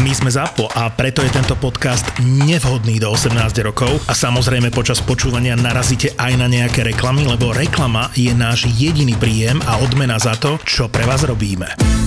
My 0.00 0.16
sme 0.16 0.32
ZAPO 0.32 0.72
a 0.72 0.88
preto 0.88 1.20
je 1.20 1.28
tento 1.28 1.52
podcast 1.60 2.08
nevhodný 2.24 2.96
do 2.96 3.12
18 3.12 3.36
rokov 3.60 3.92
a 4.08 4.16
samozrejme 4.16 4.72
počas 4.72 5.04
počúvania 5.04 5.52
narazíte 5.52 6.16
aj 6.16 6.32
na 6.40 6.48
nejaké 6.48 6.80
reklamy, 6.80 7.28
lebo 7.28 7.52
reklama 7.52 8.08
je 8.16 8.32
náš 8.32 8.64
jediný 8.72 9.12
príjem 9.20 9.60
a 9.68 9.84
odmena 9.84 10.16
za 10.16 10.32
to, 10.40 10.56
čo 10.64 10.88
pre 10.88 11.04
vás 11.04 11.28
robíme. 11.28 12.01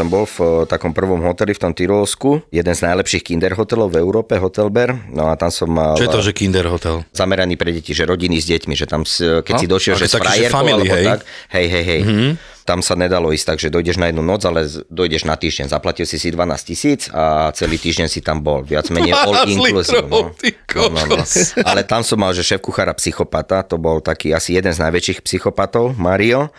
Som 0.00 0.08
bol 0.08 0.24
v 0.24 0.38
eh, 0.40 0.48
takom 0.64 0.96
prvom 0.96 1.20
hoteli 1.20 1.52
v 1.52 1.60
tom 1.60 1.72
Tyrolsku, 1.76 2.48
jeden 2.48 2.72
z 2.72 2.80
najlepších 2.88 3.20
kinder 3.20 3.52
hotelov 3.52 3.92
v 3.92 4.00
Európe, 4.00 4.40
Hotelber, 4.40 4.96
no 5.12 5.28
a 5.28 5.36
tam 5.36 5.52
som 5.52 5.68
mal... 5.68 5.92
Čo 6.00 6.08
je 6.08 6.16
to, 6.16 6.24
že 6.24 6.32
kinder 6.32 6.64
hotel? 6.72 7.04
Zameraný 7.12 7.60
pre 7.60 7.76
deti, 7.76 7.92
že 7.92 8.08
rodiny 8.08 8.40
s 8.40 8.48
deťmi, 8.48 8.72
že 8.72 8.88
tam, 8.88 9.04
keď 9.44 9.52
no, 9.52 9.60
si 9.60 9.66
došiel, 9.68 9.94
že 10.00 10.08
s 10.08 10.16
frajerkou, 10.16 10.64
alebo 10.64 10.88
hej? 10.88 11.04
tak, 11.04 11.20
hej, 11.52 11.66
hej, 11.68 11.84
hej. 11.84 12.02
Mm-hmm 12.08 12.32
tam 12.70 12.86
sa 12.86 12.94
nedalo 12.94 13.34
ísť 13.34 13.46
tak, 13.50 13.58
že 13.58 13.66
dojdeš 13.66 13.98
na 13.98 14.14
jednu 14.14 14.22
noc, 14.22 14.46
ale 14.46 14.62
dojdeš 14.86 15.26
na 15.26 15.34
týždeň. 15.34 15.74
Zaplatil 15.74 16.06
si 16.06 16.22
si 16.22 16.30
12 16.30 16.38
tisíc 16.62 17.10
a 17.10 17.50
celý 17.50 17.82
týždeň 17.82 18.06
si 18.06 18.22
tam 18.22 18.46
bol. 18.46 18.62
Viac 18.62 18.94
menej 18.94 19.10
all 19.26 19.42
inclusive. 19.50 20.06
No. 20.06 20.30
No, 20.30 20.86
no, 20.86 21.02
no. 21.18 21.24
Ale 21.70 21.82
tam 21.82 22.06
som 22.06 22.22
mal, 22.22 22.30
že 22.30 22.46
šéf 22.46 22.62
kuchára 22.62 22.94
psychopata, 22.94 23.66
to 23.66 23.74
bol 23.74 23.98
taký 23.98 24.30
asi 24.30 24.54
jeden 24.54 24.70
z 24.70 24.78
najväčších 24.86 25.18
psychopatov, 25.26 25.98
Mario. 25.98 26.54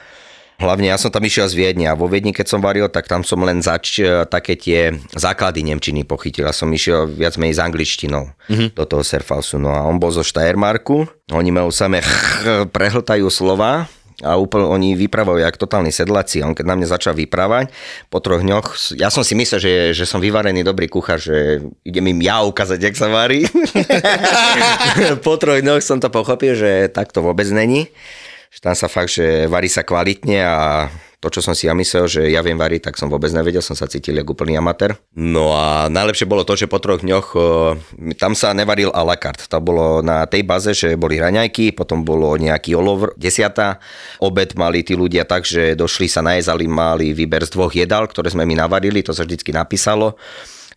Hlavne 0.62 0.94
ja 0.94 0.98
som 1.02 1.10
tam 1.10 1.26
išiel 1.26 1.50
z 1.50 1.58
Viedne 1.58 1.90
a 1.90 1.98
vo 1.98 2.06
Viedni, 2.06 2.30
keď 2.30 2.48
som 2.54 2.62
varil, 2.62 2.86
tak 2.86 3.10
tam 3.10 3.26
som 3.26 3.42
len 3.42 3.66
zač 3.66 3.98
e, 3.98 4.30
také 4.30 4.54
tie 4.54 4.94
základy 5.18 5.66
Nemčiny 5.66 6.06
pochytil. 6.06 6.46
Ja 6.46 6.54
som 6.54 6.70
išiel 6.70 7.10
viac 7.10 7.34
menej 7.42 7.58
s 7.58 7.62
angličtinou 7.66 8.30
mm-hmm. 8.30 8.78
do 8.78 8.84
toho 8.86 9.02
Surfausu. 9.02 9.58
No 9.58 9.74
a 9.74 9.82
on 9.90 9.98
bol 9.98 10.14
zo 10.14 10.22
Steiermarku, 10.22 11.10
oni 11.34 11.50
majú 11.50 11.74
samé 11.74 12.06
prehltajú 12.78 13.26
slova, 13.34 13.90
a 14.22 14.38
úplne 14.38 14.70
oni 14.70 14.90
vypravajú 14.94 15.42
jak 15.42 15.58
totálni 15.58 15.90
sedláci. 15.90 16.46
On 16.46 16.54
keď 16.54 16.66
na 16.70 16.78
mňa 16.78 16.94
začal 16.94 17.18
vyprávať, 17.18 17.74
po 18.14 18.22
troch 18.22 18.46
dňoch, 18.46 18.94
ja 19.02 19.10
som 19.10 19.26
si 19.26 19.34
myslel, 19.34 19.60
že, 19.60 19.74
že 19.98 20.06
som 20.06 20.22
vyvarený 20.22 20.62
dobrý 20.62 20.86
kuchár, 20.86 21.18
že 21.18 21.66
idem 21.82 22.14
im 22.14 22.22
ja 22.22 22.46
ukázať, 22.46 22.80
jak 22.86 22.96
sa 22.96 23.10
varí. 23.10 23.50
po 25.26 25.34
troch 25.42 25.60
dňoch 25.60 25.82
som 25.82 25.98
to 25.98 26.14
pochopil, 26.14 26.54
že 26.54 26.94
tak 26.94 27.10
to 27.10 27.26
vôbec 27.26 27.50
není 27.50 27.90
že 28.52 28.60
tam 28.60 28.76
sa 28.76 28.92
fakt, 28.92 29.16
že 29.16 29.48
varí 29.48 29.72
sa 29.72 29.88
kvalitne 29.88 30.44
a 30.44 30.92
to, 31.22 31.30
čo 31.30 31.46
som 31.46 31.54
si 31.54 31.70
ja 31.70 31.78
myslel, 31.78 32.10
že 32.10 32.22
ja 32.34 32.42
viem 32.42 32.58
variť, 32.58 32.90
tak 32.90 32.98
som 32.98 33.06
vôbec 33.06 33.30
nevedel, 33.30 33.62
som 33.62 33.78
sa 33.78 33.86
cítil 33.86 34.18
ako 34.18 34.34
úplný 34.34 34.58
amatér. 34.58 34.98
No 35.14 35.54
a 35.54 35.86
najlepšie 35.86 36.26
bolo 36.26 36.42
to, 36.42 36.58
že 36.58 36.66
po 36.66 36.82
troch 36.82 37.06
dňoch 37.06 37.38
tam 38.18 38.34
sa 38.34 38.58
nevaril 38.58 38.90
a 38.90 39.06
la 39.06 39.16
carte. 39.22 39.46
To 39.46 39.62
bolo 39.62 40.02
na 40.02 40.26
tej 40.26 40.42
baze, 40.42 40.74
že 40.74 40.98
boli 40.98 41.22
raňajky, 41.22 41.78
potom 41.78 42.02
bolo 42.02 42.34
nejaký 42.42 42.74
olovr, 42.74 43.14
desiata. 43.22 43.78
Obed 44.18 44.58
mali 44.58 44.82
tí 44.82 44.98
ľudia 44.98 45.30
tak, 45.30 45.46
že 45.46 45.78
došli 45.78 46.10
sa 46.10 46.26
najezali, 46.26 46.66
mali 46.66 47.14
výber 47.14 47.46
z 47.46 47.54
dvoch 47.54 47.72
jedál, 47.72 48.10
ktoré 48.10 48.34
sme 48.34 48.50
mi 48.50 48.58
navarili, 48.58 49.06
to 49.06 49.14
sa 49.14 49.22
vždycky 49.22 49.54
napísalo 49.54 50.18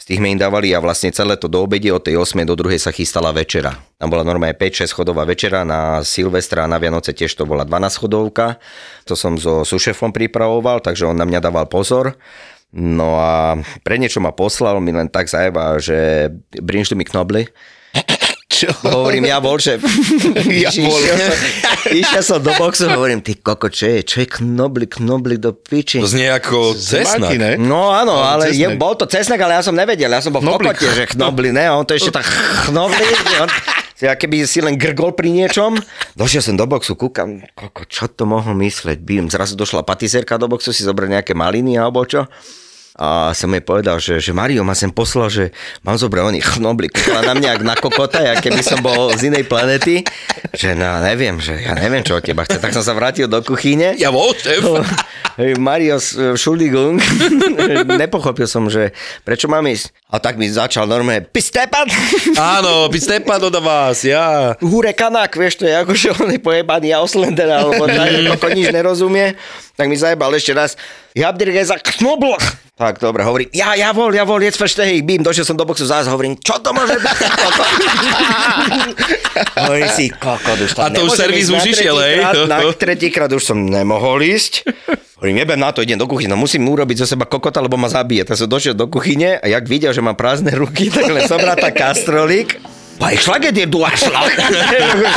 sme 0.05 0.37
im 0.37 0.41
dávali 0.41 0.77
a 0.77 0.85
vlastne 0.85 1.09
celé 1.17 1.41
to 1.41 1.49
do 1.49 1.65
obede 1.65 1.89
od 1.89 2.05
tej 2.05 2.21
8. 2.21 2.45
do 2.45 2.53
2. 2.53 2.77
sa 2.77 2.93
chystala 2.93 3.33
večera. 3.33 3.73
Tam 3.97 4.13
bola 4.13 4.21
normálne 4.21 4.53
5-6 4.53 4.93
chodová 4.93 5.25
večera, 5.25 5.65
na 5.65 6.05
Silvestra 6.05 6.69
a 6.69 6.71
na 6.71 6.77
Vianoce 6.77 7.17
tiež 7.17 7.33
to 7.33 7.49
bola 7.49 7.65
12 7.65 8.05
chodovka. 8.05 8.61
To 9.09 9.17
som 9.17 9.41
so 9.41 9.65
sušefom 9.65 10.13
pripravoval, 10.13 10.85
takže 10.85 11.09
on 11.09 11.17
na 11.17 11.25
mňa 11.25 11.41
dával 11.41 11.65
pozor. 11.73 12.21
No 12.77 13.17
a 13.17 13.57
pre 13.81 13.97
niečo 13.97 14.21
ma 14.21 14.37
poslal, 14.37 14.77
mi 14.85 14.93
len 14.93 15.09
tak 15.09 15.33
zajeba, 15.33 15.81
že 15.81 16.29
brinš 16.53 16.93
mi 16.93 17.09
knobly. 17.09 17.49
Čo? 18.65 18.71
Hovorím, 18.97 19.29
ja 19.29 19.39
bol 19.39 19.61
šéf. 19.61 19.85
ja 20.65 20.71
bol. 20.73 21.01
Išiel 22.01 22.23
som 22.25 22.41
do 22.41 22.53
boxu, 22.57 22.89
hovorím, 22.89 23.21
ty 23.21 23.37
koko, 23.37 23.69
čo 23.69 23.93
je? 23.93 24.01
Čo 24.01 24.17
je 24.25 24.29
knobli, 24.41 24.89
knobli 24.89 25.37
do 25.37 25.53
piči? 25.53 26.01
To 26.01 26.09
znie 26.09 26.33
ako 26.33 26.73
cesnak. 26.73 27.37
Ne? 27.37 27.61
No 27.61 27.93
áno, 27.93 28.17
ale 28.25 28.57
je, 28.57 28.65
bol 28.81 28.97
to 28.97 29.05
cesnak, 29.05 29.37
ale 29.45 29.61
ja 29.61 29.63
som 29.63 29.77
nevedel. 29.77 30.09
Ja 30.09 30.25
som 30.25 30.33
bol 30.33 30.41
v 30.41 30.57
kokote, 30.57 30.89
že 30.89 31.05
knobli, 31.13 31.53
ne? 31.53 31.69
On 31.69 31.85
to 31.85 31.93
ešte 31.93 32.17
tak 32.17 32.25
knobli. 32.73 33.05
On, 33.45 33.51
ja 34.01 34.17
keby 34.17 34.49
si 34.49 34.65
len 34.65 34.81
grgol 34.81 35.13
pri 35.13 35.29
niečom. 35.29 35.77
Došiel 36.17 36.41
som 36.41 36.57
do 36.57 36.65
boxu, 36.65 36.97
kúkam, 36.97 37.45
koko, 37.53 37.85
čo 37.85 38.09
to 38.09 38.25
mohol 38.25 38.57
mysleť? 38.57 38.99
Bím, 39.05 39.29
zrazu 39.29 39.55
došla 39.55 39.85
patizerka 39.85 40.41
do 40.41 40.49
boxu, 40.49 40.73
si 40.73 40.89
zobrať 40.89 41.21
nejaké 41.21 41.33
maliny 41.37 41.77
alebo 41.77 42.01
čo 42.09 42.25
a 42.94 43.35
som 43.35 43.50
jej 43.50 43.58
povedal, 43.58 43.99
že, 43.99 44.23
že 44.23 44.31
Mario 44.31 44.62
ma 44.62 44.70
sem 44.70 44.87
poslal, 44.87 45.26
že 45.26 45.50
mám 45.82 45.99
zobrať 45.99 46.31
oný 46.31 46.41
chnoblik 46.46 46.94
na 47.11 47.35
mňa 47.35 47.67
na 47.67 47.75
kokota, 47.75 48.23
ja 48.23 48.38
keby 48.38 48.62
som 48.62 48.79
bol 48.79 49.11
z 49.19 49.35
inej 49.35 49.50
planety, 49.50 50.06
že 50.55 50.79
no 50.79 51.02
neviem, 51.02 51.43
že 51.43 51.58
ja 51.58 51.75
neviem, 51.75 52.06
čo 52.06 52.14
od 52.14 52.23
teba 52.23 52.46
chce. 52.46 52.62
Tak 52.62 52.70
som 52.70 52.87
sa 52.87 52.94
vrátil 52.94 53.26
do 53.26 53.43
kuchyne. 53.43 53.99
Ja 53.99 54.14
bol 54.14 54.31
šéf. 54.38 54.62
Mario 55.58 55.99
Schuldigung. 56.38 57.02
Nepochopil 57.99 58.46
som, 58.46 58.70
že 58.70 58.94
prečo 59.26 59.50
mám 59.50 59.67
ísť. 59.67 59.90
A 60.14 60.23
tak 60.23 60.38
mi 60.38 60.47
začal 60.47 60.87
normálne 60.87 61.26
pistepan. 61.26 61.90
Áno, 62.38 62.87
pistepan 62.87 63.43
od 63.43 63.58
vás, 63.58 64.06
ja. 64.06 64.55
Hure 64.62 64.94
kanak, 64.94 65.35
vieš, 65.35 65.58
to 65.58 65.67
je 65.67 65.75
ako, 65.75 65.93
že 65.99 66.14
on 66.14 66.31
je 66.31 66.38
pojebaný 66.38 66.94
Auslander, 66.94 67.50
alebo 67.50 67.90
tak, 67.90 68.38
ako 68.38 68.47
nič 68.55 68.70
nerozumie. 68.70 69.35
Tak 69.75 69.91
mi 69.91 69.99
zajebal 69.99 70.31
ešte 70.38 70.55
raz. 70.55 70.79
Ja 71.19 71.35
za 71.67 71.76
knobloch. 71.99 72.43
Tak, 72.75 72.99
dobre, 72.99 73.23
hovorím, 73.23 73.55
ja, 73.55 73.79
ja 73.79 73.94
vol, 73.94 74.11
ja 74.11 74.26
vol, 74.26 74.43
jetzt 74.43 74.59
verstehe 74.59 74.99
ich, 74.99 75.06
bím, 75.06 75.23
došiel 75.23 75.47
som 75.47 75.55
do 75.55 75.62
boxu, 75.62 75.87
zás 75.87 76.11
hovorím, 76.11 76.35
čo 76.43 76.59
to 76.59 76.75
môže 76.75 76.99
byť? 76.99 77.19
Hovorí 79.62 79.87
si, 79.94 80.11
kokot, 80.11 80.59
už 80.59 80.75
A 80.82 80.91
to 80.91 81.06
už 81.06 81.15
servis 81.15 81.47
už 81.55 81.71
išiel, 81.71 81.94
hej? 82.03 82.26
Na 82.50 82.67
tretíkrát 82.75 83.31
už 83.31 83.47
som 83.47 83.59
nemohol 83.62 84.26
ísť. 84.26 84.67
Hovorím, 85.23 85.47
nebem 85.47 85.59
na 85.62 85.71
to, 85.71 85.87
idem 85.87 86.03
do 86.03 86.11
kuchyne, 86.11 86.35
no 86.35 86.38
musím 86.38 86.67
urobiť 86.67 87.06
zo 87.06 87.15
seba 87.15 87.31
kokota, 87.31 87.62
lebo 87.62 87.79
ma 87.79 87.87
zabije. 87.87 88.26
Tak 88.26 88.43
som 88.43 88.50
došiel 88.50 88.75
do 88.75 88.91
kuchyne 88.91 89.38
a 89.38 89.47
jak 89.47 89.71
videl, 89.71 89.94
že 89.94 90.03
mám 90.03 90.19
prázdne 90.19 90.50
ruky, 90.59 90.91
tak 90.91 91.06
len 91.06 91.31
zobral 91.31 91.55
tá 91.55 91.71
kastrolík 91.71 92.59
Bei 92.99 93.15
Schlaget 93.19 93.55
dir, 93.55 93.67
du 93.67 93.82
Arschloch. 93.82 94.31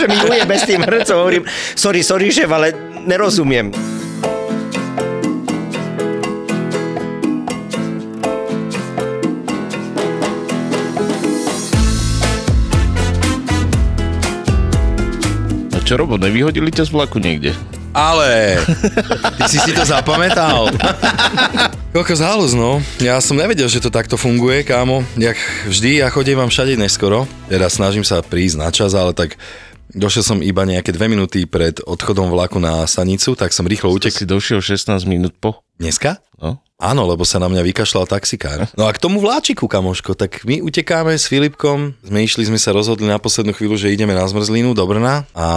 že 0.01 0.05
mi 0.09 0.17
ujebe 0.17 0.55
s 0.57 0.65
tým 0.65 0.81
hrcom, 0.81 1.17
hovorím, 1.25 1.43
sorry, 1.77 2.01
sorry, 2.01 2.33
šéf, 2.33 2.49
ale 2.49 2.73
nerozumiem. 3.05 3.69
Čo 15.87 15.95
Robo, 15.95 16.19
nevyhodili 16.19 16.67
ťa 16.67 16.83
z 16.83 16.91
vlaku 16.91 17.15
niekde? 17.23 17.55
Ale, 17.95 18.59
ty 19.39 19.43
si 19.47 19.55
si 19.55 19.71
to 19.71 19.87
zapamätal. 19.87 20.67
Koľko 21.95 22.11
záľuz, 22.11 22.51
no. 22.59 22.83
Ja 22.99 23.23
som 23.23 23.39
nevedel, 23.39 23.71
že 23.71 23.79
to 23.79 23.87
takto 23.87 24.19
funguje, 24.19 24.67
kámo. 24.67 25.07
Jak 25.15 25.39
vždy, 25.71 26.03
ja 26.03 26.11
chodím 26.11 26.43
vám 26.43 26.51
všade 26.51 26.75
neskoro. 26.75 27.23
Teda 27.47 27.71
snažím 27.71 28.03
sa 28.03 28.19
prísť 28.19 28.59
na 28.59 28.69
čas, 28.69 28.91
ale 28.91 29.15
tak 29.15 29.39
Došiel 29.87 30.19
som 30.19 30.39
iba 30.43 30.67
nejaké 30.67 30.91
dve 30.91 31.07
minúty 31.07 31.47
pred 31.47 31.79
odchodom 31.79 32.27
vlaku 32.27 32.59
na 32.59 32.83
stanicu, 32.83 33.39
tak 33.39 33.55
som 33.55 33.63
rýchlo 33.63 33.87
utekol. 33.95 34.19
Si 34.19 34.27
došiel 34.27 34.59
16 34.59 35.07
minút 35.07 35.39
po? 35.39 35.63
Dneska? 35.79 36.19
No. 36.43 36.59
Áno, 36.77 37.09
lebo 37.09 37.25
sa 37.25 37.41
na 37.41 37.49
mňa 37.49 37.65
vykašľal 37.73 38.05
taxikár. 38.05 38.69
No 38.77 38.85
a 38.85 38.93
k 38.93 39.01
tomu 39.01 39.17
vláčiku, 39.17 39.65
kamoško, 39.65 40.13
tak 40.13 40.45
my 40.45 40.61
utekáme 40.61 41.17
s 41.17 41.25
Filipkom, 41.25 41.97
sme 42.05 42.21
išli, 42.21 42.45
sme 42.45 42.61
sa 42.61 42.69
rozhodli 42.69 43.09
na 43.09 43.17
poslednú 43.17 43.49
chvíľu, 43.57 43.81
že 43.81 43.89
ideme 43.89 44.13
na 44.13 44.21
zmrzlinu 44.29 44.77
do 44.77 44.85
Brna 44.85 45.25
a 45.33 45.47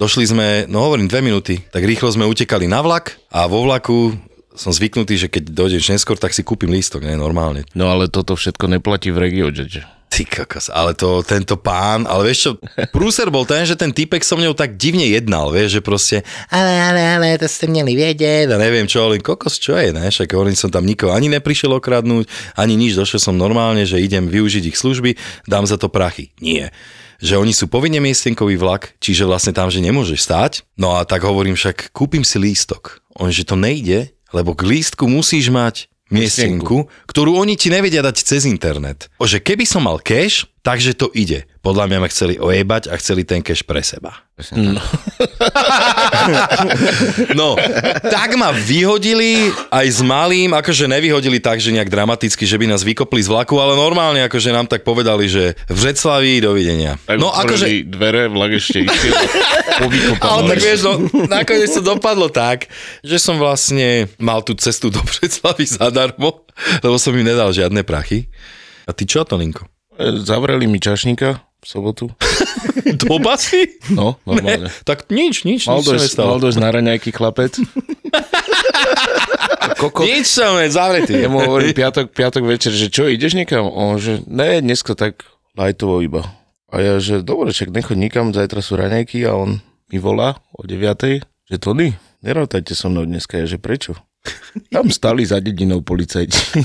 došli 0.00 0.24
sme, 0.32 0.64
no 0.72 0.80
hovorím, 0.88 1.12
dve 1.12 1.20
minúty, 1.20 1.60
tak 1.68 1.84
rýchlo 1.84 2.08
sme 2.08 2.24
utekali 2.24 2.72
na 2.72 2.80
vlak 2.80 3.20
a 3.28 3.44
vo 3.52 3.68
vlaku 3.68 4.16
som 4.56 4.72
zvyknutý, 4.72 5.20
že 5.20 5.28
keď 5.28 5.52
dojdeš 5.52 5.92
neskôr, 5.92 6.16
tak 6.16 6.32
si 6.32 6.40
kúpim 6.40 6.72
lístok, 6.72 7.04
ne, 7.04 7.20
normálne. 7.20 7.68
No 7.76 7.92
ale 7.92 8.08
toto 8.08 8.32
všetko 8.32 8.72
neplatí 8.72 9.12
v 9.12 9.28
RegioJet. 9.28 9.84
Ty 10.22 10.46
kokos, 10.46 10.70
ale 10.70 10.94
to, 10.94 11.18
tento 11.26 11.58
pán, 11.58 12.06
ale 12.06 12.30
vieš 12.30 12.38
čo, 12.46 12.50
prúser 12.94 13.26
bol 13.26 13.42
ten, 13.42 13.66
že 13.66 13.74
ten 13.74 13.90
typek 13.90 14.22
so 14.22 14.38
mnou 14.38 14.54
tak 14.54 14.78
divne 14.78 15.02
jednal, 15.02 15.50
vieš, 15.50 15.74
že 15.74 15.80
proste, 15.82 16.16
ale, 16.46 16.78
ale, 16.78 17.02
ale, 17.02 17.26
to 17.42 17.50
ste 17.50 17.66
mali 17.66 17.98
vedieť, 17.98 18.54
a 18.54 18.54
neviem 18.54 18.86
čo, 18.86 19.02
ale 19.02 19.18
kokos, 19.18 19.58
čo 19.58 19.74
je, 19.74 19.90
ne, 19.90 20.06
však 20.06 20.30
hovorím, 20.30 20.54
som 20.54 20.70
tam 20.70 20.86
nikoho 20.86 21.10
ani 21.10 21.26
neprišiel 21.26 21.74
okradnúť, 21.74 22.30
ani 22.54 22.78
nič, 22.78 22.94
došiel 22.94 23.18
som 23.18 23.34
normálne, 23.34 23.82
že 23.82 23.98
idem 23.98 24.30
využiť 24.30 24.70
ich 24.70 24.78
služby, 24.78 25.18
dám 25.50 25.66
za 25.66 25.74
to 25.74 25.90
prachy. 25.90 26.30
Nie 26.38 26.70
že 27.22 27.38
oni 27.38 27.54
sú 27.54 27.70
povinne 27.70 28.02
miestenkový 28.02 28.58
vlak, 28.58 28.98
čiže 28.98 29.22
vlastne 29.22 29.54
tam, 29.54 29.70
že 29.70 29.78
nemôžeš 29.78 30.26
stáť. 30.26 30.52
No 30.74 30.98
a 30.98 31.06
tak 31.06 31.22
hovorím 31.22 31.54
však, 31.54 31.94
kúpim 31.94 32.26
si 32.26 32.34
lístok. 32.42 32.98
On, 33.14 33.30
že 33.30 33.46
to 33.46 33.54
nejde, 33.54 34.10
lebo 34.34 34.58
k 34.58 34.66
lístku 34.66 35.06
musíš 35.06 35.46
mať 35.46 35.91
miestenku, 36.12 36.86
ktorú 37.08 37.40
oni 37.40 37.56
ti 37.56 37.72
nevedia 37.72 38.04
dať 38.04 38.16
cez 38.20 38.44
internet. 38.44 39.08
O, 39.16 39.24
že 39.24 39.40
keby 39.40 39.64
som 39.64 39.88
mal 39.88 39.98
cash, 39.98 40.46
takže 40.60 40.94
to 40.94 41.08
ide. 41.16 41.48
Podľa 41.64 41.88
mňa 41.88 41.98
ma 41.98 42.08
chceli 42.12 42.36
ojebať 42.36 42.92
a 42.92 42.94
chceli 43.00 43.24
ten 43.24 43.40
cash 43.40 43.64
pre 43.64 43.80
seba. 43.80 44.28
No. 44.50 44.74
no, 47.38 47.54
tak 48.02 48.34
ma 48.34 48.50
vyhodili 48.50 49.54
aj 49.70 49.86
s 49.86 50.02
malým, 50.02 50.50
akože 50.50 50.90
nevyhodili 50.90 51.38
tak, 51.38 51.62
že 51.62 51.70
nejak 51.70 51.86
dramaticky, 51.86 52.42
že 52.42 52.58
by 52.58 52.66
nás 52.66 52.82
vykopli 52.82 53.22
z 53.22 53.30
vlaku, 53.30 53.62
ale 53.62 53.78
normálne 53.78 54.26
akože 54.26 54.50
nám 54.50 54.66
tak 54.66 54.82
povedali, 54.82 55.30
že 55.30 55.54
v 55.70 55.78
Vreclaví 55.78 56.42
dovidenia. 56.42 56.98
Tak 57.06 57.22
no 57.22 57.30
akože... 57.30 57.86
dvere, 57.86 58.26
vlak 58.26 58.58
ešte 58.58 58.82
išiel 58.82 59.14
Ale 60.18 60.40
tak 60.50 60.58
vieš, 60.58 60.80
no, 60.82 60.98
nakoniec 61.30 61.70
to 61.70 61.84
dopadlo 61.84 62.32
tak, 62.32 62.66
že 63.06 63.22
som 63.22 63.38
vlastne 63.38 64.10
mal 64.18 64.42
tú 64.42 64.58
cestu 64.58 64.90
do 64.90 64.98
Vreclavy 65.04 65.68
zadarmo, 65.68 66.42
lebo 66.82 66.98
som 66.98 67.14
im 67.14 67.22
nedal 67.22 67.54
žiadne 67.54 67.86
prachy. 67.86 68.26
A 68.88 68.90
ty 68.90 69.06
čo, 69.06 69.22
Toninko? 69.22 69.70
E, 69.94 70.26
zavreli 70.26 70.66
mi 70.66 70.82
čašníka 70.82 71.51
v 71.62 71.66
sobotu. 71.70 72.10
Do 73.00 73.22
basy? 73.22 73.78
No, 73.94 74.18
normálne. 74.26 74.66
Ne, 74.66 74.70
tak 74.82 75.06
nič, 75.06 75.46
nič, 75.46 75.70
mal 75.70 75.78
nič 75.78 75.94
dojsť, 75.94 76.18
Mal 76.18 76.42
dojsť 76.42 76.58
na 76.58 76.68
raňajky 76.74 77.10
chlapec. 77.14 77.54
Koko... 79.82 80.02
Nič 80.02 80.26
som 80.26 80.58
je 80.58 80.74
zavretý. 80.74 81.22
Ja 81.22 81.30
mu 81.30 81.42
hovorím 81.42 81.74
piatok, 81.74 82.10
piatok 82.10 82.42
večer, 82.46 82.74
že 82.74 82.90
čo, 82.90 83.06
ideš 83.06 83.38
niekam? 83.38 83.70
On, 83.70 83.98
že 83.98 84.22
ne, 84.26 84.58
dneska 84.58 84.98
tak 84.98 85.22
lajtovo 85.54 86.02
iba. 86.02 86.26
A 86.70 86.82
ja, 86.82 86.94
že 86.98 87.22
dobre, 87.22 87.54
čak 87.54 87.70
nechoď 87.70 87.98
nikam, 87.98 88.34
zajtra 88.34 88.58
sú 88.58 88.74
raňajky 88.74 89.22
a 89.26 89.38
on 89.38 89.62
mi 89.90 89.98
volá 90.02 90.42
o 90.54 90.66
9. 90.66 90.82
že 91.22 91.56
Tony, 91.62 91.94
nerátajte 92.26 92.74
so 92.74 92.90
mnou 92.90 93.06
dneska. 93.06 93.38
Ja, 93.38 93.46
že 93.46 93.62
prečo? 93.62 93.94
Tam 94.70 94.90
stali 94.90 95.26
za 95.26 95.40
dedinou 95.42 95.82
policajti. 95.82 96.38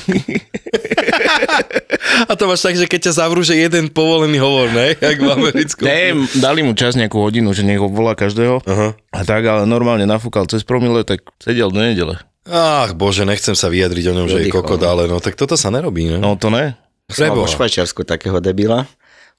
A 2.27 2.31
to 2.33 2.47
máš 2.47 2.63
tak, 2.63 2.75
že 2.79 2.87
keď 2.87 3.11
ťa 3.11 3.13
zavrú, 3.23 3.43
že 3.43 3.57
jeden 3.57 3.91
povolený 3.91 4.39
hovor, 4.39 4.71
ne? 4.71 4.95
Jak 5.03 5.19
v 5.19 5.29
Americku. 5.29 5.81
Ne, 5.83 6.27
dali 6.39 6.63
mu 6.63 6.73
čas 6.73 6.95
nejakú 6.95 7.19
hodinu, 7.19 7.51
že 7.51 7.67
nech 7.67 7.81
ho 7.81 7.91
volá 7.91 8.15
každého. 8.15 8.63
Uh-huh. 8.63 8.91
A 9.11 9.19
tak, 9.27 9.43
ale 9.45 9.67
normálne 9.69 10.07
nafúkal 10.07 10.47
cez 10.49 10.65
promile, 10.65 11.03
tak 11.03 11.25
sedel 11.39 11.69
do 11.69 11.79
nedele. 11.79 12.17
Ach 12.47 12.95
bože, 12.95 13.27
nechcem 13.27 13.53
sa 13.53 13.67
vyjadriť 13.67 14.05
o 14.11 14.13
ňom, 14.23 14.27
že 14.31 14.47
je 14.47 14.53
kokot, 14.53 14.79
ale 14.79 15.11
no 15.11 15.19
tak 15.19 15.35
toto 15.35 15.59
sa 15.59 15.67
nerobí, 15.67 16.07
ne? 16.07 16.17
No 16.23 16.39
to 16.39 16.47
ne. 16.47 16.79
Som 17.11 17.35
vo 17.35 17.47
Švajčiarsku 17.47 18.07
takého 18.07 18.39
debila. 18.39 18.87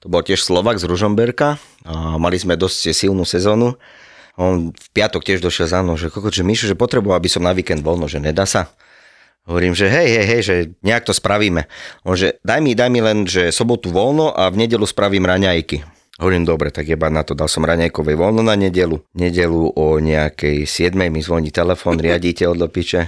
To 0.05 0.07
bol 0.07 0.21
tiež 0.21 0.41
Slovak 0.41 0.79
z 0.79 0.87
Ružomberka 0.87 1.59
a 1.83 2.15
mali 2.21 2.39
sme 2.39 2.55
dosť 2.55 2.93
silnú 2.95 3.27
sezónu 3.27 3.75
on 4.39 4.71
v 4.71 4.87
piatok 4.95 5.27
tiež 5.27 5.43
došiel 5.43 5.67
za 5.67 5.83
mnou, 5.83 5.99
že 5.99 6.07
kokot, 6.07 6.31
že 6.31 6.47
Mišo, 6.47 6.71
že 6.71 6.79
potreboval, 6.79 7.19
aby 7.19 7.27
som 7.27 7.43
na 7.43 7.51
víkend 7.51 7.83
voľno, 7.83 8.07
že 8.07 8.23
nedá 8.23 8.47
sa. 8.47 8.71
Hovorím, 9.47 9.73
že 9.77 9.87
hej, 9.87 10.07
hej, 10.09 10.25
hej, 10.25 10.41
že 10.41 10.55
nejak 10.83 11.07
to 11.07 11.13
spravíme. 11.15 11.65
On, 12.05 12.17
že 12.17 12.37
daj 12.43 12.59
mi, 12.59 12.75
daj 12.75 12.89
mi 12.91 12.99
len, 12.99 13.25
že 13.25 13.53
sobotu 13.53 13.89
voľno 13.89 14.33
a 14.33 14.51
v 14.51 14.65
nedelu 14.65 14.85
spravím 14.85 15.25
raňajky. 15.25 15.85
Hovorím, 16.19 16.43
dobre, 16.43 16.67
tak 16.69 16.85
jeba 16.85 17.07
na 17.07 17.23
to, 17.23 17.31
dal 17.31 17.47
som 17.47 17.63
raňajkovej 17.63 18.19
voľno 18.19 18.43
na 18.43 18.59
nedelu. 18.59 18.99
Nedelu 19.15 19.71
o 19.71 19.85
nejakej 20.03 20.67
7. 20.67 20.93
mi 21.07 21.23
zvoní 21.23 21.49
telefón, 21.49 21.95
riaditeľ 22.05 22.59
do 22.59 22.67
piče 22.67 23.07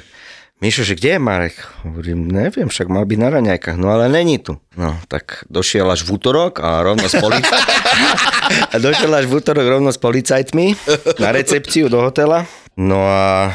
Mišo, 0.61 0.85
že 0.85 0.93
kde 0.93 1.17
je 1.17 1.19
Marek? 1.19 1.57
Hovorím, 1.81 2.29
neviem, 2.29 2.69
však 2.69 2.85
mal 2.85 3.01
byť 3.09 3.17
na 3.17 3.29
raňajkách, 3.33 3.81
no 3.81 3.89
ale 3.97 4.05
není 4.13 4.37
tu. 4.37 4.61
No, 4.77 4.93
tak 5.09 5.41
došiel 5.49 5.89
až 5.89 6.05
v 6.05 6.21
útorok 6.21 6.61
a 6.61 6.85
rovno 6.85 7.09
s 7.09 7.17
policajtmi. 7.17 8.77
došiel 8.85 9.09
až 9.09 9.25
v 9.25 9.41
útorok 9.41 9.65
rovno 9.65 9.89
s 9.89 9.97
policajtmi 9.97 10.77
na 11.17 11.33
recepciu 11.33 11.89
do 11.89 12.05
hotela. 12.05 12.45
No 12.77 13.01
a 13.01 13.49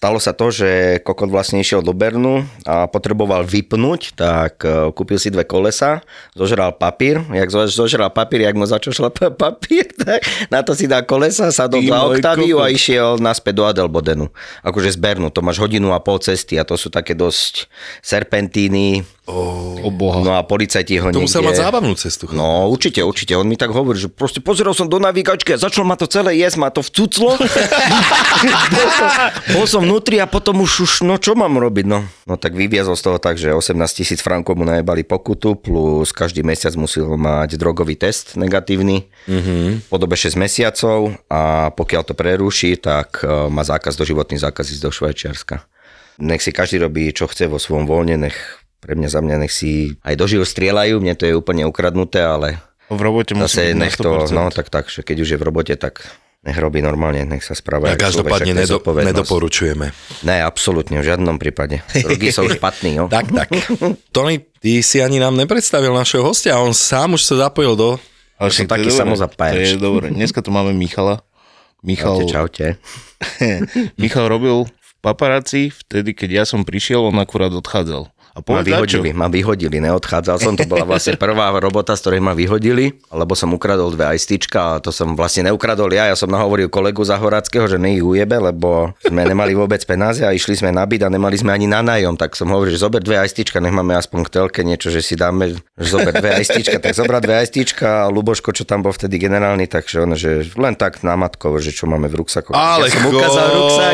stalo 0.00 0.16
sa 0.16 0.32
to, 0.32 0.48
že 0.48 0.96
kokot 1.04 1.28
vlastne 1.28 1.60
išiel 1.60 1.84
do 1.84 1.92
Bernu 1.92 2.48
a 2.64 2.88
potreboval 2.88 3.44
vypnúť, 3.44 4.16
tak 4.16 4.64
e, 4.64 4.88
kúpil 4.96 5.20
si 5.20 5.28
dve 5.28 5.44
kolesa, 5.44 6.00
zožral 6.32 6.72
papír, 6.72 7.20
jak 7.28 7.52
zožral 7.52 8.08
papír, 8.08 8.48
jak 8.48 8.56
mu 8.56 8.64
začal 8.64 8.96
šlapať 8.96 9.36
papír, 9.44 9.92
tak 9.92 10.24
na 10.48 10.64
to 10.64 10.72
si 10.72 10.88
dá 10.88 11.04
kolesa, 11.04 11.52
sadol 11.52 11.84
do 11.84 11.92
Octaviu 12.16 12.64
a 12.64 12.72
išiel 12.72 13.20
naspäť 13.20 13.60
do 13.60 13.64
Adelbodenu. 13.68 14.32
Akože 14.64 14.88
z 14.88 14.96
Bernu, 14.96 15.28
to 15.28 15.44
máš 15.44 15.60
hodinu 15.60 15.92
a 15.92 16.00
pol 16.00 16.16
cesty 16.16 16.56
a 16.56 16.64
to 16.64 16.80
sú 16.80 16.88
také 16.88 17.12
dosť 17.12 17.68
serpentíny, 18.00 19.04
Oh. 19.30 19.86
O 19.86 19.90
boha. 19.94 20.18
No 20.26 20.34
a 20.34 20.42
policajti 20.42 20.98
ho 20.98 21.14
To 21.14 21.22
musel 21.22 21.46
mať 21.46 21.62
zábavnú 21.62 21.94
cestu. 21.94 22.26
No 22.34 22.66
určite, 22.66 23.06
určite. 23.06 23.38
On 23.38 23.46
mi 23.46 23.54
tak 23.54 23.70
hovorí, 23.70 23.94
že 23.94 24.10
proste 24.10 24.42
pozeral 24.42 24.74
som 24.74 24.90
do 24.90 24.98
navigačky 24.98 25.54
a 25.54 25.58
začal 25.62 25.86
ma 25.86 25.94
to 25.94 26.10
celé 26.10 26.42
jesť, 26.42 26.58
ma 26.58 26.74
to 26.74 26.82
vcuclo. 26.82 27.38
bol, 28.74 28.88
som, 28.90 29.08
bol 29.54 29.64
som 29.70 29.80
vnútri 29.86 30.18
a 30.18 30.26
potom 30.26 30.58
už, 30.66 30.82
už, 30.82 30.92
no 31.06 31.14
čo 31.22 31.38
mám 31.38 31.54
robiť, 31.62 31.86
no. 31.86 32.02
No 32.26 32.34
tak 32.34 32.58
vyviazol 32.58 32.98
z 32.98 33.02
toho 33.06 33.18
tak, 33.22 33.38
že 33.38 33.54
18 33.54 33.78
tisíc 33.94 34.18
frankov 34.18 34.58
mu 34.58 34.66
najebali 34.66 35.06
pokutu, 35.06 35.54
plus 35.54 36.10
každý 36.10 36.42
mesiac 36.42 36.74
musel 36.74 37.06
mať 37.14 37.54
drogový 37.54 37.94
test 37.94 38.34
negatívny, 38.34 39.06
mm-hmm. 39.30 39.86
po 39.86 39.96
dobe 39.96 40.18
6 40.18 40.34
mesiacov 40.34 41.14
a 41.30 41.70
pokiaľ 41.70 42.02
to 42.02 42.14
preruší, 42.18 42.74
tak 42.80 43.22
uh, 43.22 43.46
má 43.46 43.62
zákaz, 43.62 43.94
doživotný 43.94 44.42
zákaz 44.42 44.74
ísť 44.74 44.82
do 44.82 44.90
Švajčiarska. 44.90 45.62
Nech 46.20 46.44
si 46.44 46.52
každý 46.52 46.84
robí, 46.84 47.08
čo 47.16 47.24
chce 47.24 47.48
vo 47.48 47.56
svojom 47.56 47.88
voľne, 47.88 48.28
nech 48.28 48.59
pre 48.80 48.96
mňa 48.96 49.08
za 49.12 49.20
mňa 49.20 49.36
nech 49.44 49.52
si 49.52 49.94
aj 50.00 50.16
doživo 50.16 50.48
strieľajú, 50.48 50.98
mne 50.98 51.14
to 51.14 51.28
je 51.28 51.36
úplne 51.36 51.68
ukradnuté, 51.68 52.24
ale 52.24 52.58
v 52.90 53.00
robote 53.00 53.36
zase 53.36 53.76
nech 53.76 53.94
to, 53.94 54.26
no 54.32 54.50
tak 54.50 54.72
tak, 54.72 54.90
že 54.90 55.06
keď 55.06 55.16
už 55.22 55.28
je 55.36 55.38
v 55.38 55.44
robote, 55.46 55.74
tak 55.78 56.02
nech 56.40 56.56
robí 56.56 56.80
normálne, 56.80 57.20
nech 57.28 57.44
sa 57.44 57.52
správa. 57.52 57.92
A 57.92 58.00
každopádne 58.00 58.64
nedo, 58.64 58.80
nedoporučujeme. 58.80 59.92
Ne, 60.24 60.40
absolútne, 60.40 60.96
v 60.98 61.06
žiadnom 61.12 61.36
prípade. 61.36 61.84
Drogy 61.92 62.32
sú 62.36 62.48
špatný, 62.48 62.90
jo. 62.96 63.04
tak, 63.12 63.28
tak. 63.28 63.52
Tony, 64.16 64.40
ty 64.58 64.80
si 64.80 65.04
ani 65.04 65.20
nám 65.20 65.36
nepredstavil 65.36 65.92
našeho 65.92 66.24
hostia, 66.24 66.56
on 66.56 66.72
sám 66.72 67.20
už 67.20 67.22
sa 67.28 67.48
zapojil 67.48 67.76
do... 67.76 68.00
Ale 68.40 68.48
som 68.56 68.64
taký 68.64 68.88
samozapájač. 68.88 69.76
To 69.76 69.76
je 69.76 69.84
dobré. 69.84 70.06
Dneska 70.08 70.40
tu 70.40 70.48
máme 70.48 70.72
Michala. 70.72 71.20
Michal... 71.84 72.24
Čaute, 72.24 72.32
čaute. 72.32 72.66
Michal 74.00 74.32
robil 74.32 74.64
v 74.64 74.90
paparáci 75.04 75.68
vtedy, 75.68 76.16
keď 76.16 76.30
ja 76.40 76.44
som 76.48 76.64
prišiel, 76.64 77.04
on 77.04 77.20
akurát 77.20 77.52
odchádzal. 77.52 78.08
A 78.30 78.38
ma 78.40 78.62
vyhodili, 78.62 79.10
ma 79.10 79.26
vyhodili, 79.26 79.82
neodchádzal 79.82 80.38
som, 80.38 80.54
to 80.54 80.62
bola 80.70 80.86
vlastne 80.86 81.18
prvá 81.18 81.50
robota, 81.66 81.98
z 81.98 82.06
ktorej 82.06 82.20
ma 82.22 82.32
vyhodili, 82.32 82.94
lebo 83.10 83.34
som 83.34 83.50
ukradol 83.50 83.90
dve 83.90 84.14
ajstička 84.14 84.58
a 84.58 84.72
to 84.78 84.94
som 84.94 85.18
vlastne 85.18 85.50
neukradol 85.50 85.90
ja, 85.90 86.06
ja 86.06 86.16
som 86.16 86.30
nahovoril 86.30 86.70
kolegu 86.70 87.02
Zahorackého, 87.02 87.66
že 87.66 87.76
ne 87.82 87.98
ich 87.98 88.04
ujebe, 88.06 88.38
lebo 88.38 88.94
sme 89.02 89.26
nemali 89.26 89.58
vôbec 89.58 89.82
peniaze 89.82 90.22
a 90.22 90.30
išli 90.30 90.54
sme 90.54 90.70
na 90.70 90.86
byt 90.86 91.06
a 91.06 91.10
nemali 91.10 91.34
sme 91.34 91.50
ani 91.50 91.66
na 91.66 91.82
nájom, 91.82 92.14
tak 92.14 92.38
som 92.38 92.48
hovoril, 92.54 92.78
že 92.78 92.82
zober 92.86 93.02
dve 93.02 93.18
ajstička, 93.18 93.58
nech 93.58 93.74
máme 93.74 93.98
aspoň 93.98 94.26
k 94.26 94.30
telke 94.30 94.60
niečo, 94.62 94.94
že 94.94 95.02
si 95.02 95.18
dáme, 95.18 95.58
že 95.58 95.88
zober 95.90 96.14
dve 96.14 96.38
ajstička, 96.38 96.78
tak 96.78 96.94
zobrať 96.94 97.20
dve 97.26 97.34
ajstička 97.42 98.06
a 98.06 98.10
Luboško, 98.12 98.54
čo 98.54 98.62
tam 98.62 98.86
bol 98.86 98.94
vtedy 98.94 99.18
generálny, 99.18 99.66
takže 99.66 100.06
on, 100.06 100.14
že 100.14 100.46
len 100.54 100.78
tak 100.78 101.02
na 101.02 101.18
matko, 101.18 101.58
že 101.58 101.74
čo 101.74 101.90
máme 101.90 102.06
v 102.06 102.22
ruksaku. 102.22 102.54
Ale 102.54 102.86
ja 102.86 102.94
som 102.94 103.02
ukázal 103.10 103.46
ruksak. 103.58 103.92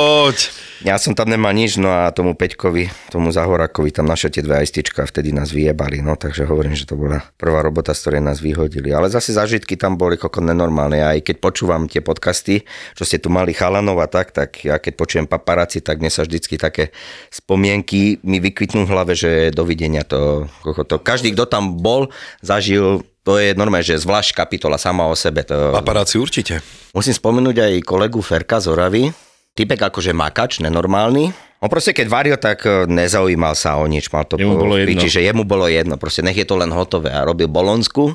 Ja 0.85 1.01
som 1.01 1.17
tam 1.17 1.33
nemal 1.33 1.57
nič, 1.57 1.81
no 1.81 1.89
a 1.89 2.13
tomu 2.13 2.37
Peťkovi, 2.37 2.93
tomu 3.09 3.33
Zahorakovi 3.33 3.89
tam 3.97 4.13
naše 4.27 4.43
tie 4.43 4.43
dve 4.43 4.59
ajstička 4.59 5.07
vtedy 5.07 5.31
nás 5.31 5.55
vyjebali, 5.55 6.03
no 6.03 6.19
takže 6.19 6.51
hovorím, 6.51 6.75
že 6.75 6.91
to 6.91 6.99
bola 6.99 7.23
prvá 7.39 7.63
robota, 7.63 7.95
z 7.95 8.03
ktorej 8.03 8.27
nás 8.27 8.43
vyhodili. 8.43 8.91
Ale 8.91 9.07
zase 9.07 9.31
zažitky 9.31 9.79
tam 9.79 9.95
boli 9.95 10.19
koko 10.19 10.43
nenormálne. 10.43 10.99
Aj 10.99 11.23
keď 11.23 11.39
počúvam 11.39 11.87
tie 11.87 12.03
podcasty, 12.03 12.67
čo 12.99 13.07
ste 13.07 13.23
tu 13.23 13.31
mali 13.31 13.55
chalanov 13.55 14.03
a 14.03 14.11
tak, 14.11 14.35
tak 14.35 14.67
ja 14.67 14.83
keď 14.83 14.93
počujem 14.99 15.27
paparáci, 15.31 15.79
tak 15.79 16.03
mne 16.03 16.11
sa 16.11 16.27
vždycky 16.27 16.59
také 16.59 16.91
spomienky 17.31 18.19
mi 18.27 18.43
vykvitnú 18.43 18.83
v 18.83 18.91
hlave, 18.91 19.15
že 19.15 19.55
dovidenia 19.55 20.03
to, 20.03 20.51
to 20.91 20.99
každý, 20.99 21.31
kto 21.39 21.47
tam 21.47 21.79
bol, 21.79 22.11
zažil 22.43 23.07
to 23.23 23.43
je 23.43 23.59
normálne, 23.59 23.83
že 23.83 23.99
zvlášť 23.99 24.39
kapitola 24.39 24.79
sama 24.79 25.07
o 25.11 25.15
sebe. 25.19 25.43
To... 25.47 25.75
Paparáci 25.75 26.19
určite. 26.19 26.63
Musím 26.95 27.15
spomenúť 27.15 27.59
aj 27.59 27.73
kolegu 27.83 28.23
Ferka 28.23 28.63
z 28.63 28.71
Oravy, 28.71 29.11
typek 29.55 29.91
akože 29.91 30.15
makač, 30.15 30.63
nenormálny. 30.63 31.46
On 31.61 31.73
proste 31.73 31.97
keď 31.97 32.07
varil, 32.13 32.37
tak 32.37 32.69
e, 32.69 32.85
nezaujímal 32.85 33.57
sa 33.57 33.81
o 33.81 33.85
nič, 33.89 34.13
mal 34.13 34.29
to 34.29 34.37
jemu 34.37 34.61
bolo 34.61 34.77
jedno. 34.77 35.09
že 35.09 35.25
jemu 35.25 35.43
bolo 35.49 35.67
jedno, 35.67 35.97
proste 35.97 36.21
nech 36.21 36.37
je 36.37 36.45
to 36.45 36.61
len 36.61 36.69
hotové 36.69 37.09
a 37.09 37.25
robil 37.25 37.49
bolonsku 37.49 38.13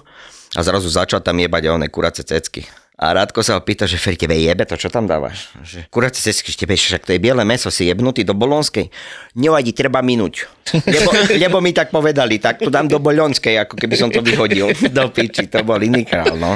a 0.54 0.60
zrazu 0.62 0.94
začal 0.94 1.26
tam 1.26 1.42
jebať 1.42 1.64
a 1.66 1.70
one 1.74 1.88
kurace 1.90 2.22
cecky. 2.22 2.70
A 3.02 3.18
Rádko 3.18 3.42
sa 3.42 3.58
ho 3.58 3.66
pýta, 3.66 3.90
že 3.90 3.98
Feri, 3.98 4.14
tebe 4.14 4.38
jebe 4.38 4.62
to, 4.62 4.78
čo 4.78 4.94
tam 4.94 5.10
dávaš? 5.10 5.50
Že, 5.66 5.90
kurace 5.90 6.22
cecky, 6.22 6.54
tebe, 6.54 6.78
však 6.78 7.02
to 7.02 7.18
je 7.18 7.24
biele 7.24 7.42
meso, 7.42 7.74
si 7.74 7.90
jebnutý 7.90 8.22
do 8.22 8.38
bolonskej. 8.38 8.94
Nevadí, 9.34 9.74
treba 9.74 10.06
minúť. 10.06 10.46
Lebo, 10.86 11.10
lebo, 11.50 11.58
mi 11.66 11.74
tak 11.74 11.90
povedali, 11.90 12.38
tak 12.38 12.62
to 12.62 12.70
dám 12.70 12.86
do 12.86 13.02
bolonskej, 13.02 13.58
ako 13.66 13.74
keby 13.74 13.96
som 13.98 14.14
to 14.14 14.22
vyhodil. 14.22 14.70
Do 14.94 15.10
piči, 15.10 15.50
to 15.50 15.66
bol 15.66 15.82
iný 15.82 16.06
král, 16.06 16.38
no. 16.38 16.54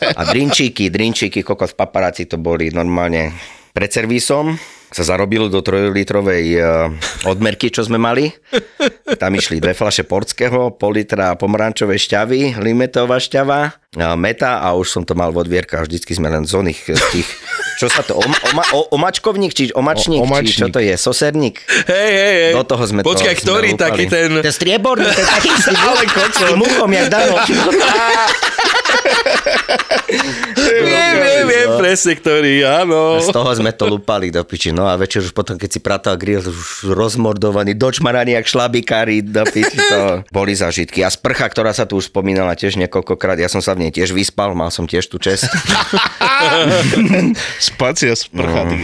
A 0.00 0.20
drinčíky, 0.24 0.88
drinčíky, 0.88 1.44
kokos 1.44 1.76
paparáci, 1.76 2.24
to 2.24 2.40
boli 2.40 2.72
normálne 2.72 3.36
pred 3.76 3.92
servísom 3.92 4.56
sa 4.88 5.02
zarobilo 5.04 5.52
do 5.52 5.60
3-litrovej 5.60 6.44
eh, 6.56 6.64
odmerky, 7.28 7.68
čo 7.68 7.84
sme 7.84 8.00
mali. 8.00 8.32
Tam 9.20 9.32
išli 9.36 9.60
dve 9.60 9.76
flaše 9.76 10.08
portského, 10.08 10.72
pol 10.76 10.96
litra 10.96 11.36
pomarančovej 11.36 12.00
šťavy, 12.00 12.40
limetová 12.60 13.20
šťava, 13.20 13.88
meta 14.16 14.60
a 14.60 14.76
už 14.76 14.86
som 14.88 15.02
to 15.04 15.16
mal 15.16 15.32
v 15.32 15.44
odvierkach. 15.44 15.88
Vždycky 15.88 16.12
sme 16.16 16.28
len 16.28 16.44
z 16.44 16.52
oných 16.56 16.80
tých, 17.12 17.28
čo 17.80 17.88
sa 17.88 18.04
to, 18.04 18.16
oma, 18.16 18.36
oma, 18.52 18.64
omačkovník, 18.92 19.52
či 19.52 19.72
omačník, 19.72 20.20
o, 20.20 20.28
či 20.44 20.54
čo 20.56 20.68
to 20.68 20.80
je, 20.80 20.94
soserník. 20.96 21.60
Hej, 21.88 22.10
hej, 22.12 22.34
hej. 22.48 22.52
Do 22.56 22.64
toho 22.64 22.84
sme 22.84 23.00
Počkaj, 23.04 23.34
to, 23.40 23.42
ktorý 23.48 23.68
sme 23.76 23.80
taký 23.80 24.04
ten... 24.08 24.28
Ten 24.44 24.54
strieborný, 24.54 25.08
ten 25.08 25.26
taký 25.26 25.50
s 25.60 25.66
tým 25.68 26.56
muchom, 26.60 26.88
jak 26.92 27.08
Dano. 27.08 27.36
viem, 30.58 31.14
viem, 31.20 31.44
viem, 31.48 31.68
presne 31.76 32.16
ktorý, 32.16 32.64
áno. 32.64 33.20
Z 33.20 33.32
toho 33.32 33.50
sme 33.52 33.72
to 33.72 33.88
lupali 33.88 34.32
do 34.32 34.40
piči. 34.44 34.72
No 34.72 34.88
a 34.88 34.96
večer 34.96 35.24
už 35.24 35.36
potom, 35.36 35.60
keď 35.60 35.68
si 35.68 35.80
pratal 35.80 36.16
grill, 36.16 36.40
už 36.40 36.92
rozmordovaný, 36.92 37.76
dočmaraný 37.76 38.40
jak 38.40 38.48
šlabikári 38.48 39.24
do 39.24 39.44
piči. 39.44 39.76
To 39.76 40.24
boli 40.32 40.56
zažitky. 40.56 41.04
A 41.04 41.12
sprcha, 41.12 41.48
ktorá 41.48 41.76
sa 41.76 41.84
tu 41.84 42.00
už 42.00 42.08
spomínala 42.08 42.56
tiež 42.56 42.80
niekoľkokrát, 42.80 43.36
ja 43.36 43.48
som 43.50 43.60
sa 43.60 43.76
v 43.76 43.88
nej 43.88 43.92
tiež 43.92 44.16
vyspal, 44.16 44.56
mal 44.56 44.72
som 44.72 44.88
tiež 44.88 45.04
tú 45.08 45.20
čest. 45.20 45.48
Spacia 47.68 48.16
sprcha. 48.16 48.68
No. 48.68 48.76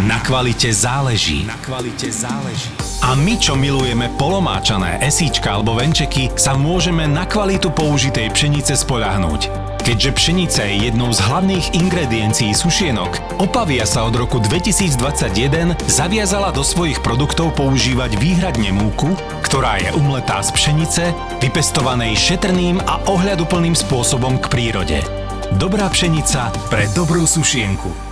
Na 0.00 0.16
kvalite 0.24 0.72
záleží. 0.72 1.44
Na 1.44 1.60
kvalite 1.60 2.08
záleží. 2.08 2.72
A 3.04 3.12
my, 3.12 3.36
čo 3.36 3.52
milujeme 3.52 4.08
polomáčané 4.16 4.96
esíčka 5.04 5.52
alebo 5.52 5.76
venčeky, 5.76 6.32
sa 6.40 6.56
môžeme 6.56 7.04
na 7.04 7.28
kvalitu 7.28 7.68
použitej 7.68 8.32
pšenice 8.32 8.80
spoľahnúť. 8.80 9.52
Keďže 9.84 10.10
pšenica 10.16 10.60
je 10.64 10.88
jednou 10.88 11.12
z 11.12 11.20
hlavných 11.20 11.76
ingrediencií 11.76 12.56
sušienok, 12.56 13.44
Opavia 13.44 13.84
sa 13.84 14.08
od 14.08 14.16
roku 14.16 14.40
2021 14.40 15.76
zaviazala 15.84 16.48
do 16.48 16.64
svojich 16.64 17.04
produktov 17.04 17.52
používať 17.60 18.16
výhradne 18.16 18.72
múku, 18.72 19.12
ktorá 19.44 19.84
je 19.84 19.92
umletá 20.00 20.40
z 20.40 20.48
pšenice, 20.56 21.04
vypestovanej 21.44 22.16
šetrným 22.16 22.80
a 22.88 23.04
ohľaduplným 23.04 23.76
spôsobom 23.76 24.40
k 24.40 24.48
prírode. 24.48 25.04
Dobrá 25.60 25.92
pšenica 25.92 26.48
pre 26.72 26.88
dobrú 26.96 27.28
sušienku. 27.28 28.09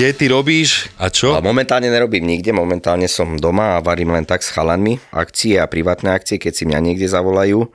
Kde 0.00 0.16
ty 0.16 0.32
robíš 0.32 0.88
a 0.96 1.12
čo? 1.12 1.36
A 1.36 1.44
momentálne 1.44 1.92
nerobím 1.92 2.24
nikde, 2.24 2.56
momentálne 2.56 3.04
som 3.04 3.36
doma 3.36 3.76
a 3.76 3.84
varím 3.84 4.16
len 4.16 4.24
tak 4.24 4.40
s 4.40 4.48
chalanmi, 4.48 4.96
akcie 5.12 5.60
a 5.60 5.68
privátne 5.68 6.08
akcie, 6.16 6.40
keď 6.40 6.52
si 6.56 6.64
mňa 6.64 6.80
niekde 6.80 7.04
zavolajú. 7.04 7.68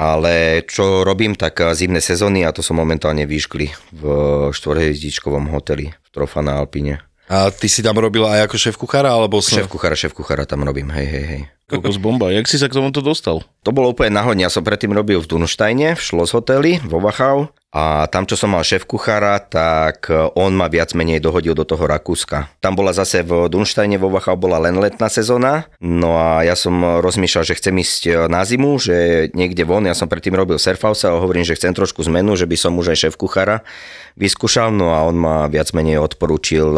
Ale 0.00 0.64
čo 0.64 1.04
robím, 1.04 1.36
tak 1.36 1.60
zimné 1.76 2.00
sezóny 2.00 2.48
a 2.48 2.56
to 2.56 2.64
som 2.64 2.80
momentálne 2.80 3.28
vyškli 3.28 3.68
v 3.68 4.02
štvorhviezdičkovom 4.48 5.52
hoteli 5.52 5.92
v 5.92 6.08
Trofa 6.08 6.40
na 6.40 6.56
Alpine. 6.56 7.04
A 7.28 7.52
ty 7.52 7.68
si 7.68 7.84
tam 7.84 8.00
robil 8.00 8.24
aj 8.24 8.48
ako 8.48 8.56
šéf 8.56 8.80
kuchára? 8.80 9.12
Alebo 9.12 9.44
som... 9.44 9.60
Šéf 9.60 9.68
kuchára, 9.68 9.92
šéf 9.92 10.16
kuchára 10.16 10.48
tam 10.48 10.64
robím, 10.64 10.88
hej, 10.88 11.04
hej, 11.04 11.24
hej. 11.28 11.42
Kokos 11.68 12.00
bomba, 12.00 12.32
jak 12.32 12.48
si 12.48 12.56
sa 12.56 12.72
k 12.72 12.80
tomuto 12.80 13.04
dostal? 13.04 13.44
To 13.60 13.76
bolo 13.76 13.92
úplne 13.92 14.16
náhodne, 14.16 14.46
ja 14.46 14.48
som 14.48 14.64
predtým 14.64 14.96
robil 14.96 15.20
v 15.20 15.28
Dunštajne, 15.28 15.98
v 15.98 16.00
Schloss 16.00 16.32
hoteli, 16.32 16.80
vo 16.80 16.96
Wachau 16.96 17.52
a 17.76 18.08
tam, 18.08 18.24
čo 18.24 18.40
som 18.40 18.56
mal 18.56 18.64
šéf 18.64 18.88
kuchára, 18.88 19.36
tak 19.36 20.08
on 20.32 20.56
ma 20.56 20.72
viac 20.72 20.96
menej 20.96 21.20
dohodil 21.20 21.52
do 21.52 21.68
toho 21.68 21.84
Rakúska. 21.84 22.48
Tam 22.64 22.72
bola 22.72 22.96
zase 22.96 23.20
v 23.20 23.52
Dunštajne 23.52 24.00
vo 24.00 24.08
Wachau 24.08 24.40
bola 24.40 24.56
len 24.56 24.80
letná 24.80 25.12
sezóna, 25.12 25.68
no 25.84 26.16
a 26.16 26.40
ja 26.40 26.56
som 26.56 27.04
rozmýšľal, 27.04 27.44
že 27.44 27.58
chcem 27.60 27.76
ísť 27.76 28.32
na 28.32 28.48
zimu, 28.48 28.80
že 28.80 29.28
niekde 29.36 29.68
von, 29.68 29.84
ja 29.84 29.92
som 29.92 30.08
predtým 30.08 30.32
robil 30.32 30.56
surfhouse 30.56 31.04
a 31.04 31.20
hovorím, 31.20 31.44
že 31.44 31.52
chcem 31.52 31.76
trošku 31.76 32.00
zmenu, 32.08 32.32
že 32.32 32.48
by 32.48 32.56
som 32.56 32.72
už 32.80 32.96
aj 32.96 32.98
šéf 33.04 33.14
kuchára 33.20 33.60
vyskúšal, 34.16 34.72
no 34.72 34.96
a 34.96 35.04
on 35.04 35.20
ma 35.20 35.44
viac 35.44 35.76
menej 35.76 36.00
odporúčil 36.00 36.72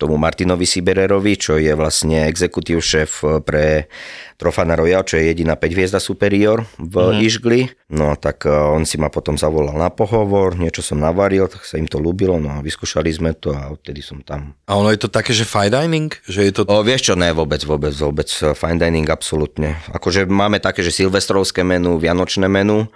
tomu 0.00 0.16
Martinovi 0.16 0.64
Sibererovi, 0.64 1.36
čo 1.36 1.60
je 1.60 1.76
vlastne 1.76 2.24
exekutív 2.24 2.80
šéf 2.80 3.44
pre 3.44 3.92
Trofana 4.40 4.72
Royal, 4.72 5.04
čo 5.04 5.20
je 5.20 5.28
jediná 5.28 5.52
5 5.52 5.76
hviezda 5.76 6.00
superior 6.00 6.64
v 6.80 6.96
mm. 6.96 7.20
Išgli. 7.20 7.60
No 7.92 8.16
tak 8.16 8.48
e, 8.48 8.50
on 8.50 8.88
si 8.88 8.96
ma 8.96 9.12
potom 9.12 9.36
zavolal 9.36 9.76
na 9.76 9.92
pohovor, 9.92 10.56
niečo 10.56 10.80
som 10.80 10.96
navaril, 10.96 11.44
tak 11.44 11.68
sa 11.68 11.76
im 11.76 11.84
to 11.84 12.00
ľúbilo, 12.00 12.40
no 12.40 12.56
a 12.56 12.64
vyskúšali 12.64 13.12
sme 13.12 13.36
to 13.36 13.52
a 13.52 13.68
odtedy 13.68 14.00
som 14.00 14.24
tam. 14.24 14.56
A 14.64 14.80
ono 14.80 14.88
je 14.88 15.04
to 15.04 15.12
také, 15.12 15.36
že 15.36 15.44
fine 15.44 15.68
dining? 15.68 16.08
Že 16.24 16.40
je 16.48 16.52
to... 16.56 16.62
O, 16.64 16.80
vieš 16.80 17.12
čo, 17.12 17.14
ne, 17.20 17.36
vôbec, 17.36 17.60
vôbec, 17.68 17.92
vôbec. 17.92 18.32
Fine 18.32 18.80
dining 18.80 19.04
absolútne. 19.12 19.76
Akože 19.92 20.24
máme 20.24 20.56
také, 20.56 20.80
že 20.80 20.96
silvestrovské 20.96 21.60
menu, 21.60 22.00
vianočné 22.00 22.48
menu, 22.48 22.88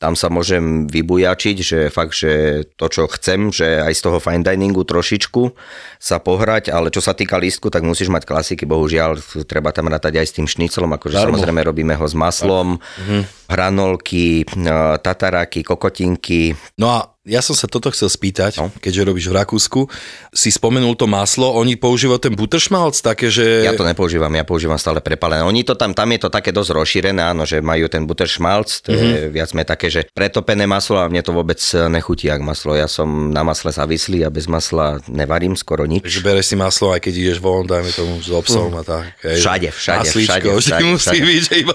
tam 0.00 0.16
sa 0.16 0.32
môžem 0.32 0.88
vybujačiť, 0.88 1.56
že 1.60 1.78
fakt, 1.92 2.16
že 2.16 2.64
to, 2.80 2.88
čo 2.88 3.04
chcem, 3.04 3.52
že 3.52 3.84
aj 3.84 3.92
z 3.92 4.00
toho 4.00 4.16
fine 4.16 4.40
diningu 4.40 4.80
trošičku 4.88 5.52
sa 6.00 6.16
pohrať, 6.16 6.72
ale 6.72 6.88
čo 6.88 7.04
sa 7.04 7.12
týka 7.12 7.36
lístku, 7.36 7.68
tak 7.68 7.84
musíš 7.84 8.08
mať 8.08 8.24
klasiky, 8.24 8.64
bohužiaľ, 8.64 9.20
treba 9.44 9.76
tam 9.76 9.92
rátať 9.92 10.16
aj 10.16 10.26
s 10.26 10.34
tým 10.40 10.48
šniclom, 10.48 10.96
akože 10.96 11.20
Darmo. 11.20 11.36
samozrejme 11.36 11.60
robíme 11.60 11.94
ho 12.00 12.06
s 12.08 12.16
maslom, 12.16 12.80
mhm. 12.80 13.52
hranolky, 13.52 14.48
tataráky, 15.04 15.60
kokotinky. 15.60 16.56
No 16.80 16.96
a 16.96 17.19
ja 17.28 17.44
som 17.44 17.52
sa 17.52 17.68
toto 17.68 17.92
chcel 17.92 18.08
spýtať, 18.08 18.64
no. 18.64 18.72
keďže 18.80 19.04
robíš 19.04 19.28
v 19.28 19.36
Rakúsku. 19.36 19.80
Si 20.32 20.48
spomenul 20.48 20.96
to 20.96 21.04
maslo, 21.04 21.52
oni 21.52 21.76
používajú 21.76 22.16
ten 22.16 22.32
butterschmalz 22.32 23.04
také, 23.04 23.28
že... 23.28 23.68
Ja 23.68 23.76
to 23.76 23.84
nepoužívam, 23.84 24.32
ja 24.32 24.40
používam 24.40 24.80
stále 24.80 25.04
prepalené. 25.04 25.44
Oni 25.44 25.60
to 25.60 25.76
tam, 25.76 25.92
tam 25.92 26.08
je 26.16 26.24
to 26.24 26.32
také 26.32 26.48
dosť 26.48 26.72
rozšírené, 26.72 27.20
áno, 27.20 27.44
že 27.44 27.60
majú 27.60 27.92
ten 27.92 28.08
butterschmalz, 28.08 28.88
to 28.88 28.96
mm-hmm. 28.96 29.04
je 29.04 29.20
mhm. 29.28 29.32
viac 29.36 29.50
menej 29.52 29.68
také, 29.68 29.86
že 29.92 30.00
pretopené 30.16 30.64
maslo 30.64 30.96
a 30.96 31.12
mne 31.12 31.20
to 31.20 31.36
vôbec 31.36 31.60
nechutí 31.92 32.32
jak 32.32 32.40
maslo. 32.40 32.72
Ja 32.72 32.88
som 32.88 33.28
na 33.28 33.44
masle 33.44 33.68
závislý 33.68 34.24
a 34.24 34.32
bez 34.32 34.48
masla 34.48 35.04
nevarím 35.04 35.60
skoro 35.60 35.84
nič. 35.84 36.08
Že 36.08 36.24
bereš 36.24 36.46
si 36.48 36.56
maslo, 36.56 36.96
aj 36.96 37.04
keď 37.04 37.14
ideš 37.20 37.38
von, 37.44 37.68
dajme 37.68 37.92
tomu 37.92 38.16
s 38.16 38.32
obsom 38.32 38.72
a 38.72 38.80
tak. 38.80 39.12
Hej. 39.28 39.44
Všade, 39.44 39.68
všade, 39.76 40.08
Maslíčko, 40.08 40.32
všade, 40.32 40.48
všade, 40.56 40.84
musí 40.88 41.04
všade. 41.04 41.20
byť, 41.20 41.40
že 41.44 41.54
iba 41.60 41.74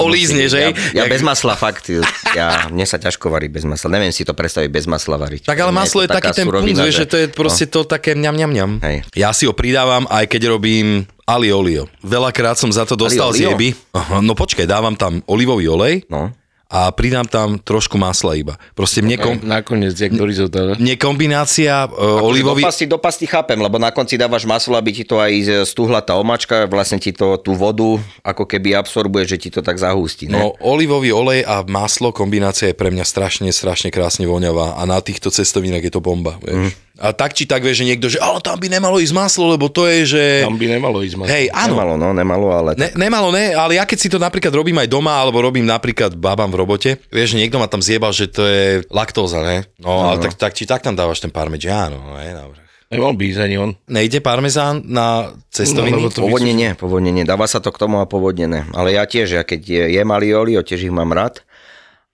olízne, 0.00 0.44
že? 0.48 0.60
Ja, 0.96 1.04
ja 1.04 1.12
bez 1.12 1.20
masla 1.20 1.60
fakt, 1.60 1.92
ja, 2.32 2.72
mne 2.72 2.88
sa 2.88 2.96
ťažko 2.96 3.28
varí 3.28 3.52
bez 3.52 3.68
masla. 3.68 4.00
Neviem 4.00 4.16
si 4.16 4.24
to 4.24 4.32
predstaviť 4.32 4.77
bez 4.78 4.86
masla 4.86 5.18
variť. 5.18 5.50
Tak 5.50 5.58
ale 5.58 5.74
maslo 5.74 6.06
je, 6.06 6.06
je 6.06 6.14
taký 6.14 6.30
ten 6.30 6.46
punc, 6.46 6.78
že, 6.78 6.90
že 6.94 7.06
to 7.10 7.16
je 7.18 7.26
proste 7.26 7.66
no. 7.66 7.72
to 7.74 7.80
také 7.90 8.14
mňam, 8.14 8.34
mňam, 8.38 8.50
mňam. 8.54 8.70
Hej. 8.86 8.96
Ja 9.18 9.34
si 9.34 9.50
ho 9.50 9.54
pridávam, 9.54 10.06
aj 10.06 10.30
keď 10.30 10.54
robím 10.54 11.02
ali 11.26 11.50
olio. 11.50 11.90
Veľakrát 12.06 12.54
som 12.54 12.70
za 12.70 12.86
to 12.86 12.94
dostal 12.94 13.34
z 13.34 13.50
jeby. 13.50 13.74
No 14.22 14.38
počkaj, 14.38 14.70
dávam 14.70 14.94
tam 14.94 15.18
olivový 15.26 15.66
olej, 15.66 16.06
no 16.06 16.30
a 16.68 16.92
pridám 16.92 17.24
tam 17.24 17.56
trošku 17.56 17.96
masla 17.96 18.36
iba. 18.36 18.60
Proste 18.76 19.00
mne... 19.00 19.16
Kom... 19.16 19.40
Nakoniec, 19.40 19.96
jak 19.96 20.12
do 20.12 20.28
risota. 20.28 20.76
Mne 20.76 21.00
kombinácia 21.00 21.88
uh, 21.88 22.20
olivový... 22.20 22.60
Do 22.60 22.68
pasty, 22.68 22.84
do 22.84 23.00
pasty 23.00 23.24
chápem, 23.24 23.56
lebo 23.56 23.80
na 23.80 23.88
konci 23.88 24.20
dávaš 24.20 24.44
maslo, 24.44 24.76
aby 24.76 24.92
ti 24.92 25.04
to 25.08 25.16
aj 25.16 25.64
stúhla 25.64 26.04
tá 26.04 26.12
omačka, 26.20 26.68
vlastne 26.68 27.00
ti 27.00 27.16
to 27.16 27.40
tú 27.40 27.56
vodu 27.56 27.96
ako 28.20 28.44
keby 28.44 28.76
absorbuje, 28.76 29.24
že 29.24 29.40
ti 29.40 29.48
to 29.48 29.64
tak 29.64 29.80
zahústi. 29.80 30.28
Ne? 30.28 30.36
No, 30.36 30.52
olivový 30.60 31.08
olej 31.08 31.40
a 31.48 31.64
maslo, 31.64 32.12
kombinácia 32.12 32.68
je 32.68 32.76
pre 32.76 32.92
mňa 32.92 33.04
strašne, 33.08 33.48
strašne 33.48 33.88
krásne 33.88 34.28
voňavá 34.28 34.76
a 34.76 34.84
na 34.84 35.00
týchto 35.00 35.32
cestovinách 35.32 35.88
je 35.88 35.92
to 35.96 36.04
bomba. 36.04 36.36
Vieš. 36.44 36.76
Mm. 36.76 36.87
A 36.98 37.14
tak 37.14 37.30
či 37.30 37.46
tak 37.46 37.62
vieš, 37.62 37.80
že 37.80 37.86
niekto, 37.86 38.10
že 38.10 38.18
ale 38.18 38.42
tam 38.42 38.58
by 38.58 38.66
nemalo 38.66 38.98
ísť 38.98 39.14
maslo, 39.14 39.46
lebo 39.46 39.70
to 39.70 39.86
je, 39.86 40.18
že... 40.18 40.22
Tam 40.42 40.58
by 40.58 40.66
nemalo 40.66 40.98
ísť 41.06 41.14
maslo. 41.14 41.30
Hej, 41.30 41.46
áno. 41.54 41.78
Nemalo, 41.78 41.94
no, 41.94 42.08
nemalo, 42.10 42.46
ale... 42.50 42.70
Ne, 42.74 42.90
nemalo, 42.98 43.30
ne, 43.30 43.54
ale 43.54 43.78
ja 43.78 43.86
keď 43.86 43.98
si 44.02 44.10
to 44.10 44.18
napríklad 44.18 44.50
robím 44.50 44.82
aj 44.82 44.90
doma, 44.90 45.14
alebo 45.14 45.38
robím 45.38 45.62
napríklad 45.62 46.18
babám 46.18 46.50
v 46.50 46.58
robote, 46.58 46.90
vieš, 47.14 47.38
že 47.38 47.46
niekto 47.46 47.62
ma 47.62 47.70
tam 47.70 47.78
zjebal, 47.78 48.10
že 48.10 48.26
to 48.26 48.42
je 48.42 48.82
laktóza, 48.90 49.46
ne? 49.46 49.62
No, 49.78 49.94
no 49.94 50.10
ale 50.10 50.18
tak, 50.18 50.34
tak, 50.34 50.52
či 50.58 50.66
tak 50.66 50.82
tam 50.82 50.98
dávaš 50.98 51.22
ten 51.22 51.30
parmegiano, 51.30 52.18
ne, 52.18 52.34
dobre. 52.34 52.66
Nemal 52.88 53.20
by 53.20 53.24
ísť 53.28 53.40
ani 53.44 53.56
on. 53.60 53.70
Nejde 53.84 54.24
parmezán 54.24 54.80
na 54.88 55.36
cestoviny? 55.52 56.00
No, 56.00 56.08
povodne 56.08 56.56
nie, 56.56 56.72
povodne 56.72 57.12
nie. 57.12 57.20
Dáva 57.28 57.44
sa 57.44 57.60
to 57.60 57.68
k 57.68 57.84
tomu 57.84 58.00
a 58.00 58.08
povodne 58.08 58.48
ne. 58.48 58.60
Ale 58.72 58.96
ja 58.96 59.04
tiež, 59.04 59.36
ja 59.36 59.44
keď 59.44 59.92
jem 59.92 60.08
alioli, 60.08 60.56
tiež 60.56 60.88
ich 60.88 60.94
mám 60.94 61.12
rád, 61.12 61.44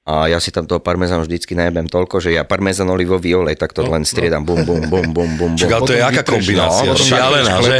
a 0.05 0.29
ja 0.29 0.37
si 0.37 0.53
tam 0.53 0.69
toho 0.69 0.85
parmezánu 0.85 1.25
vždycky 1.25 1.57
najebem 1.57 1.89
toľko, 1.89 2.21
že 2.21 2.37
ja 2.37 2.45
parmezán 2.45 2.93
olivový 2.93 3.41
olej, 3.41 3.57
tak 3.57 3.73
to 3.73 3.89
no, 3.89 3.97
len 3.97 4.05
striedam, 4.05 4.45
bum, 4.45 4.61
bum, 4.61 4.85
bum, 4.85 5.17
bum, 5.17 5.31
bum. 5.41 5.53
Čak, 5.57 5.73
ale 5.73 5.81
to 5.89 5.95
je 5.97 6.03
aká 6.05 6.23
kombinácia, 6.29 6.93
no, 6.93 7.01
šialená, 7.01 7.57
že? 7.65 7.77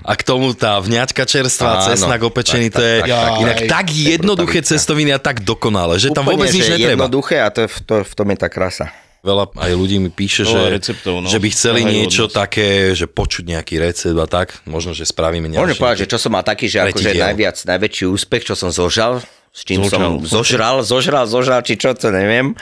A 0.00 0.12
k 0.16 0.22
tomu 0.24 0.56
tá 0.56 0.80
vňaťka 0.80 1.28
čerstvá, 1.28 1.84
cesnak 1.92 2.24
opečený, 2.24 2.72
to 2.72 2.80
je 2.80 3.04
inak 3.44 3.68
tak 3.68 3.92
jednoduché 3.92 4.64
cestoviny 4.64 5.12
a 5.12 5.20
tak 5.20 5.44
dokonale, 5.44 6.00
že 6.00 6.16
tam 6.16 6.24
vôbec 6.24 6.48
nič 6.48 6.64
netreba. 6.64 6.96
jednoduché 6.96 7.44
a 7.44 7.52
to, 7.52 7.68
to, 7.68 8.08
v 8.08 8.14
tom 8.16 8.26
je 8.32 8.38
tá 8.40 8.48
krasa. 8.48 8.88
Veľa 9.20 9.58
aj 9.58 9.72
ľudí 9.74 9.98
mi 10.00 10.08
píše, 10.08 10.46
že, 10.46 10.56
receptov, 10.70 11.18
no. 11.18 11.26
že 11.26 11.42
by 11.42 11.48
chceli 11.50 11.82
Aha, 11.82 11.92
niečo 11.92 12.30
také, 12.30 12.94
že 12.94 13.10
počuť 13.10 13.52
nejaký 13.52 13.74
recept 13.82 14.16
a 14.16 14.24
tak, 14.30 14.62
možno, 14.64 14.94
že 14.94 15.02
spravíme 15.02 15.50
nejaký. 15.50 15.66
Môžem 15.66 15.76
povedať, 15.82 15.98
že 16.06 16.08
čo 16.14 16.18
som 16.22 16.30
mal 16.30 16.46
taký, 16.46 16.70
že 16.70 16.86
akože 16.86 17.10
najviac, 17.10 17.58
najväčší 17.66 18.06
úspech, 18.06 18.46
čo 18.46 18.54
som 18.54 18.70
zožal, 18.70 19.18
s 19.56 19.64
čím 19.64 19.80
Zožal. 19.88 19.88
som 19.88 20.12
zožral, 20.20 20.76
zožral, 20.84 21.24
zožral, 21.24 21.60
či 21.64 21.80
čo, 21.80 21.96
to 21.96 22.12
neviem. 22.12 22.52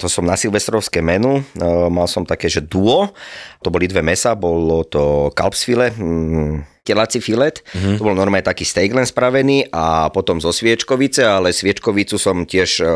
To 0.00 0.08
som 0.08 0.24
na 0.24 0.32
silvestrovské 0.32 1.04
menu, 1.04 1.44
e, 1.52 1.68
mal 1.92 2.08
som 2.08 2.24
také, 2.24 2.48
že 2.48 2.64
duo, 2.64 3.12
to 3.60 3.68
boli 3.68 3.84
dve 3.84 4.00
mesa, 4.00 4.32
bolo 4.32 4.82
to 4.88 5.28
kalpsfile, 5.36 5.92
mm, 5.92 6.71
telací 6.82 7.22
filet. 7.22 7.62
Mm-hmm. 7.62 7.96
To 7.98 8.02
bol 8.02 8.14
normálne 8.18 8.42
taký 8.42 8.66
steak 8.66 8.90
len 8.90 9.06
spravený 9.06 9.70
a 9.70 10.10
potom 10.10 10.42
zo 10.42 10.50
sviečkovice, 10.50 11.22
ale 11.22 11.54
sviečkovicu 11.54 12.18
som 12.18 12.42
tiež... 12.42 12.70
E, 12.82 12.90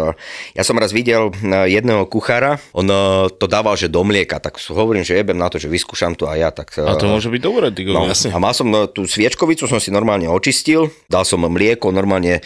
ja 0.58 0.62
som 0.66 0.74
raz 0.74 0.90
videl 0.90 1.30
e, 1.30 1.70
jedného 1.70 2.02
kuchára, 2.10 2.58
on 2.74 2.90
e, 2.90 3.30
to 3.38 3.46
dával, 3.46 3.78
že 3.78 3.86
do 3.86 4.02
mlieka, 4.02 4.42
tak 4.42 4.58
hovorím, 4.74 5.06
že 5.06 5.14
jebem 5.14 5.38
na 5.38 5.46
to, 5.46 5.62
že 5.62 5.70
vyskúšam 5.70 6.18
to 6.18 6.26
a 6.26 6.34
ja. 6.34 6.50
Tak, 6.50 6.82
a 6.82 6.98
to 6.98 7.06
môže 7.06 7.30
byť 7.30 7.42
dobré, 7.42 7.70
ty 7.70 7.86
no, 7.86 8.10
jasne. 8.10 8.34
A 8.34 8.42
mal 8.42 8.50
som 8.58 8.66
tú 8.90 9.06
sviečkovicu, 9.06 9.70
som 9.70 9.78
si 9.78 9.94
normálne 9.94 10.26
očistil, 10.26 10.90
dal 11.06 11.22
som 11.22 11.46
mlieko, 11.46 11.94
normálne 11.94 12.42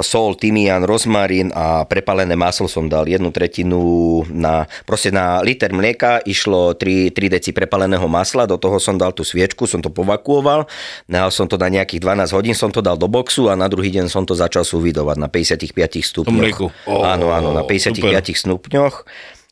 sol, 0.00 0.40
tymián, 0.40 0.88
rozmarín 0.88 1.52
a 1.52 1.84
prepalené 1.84 2.32
maslo 2.32 2.64
som 2.64 2.88
dal 2.88 3.04
jednu 3.04 3.28
tretinu 3.28 4.24
na, 4.32 4.64
proste 4.88 5.12
na 5.12 5.44
liter 5.44 5.68
mlieka 5.68 6.24
išlo 6.24 6.72
3, 6.72 7.12
3 7.12 7.34
deci 7.36 7.50
prepaleného 7.52 8.08
masla, 8.08 8.48
do 8.48 8.56
toho 8.56 8.80
som 8.80 8.96
dal 8.96 9.12
tú 9.12 9.20
sviečku, 9.20 9.68
som 9.68 9.84
to 9.84 9.92
povakuoval 9.92 10.64
Nehal 11.08 11.30
som 11.32 11.46
to 11.50 11.56
na 11.56 11.68
nejakých 11.68 12.00
12 12.02 12.36
hodín, 12.36 12.54
som 12.54 12.72
to 12.72 12.84
dal 12.84 12.96
do 12.96 13.06
boxu 13.06 13.48
a 13.50 13.54
na 13.54 13.66
druhý 13.66 13.92
deň 13.94 14.10
som 14.10 14.24
to 14.24 14.36
začal 14.36 14.62
súvidovať 14.62 15.16
na 15.18 15.28
55 15.30 15.74
stupňoch. 16.02 16.58
Oh, 16.88 17.04
áno, 17.04 17.30
áno, 17.30 17.54
na 17.54 17.62
55 17.64 17.98
super. 17.98 18.22
stupňoch. 18.22 18.96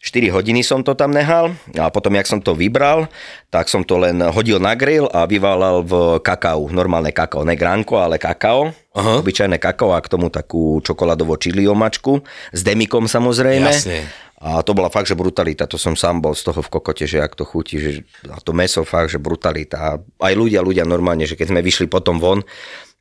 4 0.07 0.31
hodiny 0.31 0.63
som 0.63 0.87
to 0.87 0.95
tam 0.95 1.11
nehal 1.11 1.51
a 1.75 1.91
potom, 1.91 2.15
jak 2.15 2.31
som 2.31 2.39
to 2.39 2.55
vybral, 2.55 3.11
tak 3.51 3.67
som 3.67 3.83
to 3.83 3.99
len 3.99 4.23
hodil 4.31 4.63
na 4.63 4.79
grill 4.79 5.11
a 5.11 5.27
vyvalal 5.27 5.83
v 5.83 6.23
kakao, 6.23 6.71
normálne 6.71 7.11
kakao, 7.11 7.43
ne 7.43 7.59
gránko, 7.59 7.99
ale 7.99 8.15
kakao, 8.15 8.71
Aha. 8.95 9.19
obyčajné 9.27 9.59
kakao 9.59 9.91
a 9.91 9.99
k 9.99 10.07
tomu 10.07 10.31
takú 10.31 10.79
čokoládovo 10.79 11.35
čili 11.43 11.67
omačku, 11.67 12.23
s 12.55 12.61
demikom 12.63 13.11
samozrejme. 13.11 13.67
Jasne. 13.67 14.07
A 14.37 14.61
to 14.61 14.77
bola 14.77 14.93
fakt, 14.93 15.09
že 15.09 15.17
brutalita. 15.17 15.65
To 15.65 15.81
som 15.81 15.97
sám 15.97 16.21
bol 16.21 16.37
z 16.37 16.45
toho 16.45 16.61
v 16.61 16.69
kokote, 16.69 17.09
že 17.09 17.25
ak 17.25 17.33
to 17.33 17.49
chutí, 17.49 17.81
že 17.81 17.91
a 18.29 18.37
to 18.37 18.53
meso 18.53 18.85
fakt, 18.85 19.09
že 19.09 19.17
brutalita. 19.17 19.97
Aj 19.97 20.35
ľudia, 20.37 20.61
ľudia 20.61 20.85
normálne, 20.85 21.25
že 21.25 21.41
keď 21.41 21.57
sme 21.57 21.65
vyšli 21.65 21.89
potom 21.89 22.21
von, 22.21 22.45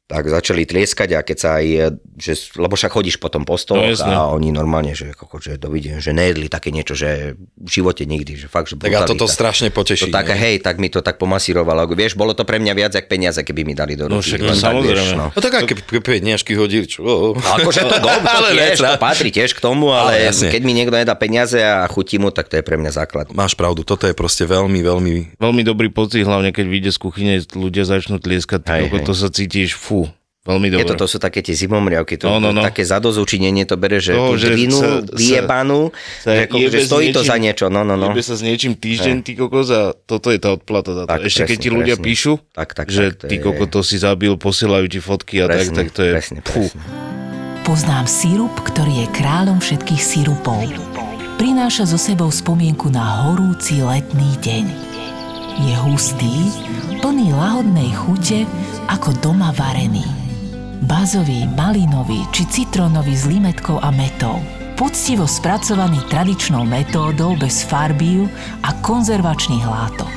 tak 0.05 0.29
začali 0.29 0.69
tlieskať 0.69 1.17
a 1.17 1.25
keď 1.25 1.37
sa 1.37 1.49
aj, 1.57 1.97
že, 2.13 2.33
lebo 2.61 2.77
však 2.77 2.93
chodíš 2.93 3.17
potom 3.17 3.41
po 3.41 3.57
stoloch 3.57 3.89
no, 4.05 4.13
a 4.13 4.29
oni 4.37 4.53
normálne, 4.53 4.93
že, 4.93 5.17
koko, 5.17 5.41
že 5.41 5.57
dovidím, 5.57 5.97
že 5.97 6.13
nejedli 6.13 6.45
také 6.45 6.69
niečo, 6.69 6.93
že 6.93 7.33
v 7.57 7.69
živote 7.69 8.05
nikdy, 8.05 8.37
že 8.37 8.45
fakt, 8.45 8.69
že 8.69 8.77
brutalita. 8.77 9.01
Tak 9.01 9.09
a 9.09 9.13
toto 9.17 9.25
strašne 9.25 9.73
poteší. 9.73 10.05
To 10.05 10.13
tak, 10.13 10.29
hej, 10.29 10.61
tak 10.61 10.77
mi 10.77 10.93
to 10.93 11.01
tak 11.01 11.17
pomasírovalo. 11.17 11.89
Vieš, 11.89 12.13
bolo 12.13 12.37
to 12.37 12.45
pre 12.45 12.61
mňa 12.61 12.73
viac 12.77 12.93
ako 12.93 13.09
peniaze, 13.09 13.41
keby 13.41 13.65
mi 13.65 13.73
dali 13.73 13.97
do 13.97 14.05
ruky. 14.05 14.13
No 14.13 14.21
však, 14.21 14.39
no, 14.45 14.53
samozrejme. 14.53 14.93
Vieš, 14.93 15.17
no. 15.17 15.25
no 15.33 15.39
tak 15.41 15.53
aj 15.57 15.63
keby 15.73 15.99
peniažky 16.05 16.53
hodili, 16.53 16.85
čo? 16.85 17.33
Akože 17.33 17.89
to, 17.89 17.97
do, 18.05 18.09
to, 18.09 18.29
ale 18.29 18.49
tiež, 18.53 18.77
to 18.77 19.01
patrí 19.01 19.29
tiež 19.33 19.57
k 19.57 19.59
tomu, 19.65 19.89
ale, 19.89 20.29
ale 20.29 20.37
keď 20.37 20.61
mi 20.61 20.77
niekto 20.77 20.93
nedá 20.93 21.17
peniaze 21.17 21.57
a 21.57 21.81
chutí 21.89 22.21
mu, 22.21 22.29
tak 22.29 22.45
to 22.45 22.61
je 22.61 22.63
pre 22.63 22.77
mňa 22.77 22.93
základ. 22.93 23.25
Máš 23.33 23.57
pravdu, 23.57 23.81
toto 23.81 24.05
je 24.05 24.13
proste 24.13 24.45
veľmi, 24.45 24.85
veľmi... 24.85 25.41
Veľmi 25.41 25.61
dobrý 25.65 25.89
pocit, 25.89 26.21
hlavne 26.21 26.53
keď 26.53 26.65
vyjde 26.69 26.91
z 26.93 26.99
kuchyne, 27.01 27.33
ľudia 27.57 27.89
začnú 27.89 28.21
tlieskať, 28.21 28.69
hej, 28.69 28.93
hej. 28.93 29.01
to 29.01 29.17
sa 29.17 29.33
cítiš, 29.33 29.73
fú, 29.73 30.04
Veľmi 30.45 30.69
dobre. 30.69 30.85
Je 30.85 30.93
to, 30.93 30.95
to 31.01 31.07
sú 31.09 31.17
také 31.17 31.41
tie 31.41 31.57
zimomriavky, 31.57 32.21
to, 32.21 32.29
no, 32.29 32.37
no, 32.37 32.53
no. 32.53 32.61
také 32.61 32.85
zadozučinenie 32.85 33.65
to 33.65 33.81
bere, 33.81 33.97
že 33.97 34.13
to, 34.13 34.37
tú 34.37 34.45
drinu 34.45 35.01
vyjebanú, 35.09 35.89
že, 36.21 36.45
ako, 36.45 36.55
že 36.69 36.79
stojí 36.85 37.09
niečím, 37.09 37.17
to 37.17 37.21
za 37.25 37.35
niečo. 37.41 37.65
No, 37.73 37.81
no, 37.81 37.97
no. 37.97 38.13
Jebe 38.13 38.21
sa 38.21 38.37
s 38.37 38.45
niečím 38.45 38.77
týždeň, 38.77 39.25
ty 39.25 39.33
kokos, 39.33 39.73
a 39.73 39.97
toto 40.05 40.29
je 40.29 40.37
tá 40.37 40.53
odplata 40.53 40.93
za 40.93 41.03
to. 41.09 41.17
Tak, 41.17 41.25
Ešte 41.25 41.41
presne, 41.41 41.49
keď 41.49 41.57
ti 41.57 41.69
ľudia 41.73 41.95
presne. 41.97 42.05
píšu, 42.05 42.33
tak, 42.53 42.69
tak, 42.77 42.87
že 42.93 43.03
tak, 43.17 43.25
ty 43.25 43.35
koko 43.41 43.65
to 43.65 43.81
si 43.81 43.97
zabil, 43.97 44.37
posielajú 44.37 44.85
ti 44.85 44.99
fotky 45.01 45.41
a 45.41 45.49
presne, 45.49 45.81
tak, 45.81 45.89
tak 45.89 45.97
to 45.97 46.01
je... 46.05 46.11
Presne, 46.13 46.39
presne. 46.45 46.81
Poznám 47.65 48.05
sírup, 48.05 48.53
ktorý 48.61 49.01
je 49.01 49.07
kráľom 49.17 49.57
všetkých 49.57 49.97
sírupov. 49.97 50.61
Prináša 51.41 51.89
so 51.89 51.97
sebou 51.97 52.29
spomienku 52.29 52.93
na 52.93 53.25
horúci 53.25 53.81
letný 53.81 54.37
deň. 54.45 54.65
Je 55.57 55.73
hustý, 55.89 56.53
plný 57.01 57.33
lahodnej 57.33 57.89
chute, 57.97 58.45
ako 58.85 59.09
doma 59.25 59.49
varený 59.57 60.24
bazový, 60.83 61.47
malinový 61.55 62.27
či 62.35 62.43
citrónový 62.51 63.15
s 63.15 63.23
limetkou 63.23 63.79
a 63.79 63.93
metou. 63.95 64.43
Poctivo 64.75 65.23
spracovaný 65.23 66.03
tradičnou 66.11 66.67
metódou 66.67 67.39
bez 67.39 67.63
farbív 67.63 68.27
a 68.59 68.75
konzervačných 68.83 69.63
látok. 69.63 70.13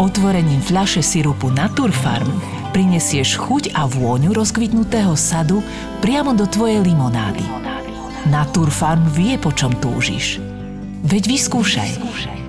Otvorením 0.00 0.58
fľaše 0.58 1.04
sirupu 1.04 1.54
Naturfarm 1.54 2.26
prinesieš 2.74 3.38
chuť 3.38 3.76
a 3.76 3.86
vôňu 3.86 4.34
rozkvitnutého 4.34 5.14
sadu 5.14 5.62
priamo 6.02 6.34
do 6.34 6.48
tvojej 6.50 6.82
limonády. 6.82 7.44
Naturfarm 8.26 9.06
vie, 9.14 9.38
po 9.38 9.54
čom 9.54 9.70
túžiš. 9.78 10.42
Veď 11.06 11.22
vyskúšaj. 11.30 11.90
vyskúšaj. 11.94 12.39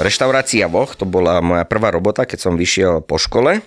Reštaurácia 0.00 0.64
Voch, 0.66 0.96
to 0.96 1.04
bola 1.04 1.44
moja 1.44 1.68
prvá 1.68 1.92
robota, 1.92 2.24
keď 2.24 2.38
som 2.40 2.52
vyšiel 2.56 3.04
po 3.04 3.20
škole. 3.20 3.60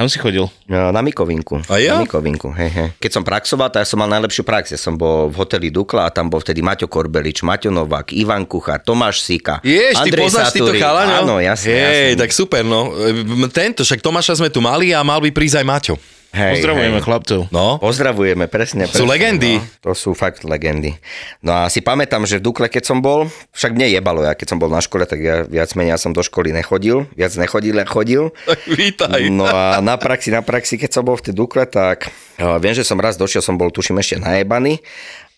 Tam 0.00 0.08
si 0.08 0.16
chodil? 0.16 0.48
Na 0.64 1.04
Mikovinku. 1.04 1.60
A 1.68 1.76
ja? 1.76 2.00
Na 2.00 2.08
Mikovinku, 2.08 2.48
hej, 2.56 2.72
hej. 2.72 2.88
Keď 2.96 3.10
som 3.12 3.20
praxoval, 3.20 3.68
tak 3.68 3.84
ja 3.84 3.88
som 3.88 4.00
mal 4.00 4.08
najlepšiu 4.08 4.48
prax. 4.48 4.72
Ja 4.72 4.80
som 4.80 4.96
bol 4.96 5.28
v 5.28 5.36
hoteli 5.36 5.68
Dukla 5.68 6.08
a 6.08 6.10
tam 6.12 6.32
bol 6.32 6.40
vtedy 6.40 6.64
Maťo 6.64 6.88
Korbelič, 6.88 7.44
Maťo 7.44 7.68
Novák, 7.68 8.16
Ivan 8.16 8.48
Kuchár, 8.48 8.80
Tomáš 8.80 9.20
Sika, 9.20 9.60
Jež, 9.60 10.00
Andrej 10.00 10.08
ty 10.08 10.24
poznáš 10.24 10.56
týchto 10.56 10.72
chalaňov? 10.72 11.28
Áno, 11.28 11.36
jasne, 11.44 11.76
Hej, 11.76 12.16
jasne. 12.16 12.16
tak 12.16 12.30
super, 12.32 12.64
no. 12.64 12.96
Tento, 13.52 13.84
však 13.84 14.00
Tomáša 14.00 14.40
sme 14.40 14.48
tu 14.48 14.64
mali 14.64 14.96
a 14.96 15.04
mal 15.04 15.20
by 15.20 15.28
prísť 15.36 15.60
aj 15.60 15.66
Maťo. 15.68 15.94
Hej, 16.30 16.62
Pozdravujeme 16.62 16.98
hej. 17.02 17.04
chlapcov. 17.04 17.40
No. 17.50 17.82
Pozdravujeme, 17.82 18.46
presne. 18.46 18.86
presne 18.86 19.02
sú 19.02 19.04
legendy. 19.04 19.58
No, 19.58 19.66
to 19.82 19.92
sú 19.98 20.10
fakt 20.14 20.46
legendy. 20.46 20.94
No 21.42 21.50
a 21.50 21.62
si 21.66 21.82
pamätám, 21.82 22.22
že 22.22 22.38
v 22.38 22.46
Dukle, 22.46 22.70
keď 22.70 22.86
som 22.86 23.02
bol, 23.02 23.26
však 23.50 23.74
mne 23.74 23.90
jebalo, 23.90 24.22
ja 24.22 24.38
keď 24.38 24.54
som 24.54 24.58
bol 24.62 24.70
na 24.70 24.78
škole, 24.78 25.02
tak 25.10 25.18
ja 25.18 25.42
viac 25.42 25.74
menej 25.74 25.94
ja 25.94 25.98
som 25.98 26.14
do 26.14 26.22
školy 26.22 26.54
nechodil, 26.54 27.10
viac 27.18 27.34
nechodil, 27.34 27.74
len 27.74 27.88
chodil. 27.88 28.30
Tak 28.50 28.66
vítaj. 28.66 29.30
No 29.30 29.46
a 29.46 29.78
na 29.78 29.94
praxi, 29.94 30.34
na 30.34 30.42
praxi, 30.42 30.74
keď 30.78 30.90
som 30.90 31.02
bol 31.02 31.18
v 31.18 31.30
tej 31.30 31.34
Dukle, 31.34 31.66
tak 31.66 32.10
viem, 32.38 32.74
že 32.74 32.86
som 32.86 32.98
raz 32.98 33.18
došiel, 33.18 33.42
som 33.42 33.58
bol 33.58 33.70
tuším 33.70 33.98
ešte 33.98 34.18
najebaný 34.22 34.78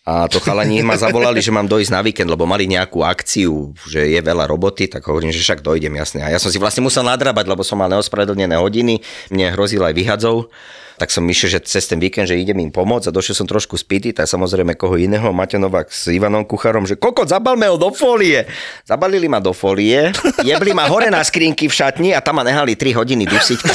A 0.03 0.27
to 0.27 0.43
chalani 0.43 0.83
ma 0.83 0.99
zavolali, 0.99 1.39
že 1.39 1.47
mám 1.47 1.63
dojsť 1.63 1.91
na 1.95 2.03
víkend, 2.03 2.27
lebo 2.27 2.43
mali 2.43 2.67
nejakú 2.67 3.07
akciu, 3.07 3.71
že 3.87 4.03
je 4.03 4.19
veľa 4.19 4.51
roboty, 4.51 4.91
tak 4.91 5.07
hovorím, 5.07 5.31
že 5.31 5.39
však 5.39 5.63
dojdem, 5.63 5.95
jasne. 5.95 6.27
A 6.27 6.27
ja 6.27 6.43
som 6.43 6.51
si 6.51 6.59
vlastne 6.59 6.83
musel 6.83 7.07
nadrábať, 7.07 7.47
lebo 7.47 7.63
som 7.63 7.79
mal 7.79 7.87
neospravedlnené 7.87 8.59
hodiny, 8.59 8.99
mne 9.31 9.55
hrozil 9.55 9.79
aj 9.79 9.95
vyhadzov 9.95 10.51
tak 10.97 11.09
som 11.09 11.25
myšiel, 11.25 11.57
že 11.57 11.59
cez 11.65 11.89
ten 11.89 11.97
víkend, 11.97 12.29
že 12.29 12.37
idem 12.37 12.61
im 12.61 12.69
pomôcť 12.69 13.09
a 13.09 13.15
došiel 13.15 13.33
som 13.33 13.47
trošku 13.49 13.75
spity, 13.75 14.13
tak 14.13 14.29
samozrejme 14.29 14.77
koho 14.77 14.93
iného, 14.95 15.33
Maťo 15.33 15.57
Novák 15.57 15.89
s 15.89 16.13
Ivanom 16.13 16.45
Kucharom, 16.45 16.85
že 16.85 16.93
koko, 16.93 17.25
zabalme 17.25 17.65
ho 17.65 17.77
do 17.81 17.89
folie. 17.89 18.45
Zabalili 18.85 19.25
ma 19.25 19.41
do 19.41 19.51
folie, 19.57 20.13
jebli 20.45 20.71
ma 20.77 20.85
hore 20.85 21.09
na 21.09 21.25
skrinky 21.25 21.65
v 21.65 21.73
šatni 21.73 22.09
a 22.13 22.21
tam 22.21 22.37
ma 22.37 22.43
nehali 22.45 22.77
3 22.77 22.93
hodiny 22.93 23.25
dusiť. 23.25 23.59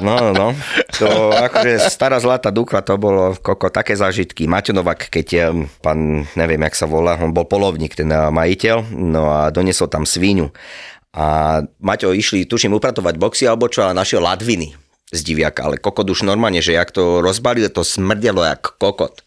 No, 0.00 0.16
no, 0.16 0.30
no. 0.32 0.48
To 0.98 1.30
akože 1.36 1.76
stará 1.92 2.16
zlatá 2.16 2.48
dukla, 2.48 2.80
to 2.80 2.96
bolo 2.96 3.36
koko, 3.36 3.68
také 3.68 3.92
zážitky. 3.92 4.48
Maťo 4.48 4.72
Novák, 4.72 5.12
keď 5.12 5.26
je, 5.28 5.44
pán, 5.84 6.24
neviem, 6.32 6.64
jak 6.64 6.74
sa 6.74 6.88
volá, 6.88 7.20
on 7.20 7.34
bol 7.34 7.44
polovník, 7.44 7.92
ten 7.92 8.08
majiteľ, 8.08 8.88
no 8.96 9.28
a 9.28 9.52
doniesol 9.52 9.92
tam 9.92 10.08
svíňu. 10.08 10.48
A 11.12 11.60
Maťo 11.84 12.16
išli, 12.16 12.48
tuším, 12.48 12.72
upratovať 12.80 13.20
boxy 13.20 13.44
alebo 13.44 13.68
čo, 13.68 13.84
a 13.84 13.92
našiel 13.92 14.24
ladviny 14.24 14.81
z 15.12 15.20
diviaka, 15.20 15.68
ale 15.68 15.76
kokot 15.76 16.08
už 16.08 16.24
normálne, 16.24 16.64
že 16.64 16.72
jak 16.72 16.90
to 16.90 17.20
rozbalil, 17.20 17.68
to 17.68 17.84
smrdelo 17.84 18.42
jak 18.42 18.80
kokot 18.80 19.20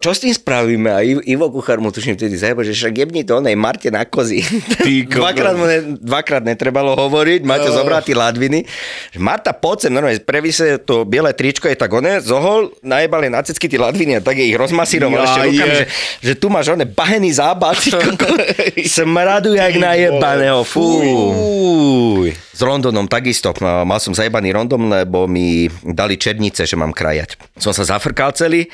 čo 0.00 0.16
s 0.16 0.24
tým 0.24 0.32
spravíme? 0.32 0.88
A 0.88 1.04
Ivo 1.04 1.52
Kuchar 1.52 1.76
mu 1.76 1.92
tuším 1.92 2.16
vtedy 2.16 2.32
zajebal, 2.32 2.64
že 2.64 2.72
však 2.72 3.04
jebni 3.04 3.20
to 3.20 3.36
onej 3.36 3.52
Marte 3.52 3.92
na 3.92 4.08
kozy. 4.08 4.40
dvakrát, 5.12 5.52
mu 5.52 5.68
ne, 5.68 6.00
dvakrát 6.00 6.40
netrebalo 6.40 6.96
hovoriť, 6.96 7.44
máte 7.44 7.68
oh. 7.68 7.76
zobrať 7.76 8.16
ladviny. 8.16 8.64
Marta, 9.20 9.52
poď 9.52 9.76
sem, 9.84 9.92
normálne, 9.92 10.16
previse 10.24 10.80
to 10.88 11.04
biele 11.04 11.28
tričko, 11.36 11.68
je 11.68 11.76
tak 11.76 11.92
one, 11.92 12.16
zohol, 12.24 12.72
najebali 12.80 13.28
na 13.28 13.44
cecky 13.44 13.68
tie 13.68 13.76
ladviny 13.76 14.16
a 14.16 14.20
tak 14.24 14.40
je 14.40 14.48
ich 14.48 14.56
rozmasíroval 14.56 15.20
ja, 15.20 15.26
ešte 15.28 15.40
rukami, 15.52 15.74
že, 15.76 15.86
že, 16.24 16.32
tu 16.40 16.48
máš 16.48 16.72
one 16.72 16.88
bahený 16.88 17.36
zábal, 17.36 17.76
smradu 18.96 19.52
jak 19.52 19.76
najebaného, 19.76 20.64
fúj. 20.64 22.32
S 22.56 22.60
Londonom 22.64 23.04
takisto. 23.04 23.52
Mal 23.60 24.00
som 24.00 24.16
zajebaný 24.16 24.56
Rondon, 24.56 24.80
lebo 24.88 25.28
mi 25.28 25.68
dali 25.84 26.16
černice, 26.16 26.64
že 26.64 26.72
mám 26.72 26.96
krajať. 26.96 27.36
Som 27.60 27.76
sa 27.76 27.84
zafrkal 27.84 28.32
celý, 28.32 28.64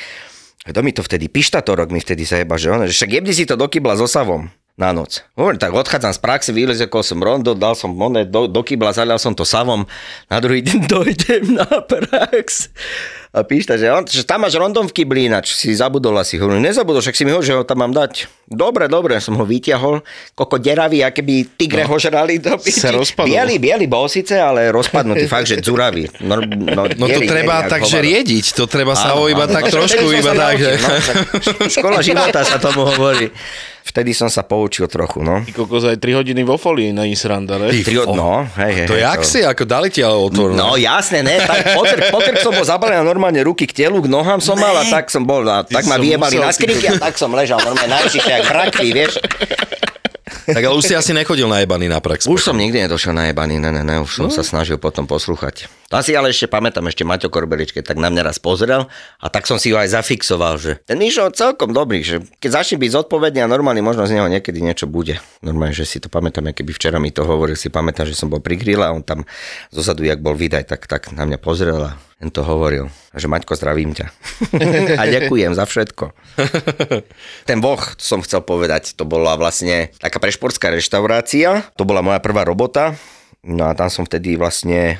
kto 0.66 0.82
mi 0.82 0.90
to 0.90 1.06
vtedy, 1.06 1.30
pištatorok 1.30 1.94
mi 1.94 2.02
vtedy 2.02 2.26
zajeba, 2.26 2.58
že 2.58 2.68
on, 2.74 2.80
že 2.90 2.94
však 2.94 3.10
jebni 3.14 3.30
si 3.30 3.46
to 3.46 3.54
do 3.54 3.70
kybla 3.70 3.94
so 3.94 4.10
savom 4.10 4.50
na 4.76 4.92
noc. 4.92 5.24
Hovorím, 5.40 5.56
tak 5.56 5.72
odchádzam 5.72 6.12
z 6.12 6.20
praxe, 6.20 6.50
vylezekol 6.52 7.00
som 7.00 7.16
rondo, 7.16 7.56
dal 7.56 7.72
som 7.72 7.96
monet 7.96 8.28
do, 8.28 8.44
do 8.44 8.60
kybla, 8.60 8.92
zalial 8.92 9.16
som 9.16 9.32
to 9.32 9.48
savom, 9.48 9.88
na 10.28 10.36
druhý 10.36 10.60
deň 10.60 10.78
dojdem 10.92 11.44
na 11.56 11.64
prax 11.64 12.68
a 13.36 13.44
píšta, 13.44 13.76
že, 13.76 13.92
on, 13.92 14.00
že 14.08 14.24
tam 14.24 14.48
máš 14.48 14.56
rondom 14.56 14.88
v 14.88 14.96
kybli 14.96 15.28
ináč, 15.28 15.52
si 15.52 15.68
zabudol 15.76 16.16
asi. 16.16 16.40
Hovorím, 16.40 16.64
nezabudol, 16.64 17.04
však 17.04 17.12
si 17.12 17.28
mi 17.28 17.36
ho, 17.36 17.44
že 17.44 17.52
ho 17.52 17.68
tam 17.68 17.84
mám 17.84 17.92
dať. 17.92 18.32
Dobre, 18.48 18.88
dobre, 18.88 19.20
som 19.20 19.36
ho 19.36 19.44
vyťahol, 19.44 20.00
koko 20.32 20.56
deravý, 20.56 21.04
aké 21.04 21.20
by 21.20 21.44
tigre 21.60 21.84
no, 21.84 21.92
ho 21.92 21.96
žrali 22.00 22.40
do 22.40 22.56
Sa 22.64 22.96
rozpadol. 22.96 23.28
Bielý, 23.28 23.60
bielý 23.60 23.84
bol 23.92 24.08
síce, 24.08 24.40
ale 24.40 24.72
rozpadnutý, 24.72 25.28
fakt, 25.36 25.52
že 25.52 25.60
dzuravý. 25.60 26.08
No, 26.24 26.40
no, 26.40 26.88
no 26.96 27.04
to 27.04 27.20
treba 27.28 27.68
tak, 27.68 27.84
že 27.84 28.00
riediť, 28.00 28.56
to 28.56 28.64
treba 28.64 28.96
sa 28.96 29.12
ho 29.12 29.28
iba 29.28 29.44
tak 29.44 29.68
trošku, 29.68 30.16
iba 30.16 30.32
tak, 30.32 30.56
že... 30.56 30.72
No, 30.80 30.88
škola 31.68 32.00
života 32.00 32.40
sa 32.40 32.56
tomu 32.56 32.88
hovorí 32.88 33.28
vtedy 33.86 34.10
som 34.10 34.26
sa 34.26 34.42
poučil 34.42 34.90
trochu, 34.90 35.22
no. 35.22 35.46
Ty 35.46 35.52
kokos 35.54 35.86
aj 35.86 36.02
3 36.02 36.18
hodiny 36.18 36.42
vo 36.42 36.58
folii 36.58 36.90
na 36.90 37.06
Isranda, 37.06 37.54
ne? 37.62 37.70
Tri, 37.70 37.94
no, 38.10 38.42
hej, 38.58 38.72
hej. 38.82 38.86
To 38.90 38.98
jak 38.98 39.22
to... 39.22 39.30
si, 39.30 39.40
ako 39.46 39.62
dali 39.62 39.88
ti 39.94 40.02
ale 40.02 40.18
otvor. 40.18 40.58
No 40.58 40.74
jasné, 40.74 41.22
ne, 41.22 41.38
tak 41.38 41.70
potrk, 41.78 42.10
potrk 42.10 42.36
som 42.42 42.50
bol 42.50 42.66
zabalený 42.66 43.06
normálne 43.06 43.38
ruky 43.46 43.70
k 43.70 43.86
telu, 43.86 44.02
k 44.02 44.10
nohám 44.10 44.42
som 44.42 44.58
mal 44.58 44.74
a 44.74 44.84
tak 44.90 45.06
som 45.06 45.22
bol, 45.22 45.46
a 45.46 45.62
tak 45.62 45.86
ma 45.86 45.96
vyjebali 46.02 46.42
na 46.42 46.50
skrinky 46.50 46.90
a 46.90 46.98
tak 46.98 47.14
som 47.14 47.30
ležal 47.30 47.62
normálne 47.62 47.94
najčišie, 47.94 48.32
jak 48.42 48.44
brakvy, 48.50 48.88
vieš. 48.90 49.22
Tak 50.26 50.58
ale 50.58 50.74
už 50.74 50.90
si 50.90 50.94
asi 50.98 51.14
nechodil 51.14 51.46
na 51.46 51.62
jebaný 51.62 51.86
na 51.86 52.02
prax. 52.02 52.26
Už 52.26 52.42
potom. 52.42 52.50
som 52.50 52.56
nikdy 52.58 52.82
nedošiel 52.82 53.14
na 53.14 53.30
jebaný, 53.30 53.62
ne, 53.62 53.70
ne, 53.70 53.86
ne, 53.86 54.02
už 54.02 54.10
som 54.10 54.26
no. 54.26 54.34
sa 54.34 54.42
snažil 54.42 54.74
potom 54.74 55.06
poslúchať. 55.06 55.70
To 55.86 56.02
si 56.02 56.18
ale 56.18 56.34
ešte 56.34 56.50
pamätám, 56.50 56.82
ešte 56.90 57.06
Maťo 57.06 57.30
Korbeličke 57.30 57.78
tak 57.78 57.94
na 57.94 58.10
mňa 58.10 58.26
raz 58.26 58.42
pozrel 58.42 58.90
a 59.22 59.26
tak 59.30 59.46
som 59.46 59.54
si 59.54 59.70
ho 59.70 59.78
aj 59.78 59.94
zafixoval, 59.94 60.58
že 60.58 60.82
ten 60.82 60.98
Mišo 60.98 61.30
celkom 61.30 61.70
dobrý, 61.70 62.02
že 62.02 62.26
keď 62.42 62.58
začne 62.58 62.82
byť 62.82 62.90
zodpovedný 62.90 63.38
a 63.38 63.46
normálny, 63.46 63.86
možno 63.86 64.02
z 64.10 64.18
neho 64.18 64.26
niekedy 64.26 64.58
niečo 64.58 64.90
bude. 64.90 65.22
Normálne, 65.46 65.78
že 65.78 65.86
si 65.86 66.02
to 66.02 66.10
pamätám, 66.10 66.50
keby 66.50 66.74
včera 66.74 66.98
mi 66.98 67.14
to 67.14 67.22
hovoril, 67.22 67.54
si 67.54 67.70
pamätám, 67.70 68.10
že 68.10 68.18
som 68.18 68.26
bol 68.26 68.42
pri 68.42 68.58
grille 68.58 68.82
a 68.82 68.90
on 68.90 69.06
tam 69.06 69.22
zozadu, 69.70 70.02
jak 70.02 70.18
bol 70.18 70.34
vydaj, 70.34 70.66
tak, 70.66 70.90
tak 70.90 71.14
na 71.14 71.22
mňa 71.22 71.38
pozrel 71.38 71.78
a 71.86 71.94
ten 72.16 72.32
to 72.32 72.40
hovoril, 72.40 72.88
že 73.12 73.28
Maťko, 73.28 73.60
zdravím 73.60 73.92
ťa. 73.92 74.08
a 75.00 75.04
ďakujem 75.04 75.52
za 75.52 75.68
všetko. 75.68 76.16
Ten 77.48 77.60
voh, 77.60 77.82
som 78.00 78.24
chcel 78.24 78.40
povedať, 78.40 78.96
to 78.96 79.04
bola 79.04 79.36
vlastne 79.36 79.92
taká 80.00 80.16
prešportská 80.16 80.72
reštaurácia. 80.72 81.68
To 81.76 81.84
bola 81.84 82.00
moja 82.00 82.16
prvá 82.24 82.48
robota. 82.48 82.96
No 83.44 83.68
a 83.68 83.76
tam 83.76 83.92
som 83.92 84.08
vtedy 84.08 84.40
vlastne 84.40 84.96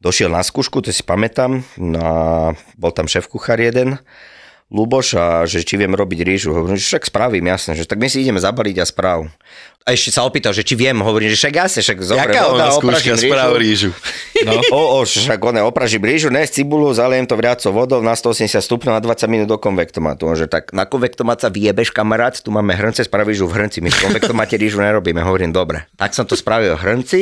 došiel 0.00 0.32
na 0.32 0.40
skúšku, 0.40 0.80
to 0.80 0.88
si 0.88 1.04
pamätám. 1.04 1.60
No 1.76 2.00
a 2.00 2.18
bol 2.80 2.92
tam 2.96 3.04
šéf 3.04 3.28
kuchár 3.28 3.60
jeden. 3.60 4.00
Luboš 4.70 5.18
a 5.18 5.24
že 5.50 5.66
či 5.66 5.74
viem 5.74 5.90
robiť 5.90 6.22
rýžu. 6.22 6.54
Hovorím, 6.54 6.78
že 6.78 6.94
však 6.94 7.10
spravím, 7.10 7.50
jasne, 7.50 7.74
že 7.74 7.90
tak 7.90 7.98
my 7.98 8.06
si 8.06 8.22
ideme 8.22 8.38
zabaliť 8.38 8.76
a 8.78 8.86
správ. 8.86 9.26
A 9.88 9.96
ešte 9.96 10.12
sa 10.12 10.28
opýtal, 10.28 10.52
že 10.52 10.60
či 10.60 10.76
viem, 10.76 10.92
hovorím, 11.00 11.32
že 11.32 11.40
však 11.40 11.54
jasne, 11.56 11.80
však 11.80 11.98
zobre 12.04 12.36
Jaká 12.36 12.52
voda, 12.52 12.68
opražím 12.76 13.16
rýžu. 13.16 13.56
rýžu. 13.56 13.90
No. 14.44 14.52
o, 14.76 14.82
o, 15.00 15.08
však 15.08 15.40
one, 15.40 15.64
opražím 15.64 16.04
rýžu, 16.04 16.28
ne, 16.28 16.44
cibulu, 16.44 16.92
zalejem 16.92 17.24
to 17.24 17.32
vriacou 17.32 17.72
vodou 17.72 18.04
na 18.04 18.12
180 18.12 18.60
stupňov 18.60 18.92
na 18.92 19.00
20 19.00 19.24
minút 19.32 19.48
do 19.48 19.56
konvektomatu. 19.56 20.28
On, 20.28 20.36
že 20.36 20.52
tak 20.52 20.76
na 20.76 20.84
konvektomat 20.84 21.40
sa 21.40 21.48
vyjebeš, 21.48 21.96
kamarát, 21.96 22.36
tu 22.36 22.52
máme 22.52 22.76
hrnce, 22.76 23.08
spravíš 23.08 23.40
v 23.40 23.56
hrnci, 23.56 23.80
my 23.80 23.88
v 23.88 23.98
konvektomate 24.04 24.60
rýžu 24.60 24.84
nerobíme. 24.84 25.24
Hovorím, 25.24 25.48
dobre. 25.48 25.88
Tak 25.96 26.12
som 26.12 26.28
to 26.28 26.36
spravil 26.36 26.76
v 26.76 26.82
hrnci, 26.84 27.20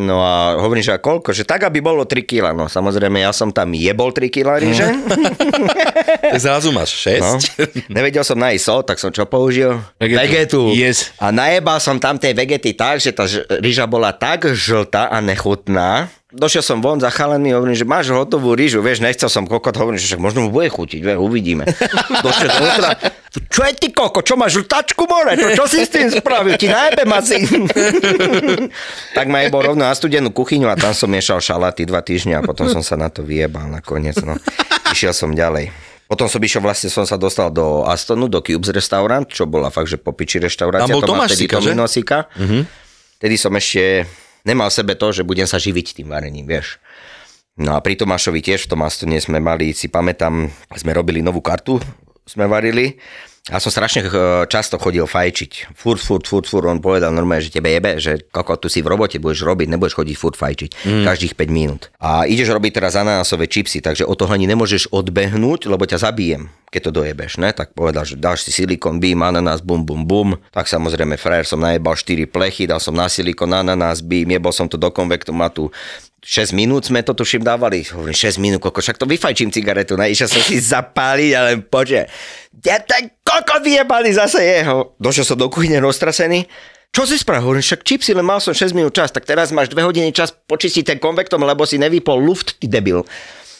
no 0.00 0.24
a 0.24 0.56
hovorím, 0.64 0.88
že 0.88 0.96
a 0.96 1.04
koľko, 1.04 1.36
že 1.36 1.44
tak, 1.44 1.68
aby 1.68 1.84
bolo 1.84 2.08
3 2.08 2.24
kg. 2.24 2.56
No 2.56 2.72
samozrejme, 2.72 3.20
ja 3.20 3.36
som 3.36 3.52
tam 3.52 3.76
jebol 3.76 4.16
3 4.16 4.32
kg 4.32 4.56
rýže. 4.56 4.86
tak 6.32 6.40
zrazu 6.40 6.72
máš 6.72 6.87
6. 6.88 7.20
No. 7.20 7.36
Nevedel 7.96 8.24
som 8.24 8.40
nájsť 8.40 8.62
sol, 8.62 8.80
tak 8.82 8.96
som 8.96 9.12
čo 9.12 9.28
použil? 9.28 9.76
Vegetu. 10.00 10.18
Vegetu. 10.18 10.62
Yes. 10.72 11.12
A 11.20 11.28
najebal 11.28 11.78
som 11.78 12.00
tam 12.00 12.16
tej 12.16 12.32
vegety 12.32 12.72
tak, 12.72 12.98
že 12.98 13.12
tá 13.12 13.28
rýža 13.60 13.84
bola 13.84 14.16
tak 14.16 14.48
žltá 14.48 15.12
a 15.12 15.20
nechutná, 15.20 16.08
došiel 16.28 16.60
som 16.60 16.84
von 16.84 17.00
za 17.00 17.08
chalami, 17.08 17.56
hovorím, 17.56 17.72
že 17.72 17.88
máš 17.88 18.12
hotovú 18.12 18.52
rýžu, 18.52 18.84
vieš, 18.84 19.00
nechcel 19.00 19.32
som 19.32 19.48
kokot, 19.48 19.72
hovorím, 19.72 19.96
že 19.96 20.12
však 20.12 20.20
možno 20.20 20.44
mu 20.44 20.50
bude 20.52 20.68
chutiť, 20.68 21.00
vieš, 21.00 21.18
uvidíme. 21.18 21.64
Došiel 22.24 22.48
do 22.52 22.64
útra, 22.68 22.90
čo 23.48 23.60
je 23.64 23.72
ty 23.76 23.88
koko, 23.92 24.20
čo 24.20 24.36
máš 24.36 24.60
žltačku 24.60 25.08
more, 25.08 25.32
čo, 25.40 25.48
čo 25.56 25.64
si 25.64 25.88
s 25.88 25.90
tým 25.92 26.12
spravil, 26.12 26.60
ti 26.60 26.68
najebem 26.68 27.08
asi. 27.08 27.36
tak 29.16 29.26
ma 29.32 29.40
jebol 29.44 29.72
rovno 29.72 29.88
na 29.88 29.96
studenú 29.96 30.28
kuchyňu 30.28 30.68
a 30.68 30.76
tam 30.76 30.92
som 30.92 31.08
miešal 31.08 31.40
šalaty 31.40 31.88
dva 31.88 32.04
týždne 32.04 32.36
a 32.36 32.44
potom 32.44 32.68
som 32.68 32.84
sa 32.84 33.00
na 33.00 33.08
to 33.08 33.24
vyjebal 33.24 33.64
nakoniec, 33.64 34.20
no. 34.20 34.36
Išiel 34.92 35.16
som 35.16 35.32
ďalej. 35.32 35.87
Potom 36.08 36.24
som 36.24 36.40
išiel, 36.40 36.64
vlastne 36.64 36.88
som 36.88 37.04
sa 37.04 37.20
dostal 37.20 37.52
do 37.52 37.84
Astonu, 37.84 38.32
do 38.32 38.40
Cubes 38.40 38.72
restaurant, 38.72 39.28
čo 39.28 39.44
bola 39.44 39.68
fakt, 39.68 39.92
že 39.92 40.00
popiči 40.00 40.40
reštaurácia. 40.40 40.88
Tam 40.88 40.96
bol 40.96 41.04
to 41.04 41.12
Tomáš 41.12 41.36
Sika, 41.36 41.60
že? 41.60 41.76
Sika. 41.84 42.32
Uh-huh. 42.32 42.64
Tedy 43.20 43.36
som 43.36 43.52
ešte 43.52 44.08
nemal 44.48 44.72
v 44.72 44.76
sebe 44.80 44.96
to, 44.96 45.12
že 45.12 45.20
budem 45.28 45.44
sa 45.44 45.60
živiť 45.60 46.00
tým 46.00 46.08
varením, 46.08 46.48
vieš. 46.48 46.80
No 47.60 47.76
a 47.76 47.84
pri 47.84 48.00
Tomášovi 48.00 48.40
tiež 48.40 48.64
v 48.64 48.70
tom 48.72 48.80
Astone 48.88 49.20
sme 49.20 49.36
mali, 49.36 49.76
si 49.76 49.92
pamätám, 49.92 50.48
sme 50.72 50.90
robili 50.96 51.20
novú 51.20 51.44
kartu, 51.44 51.76
sme 52.24 52.48
varili 52.48 52.96
ja 53.48 53.58
som 53.58 53.72
strašne 53.72 54.04
eh, 54.04 54.10
často 54.46 54.76
chodil 54.76 55.08
fajčiť. 55.08 55.72
Furt, 55.72 56.00
furt, 56.00 56.24
furt, 56.28 56.44
furt. 56.44 56.68
On 56.68 56.80
povedal 56.80 57.10
normálne, 57.16 57.44
že 57.44 57.52
tebe 57.52 57.72
jebe, 57.72 57.96
že 57.96 58.28
koko, 58.28 58.60
tu 58.60 58.68
si 58.68 58.84
v 58.84 58.92
robote 58.92 59.16
budeš 59.16 59.44
robiť, 59.44 59.66
nebudeš 59.72 59.96
chodiť 59.96 60.16
furt 60.16 60.36
fajčiť. 60.36 60.70
Mm. 60.84 61.04
Každých 61.08 61.34
5 61.34 61.48
minút. 61.48 61.82
A 61.98 62.28
ideš 62.28 62.52
robiť 62.52 62.76
teraz 62.76 62.94
ananásové 62.94 63.48
čipsy, 63.48 63.80
takže 63.80 64.04
o 64.04 64.12
toho 64.12 64.30
ani 64.30 64.44
nemôžeš 64.44 64.92
odbehnúť, 64.92 65.66
lebo 65.66 65.88
ťa 65.88 66.04
zabijem, 66.04 66.52
keď 66.68 66.80
to 66.88 66.90
dojebeš. 66.92 67.40
Ne? 67.40 67.50
Tak 67.56 67.72
povedal, 67.72 68.04
že 68.04 68.20
dáš 68.20 68.44
si 68.44 68.52
silikon, 68.52 69.00
bím, 69.00 69.24
ananás, 69.24 69.64
bum, 69.64 69.82
bum, 69.82 70.04
bum. 70.04 70.36
Tak 70.52 70.68
samozrejme, 70.68 71.16
frajer 71.16 71.48
som 71.48 71.60
najebal 71.64 71.96
4 71.96 72.28
plechy, 72.28 72.68
dal 72.68 72.78
som 72.78 72.92
na 72.92 73.08
silikon, 73.08 73.50
ananás, 73.50 74.04
bím, 74.04 74.28
jebol 74.28 74.52
som 74.52 74.68
to 74.68 74.76
do 74.76 74.92
konvektomatu 74.92 75.72
6 76.28 76.50
minút 76.50 76.90
sme 76.90 77.06
to 77.06 77.14
tuším 77.14 77.46
dávali. 77.46 77.86
Hovorím, 77.88 78.12
6 78.12 78.42
minút, 78.42 78.58
koko, 78.58 78.82
však 78.82 78.98
to 78.98 79.06
vyfajčím 79.06 79.54
cigaretu. 79.54 79.94
Ne? 79.94 80.10
Išiel 80.10 80.26
som 80.26 80.42
si 80.42 80.58
zapáliť, 80.58 81.32
ale 81.32 81.50
poďže. 81.62 82.10
Ja 82.66 82.82
ten 82.82 83.14
koko 83.28 83.60
vyjebali 83.60 84.08
zase 84.16 84.40
jeho. 84.40 84.96
Došiel 84.96 85.28
som 85.28 85.36
do 85.36 85.52
kuchyne 85.52 85.76
roztrasený. 85.84 86.48
Čo 86.88 87.04
si 87.04 87.20
spravil? 87.20 87.44
Hovorím, 87.44 87.64
však 87.64 87.84
čipsy, 87.84 88.16
len 88.16 88.24
mal 88.24 88.40
som 88.40 88.56
6 88.56 88.72
minút 88.72 88.96
čas, 88.96 89.12
tak 89.12 89.28
teraz 89.28 89.52
máš 89.52 89.68
2 89.68 89.84
hodiny 89.84 90.08
čas 90.08 90.32
počistiť 90.32 90.96
ten 90.96 90.98
konvektom, 90.98 91.44
lebo 91.44 91.68
si 91.68 91.76
nevypol 91.76 92.16
luft, 92.16 92.56
ty 92.56 92.64
debil. 92.64 93.04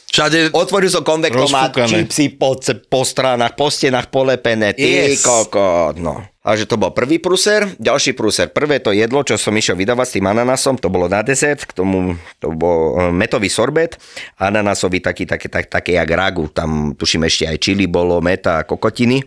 Všade 0.09 0.57
Otvoril 0.57 0.89
som 0.89 1.05
konvektomat, 1.05 1.77
čipsy 1.85 2.33
po, 2.33 2.57
po 2.89 3.05
stranách, 3.05 3.53
po 3.53 3.69
stenách 3.69 4.09
polepené, 4.09 4.73
ty 4.73 5.13
yes. 5.13 5.21
koko, 5.21 5.93
no. 6.01 6.25
A 6.41 6.57
že 6.57 6.65
to 6.65 6.81
bol 6.81 6.97
prvý 6.97 7.21
pruser, 7.21 7.69
ďalší 7.77 8.17
pruser. 8.17 8.49
Prvé 8.49 8.81
to 8.81 8.97
jedlo, 8.97 9.21
čo 9.21 9.37
som 9.37 9.53
išiel 9.53 9.77
vydávať 9.77 10.07
s 10.09 10.15
tým 10.17 10.27
ananasom, 10.33 10.81
to 10.81 10.89
bolo 10.89 11.05
na 11.13 11.21
dezert, 11.21 11.69
k 11.69 11.77
tomu 11.77 12.17
to 12.41 12.49
bol 12.57 12.97
e, 12.97 13.13
metový 13.13 13.53
sorbet, 13.53 14.01
ananasový 14.41 15.05
taký, 15.05 15.29
taký, 15.29 15.53
taký, 15.53 15.69
taký 15.69 15.93
jak 16.01 16.09
ragu, 16.09 16.49
tam 16.49 16.97
tuším 16.97 17.29
ešte 17.29 17.45
aj 17.45 17.59
čili 17.61 17.85
bolo, 17.85 18.25
meta 18.25 18.65
a 18.65 18.67
kokotiny. 18.67 19.21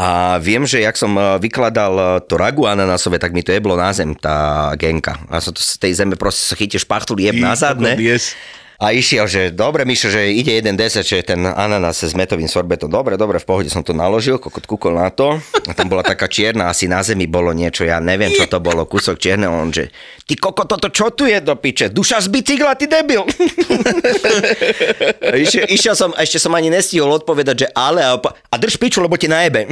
A 0.00 0.40
viem, 0.40 0.64
že 0.64 0.80
jak 0.80 0.96
som 0.96 1.12
e, 1.12 1.36
vykladal 1.36 1.92
e, 1.92 2.04
to 2.24 2.40
ragu 2.40 2.64
ananasové, 2.64 3.20
tak 3.20 3.36
mi 3.36 3.44
to 3.44 3.52
jeblo 3.52 3.76
na 3.76 3.92
zem, 3.92 4.16
tá 4.16 4.72
genka. 4.80 5.20
A 5.28 5.44
som 5.44 5.52
to 5.52 5.60
z 5.60 5.76
tej 5.76 5.92
zeme 5.92 6.16
proste 6.16 6.40
sa 6.40 6.56
chytíš 6.56 6.88
špachtul 6.88 7.20
jeb 7.20 7.36
na 7.36 7.52
zadne. 7.52 8.00
Yes 8.00 8.32
a 8.80 8.96
išiel, 8.96 9.28
že 9.28 9.42
dobre, 9.52 9.84
Mišo, 9.84 10.08
že 10.08 10.32
ide 10.32 10.56
jeden 10.56 10.72
deset, 10.72 11.04
že 11.04 11.20
ten 11.20 11.44
ananas 11.44 12.00
s 12.00 12.16
metovým 12.16 12.48
sorbetom. 12.48 12.88
Dobre, 12.88 13.20
dobre, 13.20 13.36
v 13.36 13.44
pohode 13.44 13.68
som 13.68 13.84
to 13.84 13.92
naložil, 13.92 14.40
kokot 14.40 14.64
kúkol 14.64 14.96
na 14.96 15.12
to. 15.12 15.36
A 15.68 15.76
tam 15.76 15.92
bola 15.92 16.00
taká 16.00 16.32
čierna, 16.32 16.72
asi 16.72 16.88
na 16.88 17.04
zemi 17.04 17.28
bolo 17.28 17.52
niečo, 17.52 17.84
ja 17.84 18.00
neviem, 18.00 18.32
čo 18.32 18.48
to 18.48 18.56
bolo, 18.56 18.88
kúsok 18.88 19.20
čierneho. 19.20 19.52
On, 19.52 19.68
že 19.68 19.92
ty 20.24 20.32
koko, 20.32 20.64
toto 20.64 20.88
čo 20.88 21.12
tu 21.12 21.28
je 21.28 21.44
do 21.44 21.60
piče? 21.60 21.92
Duša 21.92 22.24
z 22.24 22.32
bicykla, 22.32 22.72
ty 22.72 22.88
debil. 22.88 23.20
išiel, 25.44 25.68
išiel, 25.68 25.92
som, 25.92 26.16
ešte 26.16 26.40
som 26.40 26.56
ani 26.56 26.72
nestihol 26.72 27.12
odpovedať, 27.20 27.68
že 27.68 27.68
ale, 27.76 28.00
a, 28.00 28.16
a 28.16 28.54
drž 28.56 28.80
piču, 28.80 29.04
lebo 29.04 29.20
ti 29.20 29.28
najebe. 29.28 29.68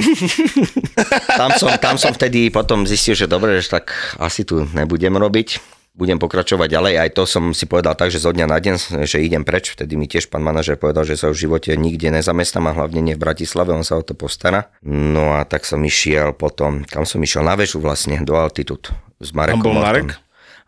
tam, 1.41 1.57
som, 1.57 1.73
tam 1.81 1.97
som 1.97 2.13
vtedy 2.13 2.53
potom 2.53 2.85
zistil, 2.85 3.17
že 3.17 3.25
dobre, 3.25 3.57
že 3.65 3.73
tak 3.73 3.89
asi 4.21 4.45
tu 4.45 4.69
nebudem 4.77 5.17
robiť 5.17 5.78
budem 5.99 6.23
pokračovať 6.23 6.71
ďalej. 6.71 6.95
Aj 6.95 7.11
to 7.11 7.27
som 7.27 7.51
si 7.51 7.67
povedal 7.67 7.99
tak, 7.99 8.15
že 8.15 8.23
zo 8.23 8.31
dňa 8.31 8.47
na 8.47 8.63
deň, 8.63 9.03
že 9.03 9.19
idem 9.19 9.43
preč. 9.43 9.75
Vtedy 9.75 9.99
mi 9.99 10.07
tiež 10.07 10.31
pán 10.31 10.47
manažer 10.47 10.79
povedal, 10.79 11.03
že 11.03 11.19
sa 11.19 11.35
v 11.35 11.37
živote 11.37 11.75
nikde 11.75 12.15
nezamestnám 12.15 12.71
a 12.71 12.77
hlavne 12.79 13.03
nie 13.03 13.19
v 13.19 13.23
Bratislave, 13.27 13.75
on 13.75 13.83
sa 13.83 13.99
o 13.99 14.07
to 14.07 14.15
postará. 14.15 14.71
No 14.87 15.35
a 15.35 15.43
tak 15.43 15.67
som 15.67 15.83
išiel 15.83 16.39
potom, 16.39 16.87
kam 16.87 17.03
som 17.03 17.19
išiel? 17.19 17.43
Na 17.43 17.59
väžu 17.59 17.83
vlastne, 17.83 18.23
do 18.23 18.39
Altitude. 18.39 18.95
S 19.19 19.35
Marekom. 19.35 19.59
Tam 19.59 19.75
bol 19.75 19.83
Marek? 19.83 20.15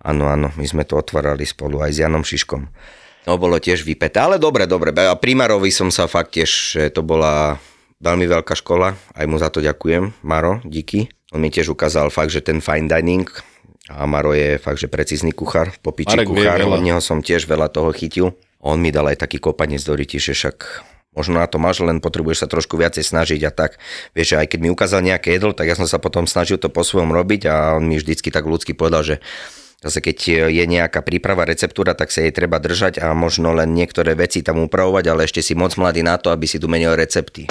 Áno, 0.02 0.26
áno, 0.26 0.50
my 0.58 0.66
sme 0.66 0.82
to 0.82 0.98
otvárali 0.98 1.46
spolu 1.46 1.78
aj 1.86 1.94
s 1.94 2.02
Janom 2.02 2.26
Šiškom. 2.26 2.66
No 3.28 3.36
bolo 3.36 3.60
tiež 3.62 3.86
vypeté, 3.86 4.18
ale 4.18 4.42
dobre, 4.42 4.66
dobre. 4.66 4.90
A 4.96 5.14
primárovi 5.14 5.70
som 5.70 5.92
sa 5.92 6.10
fakt 6.10 6.34
tiež, 6.34 6.50
že 6.50 6.82
to 6.90 7.06
bola 7.06 7.60
veľmi 8.00 8.24
veľká 8.24 8.56
škola, 8.56 8.96
aj 9.12 9.24
mu 9.28 9.36
za 9.36 9.52
to 9.52 9.60
ďakujem, 9.60 10.24
Maro, 10.24 10.64
díky. 10.64 11.12
On 11.30 11.38
mi 11.38 11.52
tiež 11.52 11.70
ukázal 11.70 12.08
fakt, 12.10 12.32
že 12.32 12.42
ten 12.42 12.58
fine 12.58 12.88
dining, 12.88 13.28
a 13.88 14.04
Maro 14.04 14.36
je 14.36 14.60
fakt, 14.60 14.82
že 14.82 14.92
precízny 14.92 15.32
kuchár, 15.32 15.72
popiči 15.80 16.20
kuchár, 16.26 16.60
od 16.68 16.84
neho 16.84 17.00
som 17.00 17.24
tiež 17.24 17.48
veľa 17.48 17.72
toho 17.72 17.94
chytil. 17.96 18.36
On 18.60 18.76
mi 18.76 18.92
dal 18.92 19.08
aj 19.08 19.24
taký 19.24 19.40
kopanec 19.40 19.80
do 19.80 19.96
ryti, 19.96 20.20
že 20.20 20.36
však 20.36 20.84
možno 21.16 21.40
na 21.40 21.48
to 21.48 21.56
máš, 21.56 21.80
len 21.80 21.98
potrebuješ 21.98 22.44
sa 22.44 22.48
trošku 22.50 22.76
viacej 22.76 23.02
snažiť 23.02 23.40
a 23.48 23.50
tak. 23.50 23.80
Vieš, 24.12 24.36
aj 24.36 24.52
keď 24.52 24.58
mi 24.60 24.68
ukázal 24.68 25.00
nejaké 25.00 25.40
jedlo, 25.40 25.56
tak 25.56 25.72
ja 25.72 25.74
som 25.74 25.88
sa 25.88 25.96
potom 25.96 26.28
snažil 26.28 26.60
to 26.60 26.68
po 26.68 26.84
svojom 26.84 27.10
robiť 27.10 27.48
a 27.48 27.54
on 27.80 27.88
mi 27.88 27.96
vždycky 27.96 28.28
tak 28.28 28.44
ľudsky 28.44 28.76
povedal, 28.76 29.02
že 29.02 29.16
Zase 29.80 30.04
keď 30.04 30.52
je 30.52 30.64
nejaká 30.68 31.00
príprava 31.00 31.48
receptúra, 31.48 31.96
tak 31.96 32.12
sa 32.12 32.20
jej 32.20 32.36
treba 32.36 32.60
držať 32.60 33.00
a 33.00 33.16
možno 33.16 33.56
len 33.56 33.72
niektoré 33.72 34.12
veci 34.12 34.44
tam 34.44 34.60
upravovať, 34.60 35.04
ale 35.08 35.24
ešte 35.24 35.40
si 35.40 35.56
moc 35.56 35.72
mladý 35.80 36.04
na 36.04 36.20
to, 36.20 36.28
aby 36.28 36.44
si 36.44 36.60
tu 36.60 36.68
menil 36.68 36.92
recepty. 36.92 37.48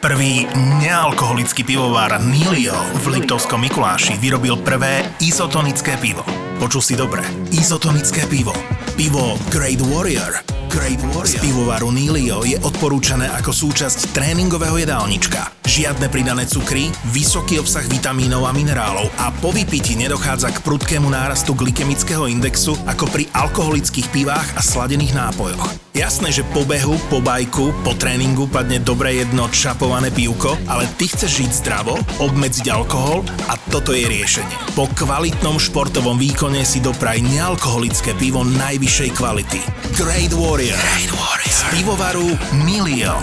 Prvý 0.00 0.48
nealkoholický 0.80 1.60
pivovár 1.60 2.24
Nilio 2.24 2.72
v 3.04 3.20
Liptovskom 3.20 3.60
Mikuláši 3.60 4.16
vyrobil 4.16 4.56
prvé 4.64 5.04
izotonické 5.20 6.00
pivo. 6.00 6.24
Počul 6.56 6.80
si 6.80 6.96
dobre. 6.96 7.20
Izotonické 7.52 8.24
pivo. 8.24 8.56
Pivo 8.96 9.36
Great 9.52 9.84
Warrior. 9.84 10.40
Great 10.72 11.04
Warrior. 11.04 11.28
Z 11.28 11.44
pivovaru 11.44 11.92
Nilio 11.92 12.40
je 12.48 12.56
odporúčané 12.64 13.28
ako 13.28 13.52
súčasť 13.52 14.16
tréningového 14.16 14.80
jedálnička. 14.80 15.52
Žiadne 15.68 16.08
pridané 16.08 16.48
cukry, 16.48 16.88
vysoký 17.12 17.60
obsah 17.60 17.84
vitamínov 17.84 18.48
a 18.48 18.56
minerálov 18.56 19.12
a 19.20 19.28
po 19.36 19.52
vypiti 19.52 20.00
nedochádza 20.00 20.48
k 20.56 20.64
prudkému 20.64 21.12
nárastu 21.12 21.52
glykemického 21.52 22.24
indexu 22.24 22.72
ako 22.88 23.04
pri 23.04 23.28
alkoholických 23.36 24.08
pivách 24.08 24.48
a 24.56 24.64
sladených 24.64 25.12
nápojoch. 25.12 25.89
Jasné, 26.00 26.32
že 26.32 26.48
po 26.56 26.64
behu, 26.64 26.96
po 27.12 27.20
bajku, 27.20 27.84
po 27.84 27.92
tréningu 27.92 28.48
padne 28.48 28.80
dobre 28.80 29.20
jedno 29.20 29.52
čapované 29.52 30.08
pivko, 30.08 30.56
ale 30.64 30.88
ty 30.96 31.12
chceš 31.12 31.44
žiť 31.44 31.50
zdravo, 31.60 31.92
obmedziť 32.24 32.72
alkohol 32.72 33.20
a 33.52 33.60
toto 33.68 33.92
je 33.92 34.08
riešenie. 34.08 34.72
Po 34.72 34.88
kvalitnom 34.96 35.60
športovom 35.60 36.16
výkone 36.16 36.64
si 36.64 36.80
dopraj 36.80 37.20
nealkoholické 37.20 38.16
pivo 38.16 38.40
najvyššej 38.48 39.10
kvality. 39.12 39.60
Great 39.92 40.32
Warrior. 40.32 40.80
Great 40.80 41.12
Warrior. 41.12 41.52
Z 41.52 41.60
pivovaru 41.68 42.28
Milio. 42.64 43.20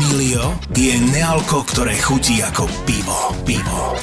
Milio 0.00 0.56
je 0.72 0.96
nealko, 1.12 1.60
ktoré 1.68 1.92
chutí 2.00 2.40
ako 2.40 2.72
pivo. 2.88 3.36
Pivo. 3.44 4.00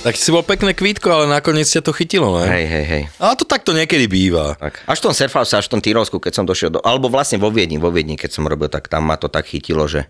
Tak 0.00 0.16
si 0.16 0.32
bol 0.32 0.40
pekné 0.40 0.72
kvítko, 0.72 1.12
ale 1.12 1.28
nakoniec 1.28 1.68
ťa 1.68 1.84
to 1.84 1.92
chytilo, 1.92 2.32
ne? 2.40 2.48
Hej, 2.48 2.64
hej, 2.72 2.84
hej. 2.88 3.02
A 3.20 3.36
to 3.36 3.44
takto 3.44 3.76
niekedy 3.76 4.08
býva. 4.08 4.56
Tak. 4.56 4.80
Až 4.88 4.96
v 4.96 5.04
tom 5.04 5.12
surfhouse, 5.12 5.52
až 5.52 5.68
v 5.68 5.76
tom 5.76 5.80
Tyrolsku, 5.84 6.16
keď 6.16 6.40
som 6.40 6.44
došiel 6.48 6.72
do... 6.72 6.80
Alebo 6.80 7.12
vlastne 7.12 7.36
vo 7.36 7.52
Viedni, 7.52 7.76
vo 7.76 7.92
Viedni, 7.92 8.16
keď 8.16 8.32
som 8.32 8.48
robil, 8.48 8.72
tak 8.72 8.88
tam 8.88 9.04
ma 9.04 9.20
to 9.20 9.28
tak 9.28 9.44
chytilo, 9.44 9.84
že... 9.84 10.08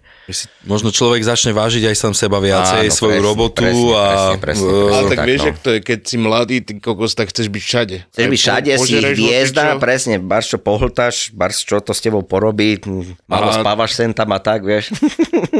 Možno 0.62 0.94
človek 0.94 1.26
začne 1.26 1.50
vážiť 1.50 1.90
aj 1.90 1.96
sám 1.98 2.14
seba 2.14 2.38
viacej, 2.38 2.86
Áno, 2.86 2.94
svoju 2.94 3.18
presne, 3.18 3.26
robotu 3.34 3.62
presne, 3.66 3.90
a... 3.98 4.06
Presne, 4.06 4.38
presne, 4.38 4.68
presne, 4.70 4.94
ale 4.94 5.08
tak, 5.10 5.18
tak 5.18 5.26
vieš, 5.26 5.40
no. 5.42 5.50
to 5.58 5.68
je, 5.74 5.78
keď 5.82 5.98
si 6.06 6.16
mladý, 6.22 6.56
ty 6.62 6.72
kokos, 6.78 7.12
tak 7.18 7.26
chceš 7.34 7.46
byť 7.50 7.62
všade. 7.66 7.96
Chceš 8.14 8.26
byť 8.30 8.40
všade, 8.46 8.70
si 8.86 8.94
hviezda, 8.94 9.74
presne, 9.82 10.22
bar 10.22 10.46
čo 10.46 10.62
pohltáš, 10.62 11.34
bar 11.34 11.50
čo 11.50 11.82
to 11.82 11.90
s 11.90 11.98
tebou 11.98 12.22
porobí, 12.22 12.78
malo 13.26 13.50
a... 13.50 13.58
spávaš 13.58 13.98
sem 13.98 14.14
tam 14.14 14.30
a 14.30 14.38
tak, 14.38 14.62
vieš. 14.62 14.94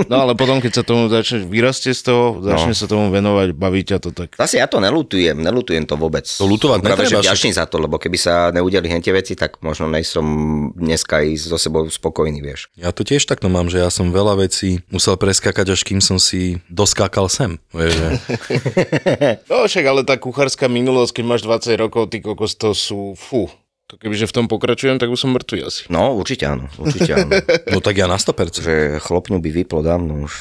No 0.07 0.23
ale 0.23 0.39
potom, 0.39 0.63
keď 0.63 0.71
sa 0.71 0.83
tomu 0.87 1.11
začneš, 1.11 1.51
vyrastie 1.51 1.91
z 1.91 2.15
toho, 2.15 2.39
začne 2.47 2.73
no. 2.73 2.79
sa 2.79 2.87
tomu 2.87 3.11
venovať, 3.11 3.59
baví 3.59 3.83
ťa 3.83 3.99
to 3.99 4.20
tak. 4.25 4.39
Zase 4.39 4.63
ja 4.63 4.71
to 4.71 4.79
nelu 4.79 5.01
nelutujem, 5.01 5.37
nelutujem 5.41 5.85
to 5.89 5.97
vôbec. 5.97 6.29
To 6.29 6.45
lutovať 6.45 6.79
Práve, 6.85 7.09
že 7.09 7.17
vďačný 7.17 7.57
za 7.57 7.65
to, 7.65 7.81
lebo 7.81 7.97
keby 7.97 8.19
sa 8.21 8.53
neudeli 8.53 8.93
hentie 8.93 9.17
veci, 9.17 9.33
tak 9.33 9.57
možno 9.65 9.89
nejsom 9.89 10.27
dneska 10.77 11.25
aj 11.25 11.49
so 11.49 11.57
sebou 11.57 11.89
spokojný, 11.89 12.45
vieš. 12.45 12.69
Ja 12.77 12.93
to 12.93 13.01
tiež 13.01 13.25
takto 13.25 13.49
mám, 13.49 13.73
že 13.73 13.81
ja 13.81 13.89
som 13.89 14.13
veľa 14.13 14.45
vecí 14.45 14.85
musel 14.93 15.17
preskakať, 15.17 15.73
až 15.73 15.81
kým 15.89 16.05
som 16.05 16.21
si 16.21 16.61
doskákal 16.69 17.33
sem. 17.33 17.57
Vieš, 17.73 17.93
že... 17.97 18.09
no 19.49 19.65
však 19.65 19.85
ale 19.89 20.03
tá 20.05 20.21
kuchárska 20.21 20.69
minulosť, 20.69 21.21
keď 21.21 21.25
máš 21.25 21.43
20 21.49 21.81
rokov, 21.81 22.13
ty 22.13 22.21
kokos, 22.21 22.53
to 22.61 22.77
sú, 22.77 23.17
fú, 23.17 23.49
to 23.91 23.99
kebyže 23.99 24.31
v 24.31 24.35
tom 24.39 24.47
pokračujem, 24.47 25.03
tak 25.03 25.11
už 25.11 25.19
som 25.19 25.35
mŕtvý 25.35 25.67
asi. 25.67 25.83
No, 25.91 26.15
určite 26.15 26.47
áno, 26.47 26.71
určite 26.79 27.11
áno. 27.11 27.35
no 27.75 27.83
tak 27.83 27.99
ja 27.99 28.07
na 28.07 28.23
100%. 28.23 28.63
Že 28.63 28.75
chlopňu 29.03 29.43
by 29.43 29.51
vyplo 29.51 29.83
dávno 29.83 30.31
už. 30.31 30.33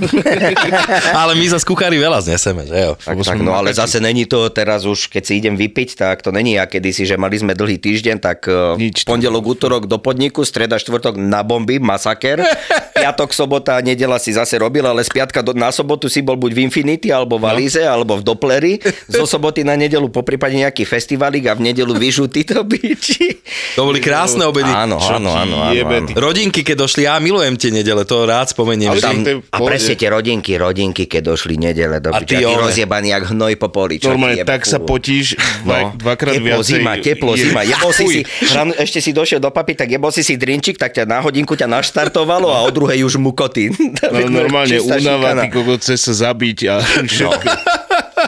ale 1.20 1.32
my 1.32 1.46
za 1.48 1.64
kuchári 1.64 1.96
veľa 1.96 2.20
zneseme, 2.20 2.68
že 2.68 2.76
jo? 2.76 2.92
Tak, 3.00 3.16
tak, 3.24 3.40
no 3.40 3.56
ale 3.56 3.72
zase 3.72 4.04
není 4.04 4.28
to 4.28 4.52
teraz 4.52 4.84
už, 4.84 5.08
keď 5.08 5.22
si 5.24 5.32
idem 5.40 5.56
vypiť, 5.56 5.96
tak 5.96 6.20
to 6.20 6.28
není 6.28 6.60
ja 6.60 6.68
kedysi, 6.68 7.08
že 7.08 7.16
mali 7.16 7.40
sme 7.40 7.56
dlhý 7.56 7.80
týždeň, 7.80 8.16
tak 8.20 8.44
e, 8.52 8.76
Nič 8.76 9.08
pondelok, 9.08 9.56
útorok 9.56 9.88
do 9.88 9.96
podniku, 9.96 10.44
streda, 10.44 10.76
štvrtok 10.76 11.16
na 11.16 11.40
bomby, 11.40 11.80
masaker, 11.80 12.44
piatok, 13.00 13.32
sobota, 13.32 13.80
nedela 13.80 14.20
si 14.20 14.36
zase 14.36 14.60
robil, 14.60 14.84
ale 14.84 15.00
z 15.00 15.08
piatka 15.08 15.40
do, 15.40 15.56
na 15.56 15.72
sobotu 15.72 16.12
si 16.12 16.20
bol 16.20 16.36
buď 16.36 16.52
v 16.52 16.60
Infinity, 16.68 17.08
alebo 17.08 17.40
v 17.40 17.48
no. 17.48 17.50
Alize, 17.56 17.80
no. 17.80 17.96
alebo 17.96 18.20
v 18.20 18.28
Dopleri, 18.28 18.76
zo 19.08 19.24
soboty 19.24 19.64
na 19.64 19.72
nedelu 19.72 20.12
poprípade 20.12 20.52
nejaký 20.52 20.84
festivalík 20.84 21.48
a 21.48 21.56
v 21.56 21.72
nedelu 21.72 21.96
vyžutý 21.96 22.44
to 22.44 22.60
by 22.60 22.89
či... 22.96 23.42
To 23.76 23.86
boli 23.86 23.98
krásne 24.02 24.46
obedy. 24.46 24.70
Áno, 24.70 24.98
áno, 24.98 25.30
áno, 25.34 25.56
áno, 25.66 25.86
áno. 25.86 26.08
Rodinky, 26.16 26.62
keď 26.62 26.86
došli, 26.86 27.06
ja 27.06 27.18
milujem 27.18 27.54
tie 27.58 27.70
nedele, 27.70 28.02
to 28.06 28.24
rád 28.26 28.50
spomeniem. 28.50 28.94
Tam, 28.98 29.22
a 29.50 29.58
presne 29.62 29.94
tie 29.94 30.08
rodinky, 30.10 30.56
rodinky, 30.56 31.06
keď 31.06 31.34
došli 31.34 31.58
nedele 31.58 31.98
do 32.02 32.10
a 32.10 32.22
ty, 32.22 32.38
ty 32.38 32.44
rozjebaný 32.44 33.12
jak 33.14 33.24
hnoj 33.30 33.54
po 33.60 33.68
poli. 33.70 34.02
Normálne, 34.02 34.42
tak 34.42 34.66
sa 34.66 34.78
potíš 34.82 35.38
no. 35.64 35.94
dvakrát 35.96 36.34
teplo, 36.38 36.60
viacej. 36.60 36.80
Zima, 36.80 36.92
teplo, 36.98 37.32
zima. 37.36 37.60
Jebol 37.66 37.92
si 37.92 38.04
si, 38.08 38.20
ráno, 38.54 38.72
ešte 38.74 38.98
si 38.98 39.10
došiel 39.10 39.38
do 39.42 39.50
papy, 39.50 39.74
tak 39.78 39.88
jebol 39.90 40.10
si 40.10 40.22
si 40.26 40.34
drinčik, 40.38 40.76
tak 40.78 40.94
ťa 40.96 41.06
na 41.06 41.18
hodinku 41.22 41.54
ťa 41.54 41.66
naštartovalo 41.70 42.50
a 42.50 42.64
o 42.66 42.70
druhej 42.70 43.02
už 43.06 43.20
mukoty. 43.20 43.72
No, 44.10 44.26
normálne 44.26 44.80
únava, 44.80 45.44
ty 45.44 45.48
kokot 45.52 45.80
chce 45.82 45.96
sa 45.96 46.12
zabiť 46.28 46.58
a 46.66 46.74
všetko. 46.82 47.46
No 47.46 47.54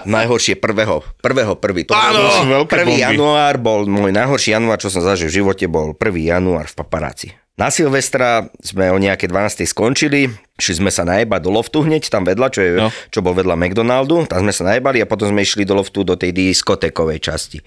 najhoršie 0.07 0.59
prvého, 0.59 1.03
prvého 1.21 1.55
prvý. 1.59 1.87
To 1.89 1.95
Áno, 1.95 2.65
prvý 2.67 3.03
január 3.03 3.59
bol 3.59 3.89
môj 3.89 4.11
najhorší 4.11 4.55
január, 4.55 4.79
čo 4.79 4.93
som 4.93 5.03
zažil 5.03 5.29
v 5.31 5.43
živote, 5.43 5.65
bol 5.67 5.95
1. 5.95 6.01
január 6.19 6.67
v 6.69 6.75
paparáci. 6.77 7.29
Na 7.53 7.69
Silvestra 7.69 8.49
sme 8.65 8.89
o 8.89 8.97
nejaké 8.97 9.29
12. 9.29 9.69
skončili, 9.69 10.33
šli 10.57 10.75
sme 10.81 10.89
sa 10.89 11.05
najebať 11.05 11.41
do 11.45 11.51
loftu 11.53 11.85
hneď, 11.85 12.09
tam 12.09 12.25
vedľa, 12.25 12.49
čo, 12.49 12.61
je, 12.65 12.71
no. 12.81 12.89
čo 13.13 13.21
bol 13.21 13.37
vedľa 13.37 13.61
McDonaldu, 13.61 14.25
tam 14.25 14.41
sme 14.49 14.57
sa 14.57 14.73
najebali 14.73 15.05
a 15.05 15.07
potom 15.07 15.29
sme 15.29 15.45
išli 15.45 15.69
do 15.69 15.77
loftu 15.77 16.01
do 16.01 16.17
tej 16.17 16.33
diskotékovej 16.33 17.21
časti. 17.21 17.61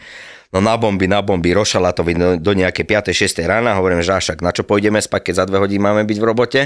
No 0.56 0.63
na 0.63 0.80
bomby, 0.80 1.04
na 1.04 1.20
bomby, 1.20 1.52
Rošalatovi 1.52 2.15
do, 2.15 2.30
do 2.39 2.52
nejaké 2.56 2.88
5. 2.88 3.12
6. 3.12 3.44
rána, 3.44 3.76
hovorím, 3.76 4.00
že 4.00 4.15
však 4.15 4.39
na 4.39 4.56
čo 4.56 4.63
pôjdeme 4.63 5.04
spať, 5.04 5.28
keď 5.28 5.34
za 5.36 5.46
dve 5.52 5.60
hodiny 5.60 5.84
máme 5.84 6.08
byť 6.08 6.15
v 6.15 6.24
robote. 6.24 6.62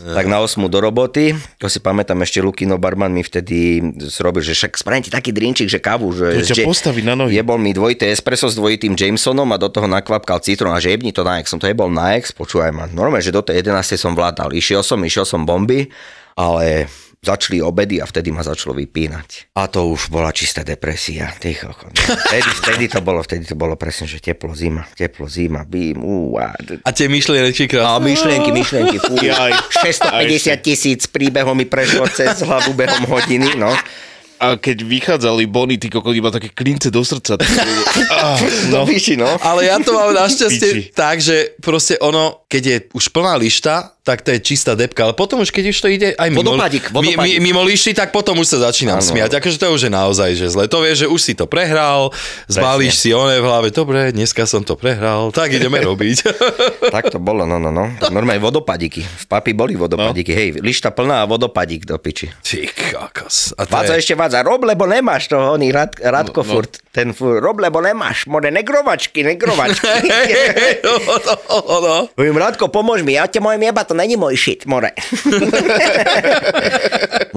Ne. 0.00 0.16
Tak 0.16 0.24
na 0.24 0.40
8 0.40 0.56
do 0.72 0.80
roboty. 0.80 1.36
To 1.60 1.68
si 1.68 1.84
pamätám, 1.84 2.16
ešte 2.24 2.40
Lukino 2.40 2.80
barman 2.80 3.12
mi 3.12 3.20
vtedy 3.20 3.84
zrobil, 4.08 4.40
že 4.40 4.56
však 4.56 4.80
spravím 4.80 5.04
ti 5.04 5.12
taký 5.12 5.36
drinčík, 5.36 5.68
že 5.68 5.84
kávu. 5.84 6.16
Že, 6.16 6.48
to 6.48 6.64
ťa 6.64 6.64
postaví 6.64 7.04
na 7.04 7.12
nohy. 7.12 7.36
Jebol 7.36 7.60
mi 7.60 7.76
dvojité 7.76 8.08
espresso 8.08 8.48
s 8.48 8.56
dvojitým 8.56 8.96
Jamesonom 8.96 9.52
a 9.52 9.60
do 9.60 9.68
toho 9.68 9.84
nakvapkal 9.84 10.40
citrón 10.40 10.72
a 10.72 10.80
že 10.80 10.96
jebni 10.96 11.12
to 11.12 11.20
na 11.20 11.36
ex. 11.36 11.52
Som 11.52 11.60
to 11.60 11.68
jebol 11.68 11.92
na 11.92 12.16
ex, 12.16 12.32
počúvaj 12.32 12.72
ma. 12.72 12.88
Normálne, 12.88 13.20
že 13.20 13.36
do 13.36 13.44
tej 13.44 13.60
11. 13.60 14.00
som 14.00 14.16
vládal. 14.16 14.56
Išiel 14.56 14.80
som, 14.80 14.96
išiel 15.04 15.28
som 15.28 15.44
bomby, 15.44 15.92
ale 16.40 16.88
začali 17.26 17.58
obedy 17.58 17.98
a 17.98 18.06
vtedy 18.06 18.30
ma 18.30 18.46
začalo 18.46 18.78
vypínať. 18.78 19.58
A 19.58 19.66
to 19.66 19.90
už 19.90 20.14
bola 20.14 20.30
čistá 20.30 20.62
depresia. 20.62 21.34
Ticho. 21.42 21.74
Vtedy, 21.74 22.50
vtedy, 22.62 22.84
to 22.86 23.02
bolo, 23.02 23.18
vtedy 23.26 23.42
to 23.42 23.58
bolo 23.58 23.74
presne, 23.74 24.06
že 24.06 24.22
teplo, 24.22 24.54
zima, 24.54 24.86
teplo, 24.94 25.26
zima, 25.26 25.66
bým, 25.66 25.98
ú, 25.98 26.38
a... 26.38 26.54
a 26.56 26.90
tie 26.94 27.10
myšlienky 27.10 27.66
krásne. 27.66 27.90
A 27.90 27.98
myšlienky, 27.98 28.50
myšlienky, 28.54 28.96
fú, 29.02 29.18
650 29.18 30.62
tisíc 30.62 31.10
príbehov 31.10 31.58
mi 31.58 31.66
prešlo 31.66 32.06
cez 32.14 32.46
hlavu 32.46 32.70
behom 32.78 33.10
hodiny, 33.10 33.58
no 33.58 33.74
a 34.36 34.60
keď 34.60 34.84
vychádzali 34.84 35.48
bony, 35.48 35.80
ty 35.80 35.88
kokot, 35.88 36.12
iba 36.12 36.28
také 36.28 36.52
klince 36.52 36.92
do 36.92 37.00
srdca. 37.00 37.40
Tak... 37.40 37.48
ah, 38.12 38.36
no. 38.68 38.84
No. 39.16 39.30
Ale 39.40 39.64
ja 39.64 39.80
to 39.80 39.96
mám 39.96 40.12
našťastie 40.12 40.92
tak, 40.92 41.24
že 41.24 41.56
proste 41.64 41.96
ono, 41.96 42.44
keď 42.46 42.62
je 42.62 42.76
už 42.94 43.10
plná 43.10 43.34
lišta, 43.42 43.96
tak 44.06 44.22
to 44.22 44.30
je 44.30 44.38
čistá 44.38 44.78
depka, 44.78 45.02
ale 45.02 45.18
potom 45.18 45.42
už 45.42 45.50
keď 45.50 45.74
už 45.74 45.78
to 45.82 45.88
ide 45.90 46.14
aj 46.14 46.30
mimo, 46.30 46.54
vodopadík, 46.54 46.94
vodopadík. 46.94 47.42
mimo 47.42 47.66
lišty, 47.66 47.90
tak 47.90 48.14
potom 48.14 48.38
už 48.38 48.46
sa 48.46 48.70
začínam 48.70 49.02
ano. 49.02 49.08
smiať. 49.10 49.42
Akože 49.42 49.58
to 49.58 49.66
už 49.74 49.90
je 49.90 49.92
naozaj, 49.92 50.30
že 50.38 50.46
zle. 50.54 50.70
To 50.70 50.78
vie, 50.78 50.94
že 50.94 51.10
už 51.10 51.18
si 51.18 51.34
to 51.34 51.50
prehral, 51.50 52.14
zbalíš 52.46 53.02
si 53.02 53.10
oné 53.10 53.42
v 53.42 53.46
hlave, 53.50 53.74
dobre, 53.74 54.14
dneska 54.14 54.46
som 54.46 54.62
to 54.62 54.78
prehral, 54.78 55.34
tak 55.34 55.58
ideme 55.58 55.82
robiť. 55.82 56.22
tak 56.94 57.10
to 57.10 57.18
bolo, 57.18 57.42
no, 57.42 57.58
no, 57.58 57.74
no. 57.74 57.90
Normálne 58.14 58.38
vodopadíky. 58.38 59.02
V 59.02 59.26
papi 59.26 59.50
boli 59.50 59.74
vodopadíky. 59.74 60.30
No. 60.30 60.38
Hej, 60.38 60.48
lišta 60.62 60.94
plná 60.94 61.16
a 61.16 61.26
vodopadík 61.26 61.82
do 61.82 61.98
piči. 61.98 62.30
Ty 62.46 62.62
kakos. 62.94 63.58
A 63.58 63.66
Vádza 63.66 63.98
je... 63.98 64.06
ešte 64.06 64.14
vádza, 64.14 64.46
rob, 64.46 64.62
lebo 64.62 64.86
nemáš 64.86 65.26
to, 65.26 65.34
oný 65.34 65.74
Rad, 65.74 65.98
Radko 65.98 66.46
no, 66.46 66.46
no. 66.46 66.52
furt. 66.54 66.78
Ten 66.94 67.10
furt, 67.10 67.42
rob, 67.42 67.58
lebo 67.58 67.82
nemáš. 67.82 68.30
More 68.30 68.54
negrovačky, 68.54 69.26
negrovačky. 69.26 69.82
no, 70.86 70.94
no, 71.50 71.76
no. 71.82 71.96
Radko, 72.46 72.70
pomôž 72.70 73.02
mi, 73.02 73.18
ja 73.18 73.26
ťa 73.26 73.42
môžem 73.42 73.66
jebať, 73.66 73.90
to 73.90 73.98
není 73.98 74.14
môj 74.14 74.38
shit 74.38 74.70
more. 74.70 74.86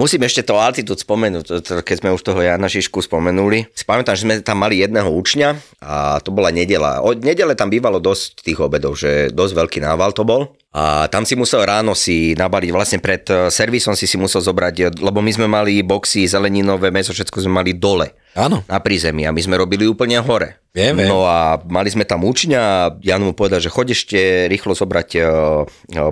Musím 0.00 0.22
ešte 0.22 0.46
to 0.46 0.54
altitude 0.54 1.02
spomenúť, 1.02 1.66
keď 1.82 1.96
sme 1.98 2.14
už 2.14 2.22
toho 2.22 2.38
Jana 2.38 2.70
Šišku 2.70 3.02
spomenuli. 3.02 3.66
Spamätám, 3.74 4.14
že 4.14 4.22
sme 4.22 4.38
tam 4.38 4.62
mali 4.62 4.78
jedného 4.78 5.10
učňa 5.10 5.82
a 5.82 6.22
to 6.22 6.30
bola 6.30 6.54
nedela. 6.54 7.02
Od 7.02 7.26
nedele 7.26 7.58
tam 7.58 7.74
bývalo 7.74 7.98
dosť 7.98 8.46
tých 8.46 8.62
obedov, 8.62 8.94
že 8.94 9.34
dosť 9.34 9.52
veľký 9.58 9.78
nával 9.82 10.14
to 10.14 10.22
bol. 10.22 10.54
A 10.70 11.10
tam 11.10 11.26
si 11.26 11.34
musel 11.34 11.66
ráno 11.66 11.98
si 11.98 12.38
nabaliť, 12.38 12.70
vlastne 12.70 13.02
pred 13.02 13.26
eh, 13.26 13.50
servisom 13.50 13.98
si 13.98 14.06
si 14.06 14.14
musel 14.14 14.38
zobrať, 14.38 14.74
eh, 14.78 14.94
lebo 15.02 15.18
my 15.18 15.34
sme 15.34 15.50
mali 15.50 15.82
boxy, 15.82 16.30
zeleninové 16.30 16.94
meso, 16.94 17.10
všetko 17.10 17.42
sme 17.42 17.58
mali 17.58 17.74
dole. 17.74 18.14
Áno. 18.38 18.62
Na 18.70 18.78
prízemí 18.78 19.26
a 19.26 19.34
my 19.34 19.42
sme 19.42 19.58
robili 19.58 19.90
úplne 19.90 20.22
hore. 20.22 20.62
Viem, 20.70 21.02
viem. 21.02 21.10
No 21.10 21.26
a 21.26 21.58
mali 21.66 21.90
sme 21.90 22.06
tam 22.06 22.22
učňa 22.22 22.60
a 22.62 22.94
Jan 23.02 23.26
mu 23.26 23.34
povedal, 23.34 23.58
že 23.58 23.74
choď 23.74 23.90
ešte 23.90 24.46
rýchlo 24.46 24.78
zobrať 24.78 25.08
uh, 25.18 25.26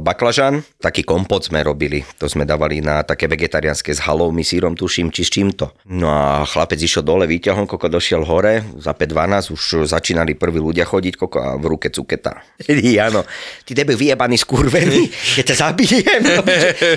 baklažan. 0.03 0.67
Taký 0.83 1.07
kompot 1.07 1.47
sme 1.47 1.63
robili. 1.63 2.03
To 2.19 2.27
sme 2.27 2.43
dávali 2.43 2.83
na 2.83 3.07
také 3.07 3.31
vegetariánske 3.31 3.95
s 3.95 4.03
halovmi, 4.03 4.43
sírom, 4.43 4.75
tuším, 4.75 5.15
či 5.15 5.23
s 5.23 5.31
čímto. 5.31 5.79
No 5.87 6.11
a 6.11 6.43
chlapec 6.43 6.75
išiel 6.75 7.07
dole, 7.07 7.31
výťahom, 7.31 7.71
koko 7.71 7.87
došiel 7.87 8.27
hore, 8.27 8.67
za 8.83 8.99
5-12 8.99 9.55
už 9.55 9.63
začínali 9.87 10.35
prví 10.35 10.59
ľudia 10.59 10.83
chodiť, 10.83 11.15
koko 11.15 11.39
a 11.39 11.55
v 11.55 11.65
ruke 11.71 11.95
cuketa. 11.95 12.43
Áno, 13.07 13.23
ty 13.63 13.79
debil 13.79 13.95
vyjebaný 13.95 14.43
skurvený, 14.43 15.07
ja 15.39 15.47
ťa 15.47 15.55
zabijem. 15.55 16.23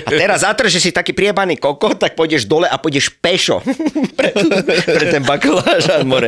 A 0.02 0.10
teraz 0.10 0.42
za 0.42 0.50
že 0.66 0.82
si 0.82 0.90
taký 0.90 1.14
priebaný 1.14 1.62
koko, 1.62 1.94
tak 1.94 2.18
pôjdeš 2.18 2.50
dole 2.50 2.66
a 2.66 2.74
pôjdeš 2.74 3.14
pešo 3.22 3.62
pre, 4.18 4.34
pre 4.82 5.06
ten 5.14 5.22
baklažan, 5.22 6.02
more. 6.10 6.26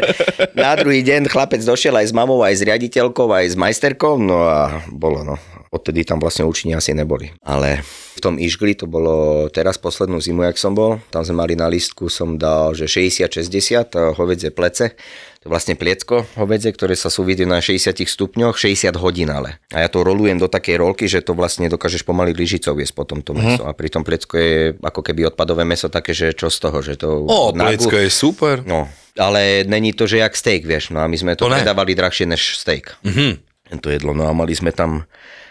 Na 0.55 0.79
druhý 0.79 1.03
deň 1.03 1.24
ten 1.25 1.33
chlapec 1.33 1.65
došiel 1.65 1.97
aj 1.97 2.13
s 2.13 2.13
mamou, 2.13 2.45
aj 2.45 2.61
s 2.61 2.69
riaditeľkou, 2.69 3.33
aj 3.33 3.49
s 3.49 3.57
majsterkou, 3.57 4.21
no 4.21 4.45
a 4.45 4.85
bolo 4.93 5.25
no. 5.25 5.41
Odtedy 5.73 6.05
tam 6.05 6.21
vlastne 6.21 6.45
učení 6.45 6.77
asi 6.77 6.93
neboli. 6.93 7.33
Ale 7.41 7.81
v 8.13 8.21
tom 8.21 8.37
Išgli 8.37 8.77
to 8.77 8.85
bolo 8.85 9.49
teraz 9.49 9.81
poslednú 9.81 10.21
zimu, 10.21 10.45
jak 10.45 10.61
som 10.61 10.77
bol. 10.77 11.01
Tam 11.09 11.25
sme 11.25 11.41
mali 11.41 11.57
na 11.57 11.65
listku, 11.73 12.13
som 12.13 12.37
dal, 12.37 12.77
že 12.77 12.85
60-60 12.85 14.21
hovedzie 14.21 14.53
plece 14.53 15.01
to 15.45 15.53
je 15.53 15.53
vlastne 15.53 15.77
pliecko 15.77 16.25
hovedze, 16.41 16.73
ktoré 16.73 16.97
sa 16.97 17.13
súvidí 17.13 17.45
na 17.45 17.61
60 17.61 18.01
stupňoch, 18.01 18.57
60 18.57 18.97
hodín 18.97 19.29
ale. 19.29 19.61
A 19.77 19.85
ja 19.85 19.93
to 19.93 20.01
rolujem 20.01 20.41
do 20.41 20.49
takej 20.49 20.81
rolky, 20.81 21.05
že 21.05 21.21
to 21.21 21.37
vlastne 21.37 21.69
dokážeš 21.69 22.01
pomaly 22.01 22.33
lyžicou 22.33 22.81
jesť 22.81 22.97
potom 22.97 23.21
to 23.21 23.37
meso. 23.37 23.61
Mm. 23.61 23.69
A 23.69 23.77
pri 23.77 23.93
tom 23.93 24.09
pliecko 24.09 24.41
je 24.41 24.73
ako 24.81 25.05
keby 25.05 25.29
odpadové 25.29 25.69
meso 25.69 25.93
také, 25.93 26.17
že 26.17 26.33
čo 26.33 26.49
z 26.49 26.59
toho, 26.65 26.81
že 26.81 26.97
to... 26.97 27.29
O, 27.29 27.53
pliecko 27.53 27.93
je 27.93 28.09
super. 28.09 28.65
No, 28.65 28.89
ale 29.21 29.69
není 29.69 29.93
to, 29.93 30.09
že 30.09 30.25
jak 30.25 30.33
steak, 30.33 30.65
vieš. 30.65 30.89
No 30.97 31.05
a 31.05 31.13
my 31.13 31.17
sme 31.21 31.37
to, 31.37 31.45
to 31.45 31.53
predávali 31.53 31.93
drahšie 31.93 32.25
než 32.25 32.57
steak. 32.57 32.97
Mm-hmm. 33.05 33.85
To 33.85 33.89
jedlo. 33.93 34.17
No 34.17 34.25
a 34.25 34.33
mali 34.33 34.57
sme 34.57 34.73
tam 34.73 35.05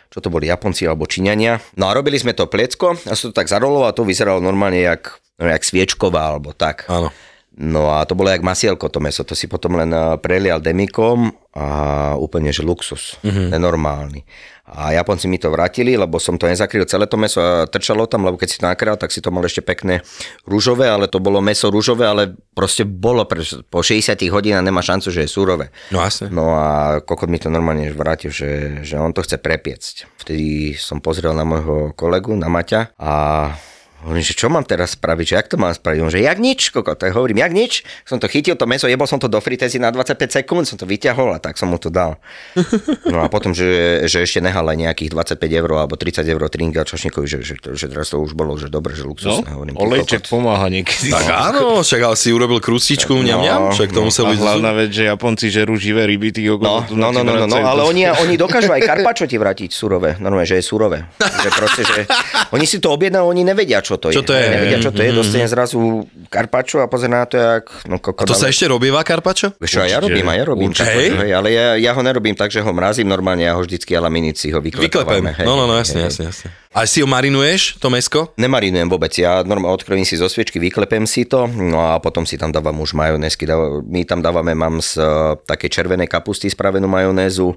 čo 0.10 0.22
to 0.22 0.30
boli 0.30 0.46
Japonci 0.46 0.86
alebo 0.86 1.10
Číňania. 1.10 1.58
No 1.74 1.90
a 1.90 1.98
robili 1.98 2.22
sme 2.22 2.38
to 2.38 2.46
pliecko 2.46 2.94
a 3.10 3.14
sa 3.18 3.30
to 3.30 3.34
tak 3.34 3.50
zarolovalo 3.50 3.90
a 3.90 3.98
to 3.98 4.06
vyzeralo 4.06 4.38
normálne 4.38 4.78
jak, 4.78 5.18
no, 5.42 5.50
jak 5.50 5.66
sviečková 5.66 6.38
alebo 6.38 6.54
tak. 6.54 6.86
Áno. 6.86 7.10
No 7.54 7.94
a 7.94 8.02
to 8.10 8.18
bolo 8.18 8.34
jak 8.34 8.42
masielko 8.42 8.90
to 8.90 8.98
meso, 8.98 9.22
to 9.22 9.38
si 9.38 9.46
potom 9.46 9.78
len 9.78 9.94
eh, 9.94 10.18
prelial 10.18 10.58
demikom 10.58 11.30
a 11.54 11.68
úplne 12.18 12.50
že 12.50 12.66
luxus, 12.66 13.22
mm-hmm. 13.22 13.54
nenormálny. 13.54 14.26
A 14.64 14.96
Japonci 14.96 15.28
mi 15.28 15.38
to 15.38 15.52
vrátili, 15.52 15.94
lebo 15.94 16.18
som 16.18 16.40
to 16.40 16.48
nezakryl 16.50 16.88
celé 16.88 17.06
to 17.06 17.20
meso 17.20 17.38
a 17.44 17.68
trčalo 17.70 18.08
tam, 18.10 18.26
lebo 18.26 18.40
keď 18.40 18.48
si 18.50 18.58
to 18.58 18.66
nakryl, 18.66 18.96
tak 18.98 19.12
si 19.12 19.20
to 19.22 19.30
mal 19.30 19.44
ešte 19.44 19.60
pekné 19.62 20.02
rúžové, 20.48 20.88
ale 20.88 21.12
to 21.12 21.20
bolo 21.20 21.44
meso 21.44 21.68
rúžové, 21.68 22.08
ale 22.08 22.32
proste 22.56 22.88
bolo 22.88 23.28
pre, 23.28 23.44
po 23.68 23.84
60 23.84 24.18
hodinách 24.34 24.64
nemá 24.64 24.82
šancu, 24.82 25.12
že 25.12 25.28
je 25.28 25.30
súrové. 25.30 25.70
No 25.92 26.00
jasne. 26.02 26.32
No 26.32 26.56
a 26.58 27.04
kokot 27.04 27.28
mi 27.28 27.44
to 27.44 27.52
normálne 27.52 27.92
vrátil, 27.92 28.32
že, 28.32 28.82
že 28.82 28.96
on 28.98 29.12
to 29.12 29.22
chce 29.22 29.36
prepiecť. 29.38 30.10
Vtedy 30.26 30.74
som 30.80 31.04
pozrel 31.04 31.36
na 31.36 31.44
môjho 31.44 31.92
kolegu, 31.94 32.34
na 32.34 32.48
Maťa 32.48 32.96
a 32.98 33.14
Hovorím, 34.04 34.20
že 34.20 34.36
čo 34.36 34.52
mám 34.52 34.68
teraz 34.68 35.00
spraviť, 35.00 35.26
že 35.26 35.36
jak 35.40 35.48
to 35.48 35.56
mám 35.56 35.72
spraviť? 35.72 36.00
On, 36.04 36.12
že 36.12 36.20
jak 36.20 36.36
nič, 36.36 36.76
koko, 36.76 36.92
tak 37.00 37.16
hovorím, 37.16 37.40
jak 37.40 37.56
nič. 37.56 37.74
Som 38.04 38.20
to 38.20 38.28
chytil, 38.28 38.60
to 38.60 38.68
meso, 38.68 38.92
jebol 38.92 39.08
som 39.08 39.16
to 39.16 39.32
do 39.32 39.40
fritézy 39.40 39.80
na 39.80 39.96
25 39.96 40.44
sekúnd, 40.44 40.68
som 40.68 40.76
to 40.76 40.84
vyťahol 40.84 41.32
a 41.32 41.40
tak 41.40 41.56
som 41.56 41.72
mu 41.72 41.80
to 41.80 41.88
dal. 41.88 42.20
No 43.04 43.22
a 43.22 43.30
potom, 43.30 43.54
že, 43.54 44.04
že 44.10 44.26
ešte 44.26 44.42
nehal 44.42 44.66
aj 44.66 44.78
nejakých 44.80 45.12
25 45.38 45.60
eur 45.62 45.70
alebo 45.86 45.96
30 45.96 46.26
eur 46.26 46.42
tringa 46.50 46.82
čašníkovi, 46.82 47.28
že, 47.30 47.40
že, 47.46 47.56
že, 47.62 47.86
teraz 47.92 48.10
to 48.10 48.18
už 48.18 48.34
bolo, 48.34 48.58
že 48.58 48.74
dobre, 48.74 48.98
že 48.98 49.06
luxusné. 49.06 49.46
No, 49.46 49.62
hovorím, 49.62 49.76
olejček 49.78 50.26
pomáha 50.26 50.66
niekedy. 50.72 51.14
Tak 51.14 51.30
áno, 51.30 51.86
však 51.86 52.02
ale 52.02 52.16
si 52.18 52.34
urobil 52.34 52.58
krustičku, 52.58 53.14
no, 53.14 53.24
ňam, 53.24 53.70
však 53.76 53.94
to 53.94 54.02
no, 54.02 54.08
musel 54.10 54.34
byť. 54.34 54.40
Hlavná 54.40 54.72
vec, 54.74 54.90
že 54.90 55.04
Japonci 55.06 55.54
žerú 55.54 55.78
živé 55.78 56.10
ryby, 56.10 56.34
ty 56.34 56.42
no, 56.50 56.58
no, 56.58 57.14
no, 57.14 57.22
no, 57.22 57.34
no, 57.38 57.46
no, 57.46 57.58
ale 57.60 57.82
oni, 57.86 58.10
oni 58.24 58.34
dokážu 58.36 58.74
aj 58.74 58.82
karpačo 58.82 59.30
ti 59.30 59.38
vrátiť 59.38 59.70
surové, 59.70 60.18
normálne, 60.18 60.50
že 60.50 60.58
je 60.58 60.66
surové. 60.66 61.06
že 61.44 61.50
proste, 61.54 61.82
že 61.86 62.00
oni 62.50 62.66
si 62.66 62.82
to 62.82 62.90
objednajú, 62.92 63.24
oni 63.30 63.44
nevedia, 63.46 63.84
čo 63.86 63.93
to 63.98 64.10
je. 64.12 64.18
Čo 64.18 64.24
to 64.24 64.34
je? 64.34 64.46
nevedia, 64.46 64.78
čo 64.80 64.92
to 64.94 65.02
je, 65.02 65.10
mm-hmm. 65.10 65.20
dostane 65.20 65.48
zrazu 65.50 65.80
karpačo 66.30 66.82
a 66.82 66.88
pozrie 66.90 67.12
na 67.12 67.26
to, 67.26 67.38
jak... 67.38 67.66
No, 67.90 67.98
a 67.98 68.24
to 68.26 68.38
sa 68.38 68.50
ešte 68.50 68.70
robíva 68.70 69.02
karpačo? 69.02 69.54
Vieš, 69.58 69.86
ja 69.86 70.00
robím, 70.02 70.26
a 70.30 70.34
ja 70.38 70.44
robím. 70.46 70.72
Hej. 70.74 71.08
Hej, 71.14 71.32
ale 71.34 71.48
ja, 71.54 71.66
ja, 71.78 71.92
ho 71.94 72.02
nerobím 72.02 72.34
tak, 72.34 72.50
že 72.50 72.62
ho 72.62 72.72
mrazím 72.74 73.10
normálne, 73.10 73.46
ja 73.46 73.54
ho 73.58 73.62
vždycky 73.62 73.94
alaminici 73.94 74.54
ho 74.54 74.60
vyklepem. 74.62 75.46
No, 75.46 75.54
no, 75.58 75.70
no, 75.70 75.78
jasne, 75.78 76.10
jasne, 76.10 76.30
jasne. 76.30 76.50
A 76.74 76.90
si 76.90 77.06
ho 77.06 77.08
marinuješ, 77.08 77.78
to 77.78 77.94
mesko? 77.94 78.34
Nemarinujem 78.34 78.90
vôbec, 78.90 79.14
ja 79.14 79.46
normálne 79.46 79.78
odkrvím 79.78 80.10
si 80.10 80.18
zo 80.18 80.26
sviečky, 80.26 80.58
vyklepem 80.58 81.06
si 81.06 81.30
to, 81.30 81.46
no 81.46 81.86
a 81.86 82.02
potom 82.02 82.26
si 82.26 82.34
tam 82.34 82.50
dávam 82.50 82.74
už 82.82 82.98
majonézky. 82.98 83.46
My 83.86 84.02
tam 84.10 84.26
dávame, 84.26 84.58
mám 84.58 84.82
z 84.82 84.98
uh, 84.98 85.38
také 85.46 85.70
červenej 85.70 86.10
kapusty 86.10 86.50
spravenú 86.50 86.90
majonézu, 86.90 87.54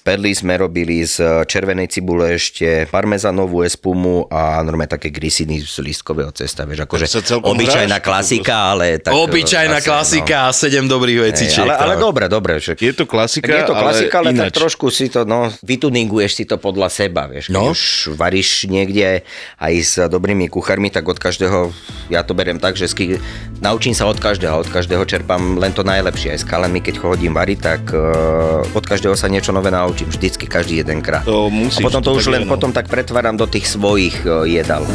Perly 0.00 0.32
sme 0.32 0.56
robili 0.56 1.04
z 1.04 1.44
červenej 1.44 1.92
cibule 1.92 2.40
ešte 2.40 2.88
parmezanovú 2.88 3.60
espumu 3.60 4.24
a 4.32 4.64
normálne 4.64 4.88
také 4.88 5.12
grisiny 5.12 5.60
z 5.60 5.84
lístkového 5.84 6.32
cesta, 6.32 6.64
vieš, 6.64 6.88
akože 6.88 7.36
obyčajná 7.36 8.00
hráš? 8.00 8.08
klasika, 8.08 8.72
ale 8.72 8.96
tak... 8.96 9.12
Obyčajná 9.12 9.76
asi, 9.76 9.84
klasika 9.84 10.48
a 10.48 10.50
no. 10.50 10.56
sedem 10.56 10.88
dobrých 10.88 11.18
vecičiek. 11.28 11.68
Ale, 11.68 11.76
ale 11.76 11.94
dobre, 12.00 12.32
dobre. 12.32 12.56
Však, 12.56 12.80
je 12.80 12.94
to 12.96 13.04
klasika, 13.04 13.52
je 13.52 13.68
to 13.68 13.76
klasika, 13.76 14.16
ale, 14.24 14.32
ale 14.32 14.48
tak 14.48 14.56
trošku 14.56 14.88
si 14.88 15.12
to, 15.12 15.28
no, 15.28 15.52
vytuninguješ 15.60 16.32
si 16.32 16.44
to 16.48 16.56
podľa 16.56 16.88
seba, 16.88 17.28
vieš. 17.28 17.52
Keď 17.52 17.60
no. 17.60 17.76
už 17.76 18.16
varíš 18.16 18.72
niekde 18.72 19.20
aj 19.60 19.74
s 19.84 19.94
dobrými 20.08 20.48
kuchármi, 20.48 20.88
tak 20.88 21.04
od 21.12 21.20
každého, 21.20 21.76
ja 22.08 22.24
to 22.24 22.32
beriem 22.32 22.56
tak, 22.56 22.72
že 22.72 22.88
sky, 22.88 23.20
naučím 23.60 23.92
sa 23.92 24.08
od 24.08 24.16
každého, 24.16 24.64
od 24.64 24.68
každého 24.72 25.04
čerpám 25.04 25.60
len 25.60 25.76
to 25.76 25.84
najlepšie. 25.84 26.32
Aj 26.32 26.40
s 26.40 26.48
kalami, 26.48 26.80
keď 26.80 27.04
chodím 27.04 27.36
variť, 27.36 27.58
tak 27.60 27.82
uh, 27.92 28.64
od 28.72 28.84
každého 28.88 29.12
sa 29.12 29.28
niečo 29.28 29.52
nové 29.52 29.68
naučím 29.68 29.89
naučím 29.90 30.08
vždycky 30.08 30.46
každý 30.46 30.86
jeden 30.86 31.02
krát. 31.02 31.26
To 31.26 31.50
musíš, 31.50 31.82
a 31.82 31.90
potom 31.90 32.02
to, 32.06 32.14
to 32.14 32.18
už 32.22 32.26
len 32.30 32.46
no. 32.46 32.54
potom 32.54 32.70
tak 32.70 32.86
pretváram 32.86 33.34
do 33.34 33.50
tých 33.50 33.66
svojich 33.66 34.22
uh, 34.22 34.46
jedal. 34.46 34.86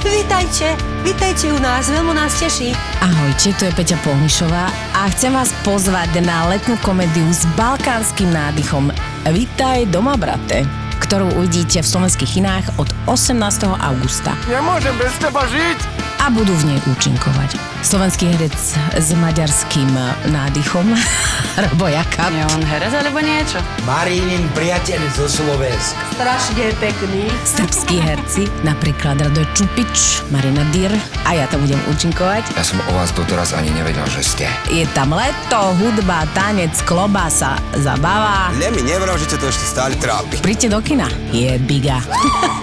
Vítaj 0.00 0.40
Vitajte, 0.42 0.68
vitajte 1.04 1.46
u 1.52 1.58
nás, 1.60 1.88
veľmi 1.92 2.12
nás 2.16 2.34
teší. 2.40 2.72
Ahojte, 3.04 3.52
tu 3.56 3.68
je 3.68 3.72
Peťa 3.72 3.96
Polnišová 4.00 4.68
a 4.96 5.00
chcem 5.12 5.32
vás 5.32 5.52
pozvať 5.60 6.24
na 6.24 6.48
letnú 6.48 6.76
komédiu 6.80 7.24
s 7.28 7.44
balkánskym 7.56 8.32
nádychom 8.32 8.88
Vitaj 9.28 9.92
doma, 9.92 10.16
brate 10.16 10.64
ktorú 11.02 11.34
uvidíte 11.34 11.82
v 11.82 11.88
slovenských 11.92 12.40
kinách 12.40 12.66
od 12.78 12.88
18. 13.10 13.36
augusta. 13.68 14.32
Nemôžem 14.48 14.94
bez 14.96 15.12
teba 15.18 15.44
žiť! 15.50 16.11
A 16.22 16.30
budú 16.30 16.54
v 16.54 16.70
nej 16.70 16.78
účinkovať. 16.86 17.58
Slovenský 17.82 18.30
herec 18.30 18.54
s 18.94 19.10
maďarským 19.10 19.90
nádychom, 20.30 20.86
Robo 21.66 21.90
Jakab. 21.90 22.30
Je 22.30 22.46
on 22.46 22.62
herec 22.62 22.94
alebo 22.94 23.18
niečo? 23.18 23.58
Marínin 23.82 24.46
priateľ 24.54 25.02
zo 25.18 25.26
Slovenska. 25.26 25.98
Strašne 26.14 26.78
pekný. 26.78 27.26
Srbskí 27.42 27.98
herci, 27.98 28.46
napríklad 28.62 29.18
Radoj 29.18 29.50
Čupič, 29.58 30.22
Marina 30.30 30.62
Dyr 30.70 30.94
a 31.26 31.42
ja 31.42 31.50
tam 31.50 31.66
budem 31.66 31.82
účinkovať. 31.90 32.54
Ja 32.54 32.62
som 32.62 32.78
o 32.86 32.92
vás 32.94 33.10
doteraz 33.10 33.50
ani 33.58 33.74
nevedel, 33.74 34.06
že 34.06 34.22
ste. 34.22 34.46
Je 34.70 34.86
tam 34.94 35.10
leto, 35.10 35.74
hudba, 35.82 36.22
tanec, 36.38 36.70
klobasa, 36.86 37.58
zabava. 37.82 38.54
Ne 38.62 38.70
mi 38.70 38.86
nevral, 38.86 39.18
že 39.18 39.26
ťa 39.26 39.38
to 39.42 39.50
ešte 39.50 39.66
stále 39.66 39.98
trápi. 39.98 40.38
Príďte 40.38 40.70
do 40.70 40.78
kina. 40.78 41.10
Je 41.34 41.58
biga. 41.58 41.98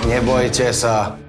Nebojte 0.08 0.72
sa. 0.72 1.20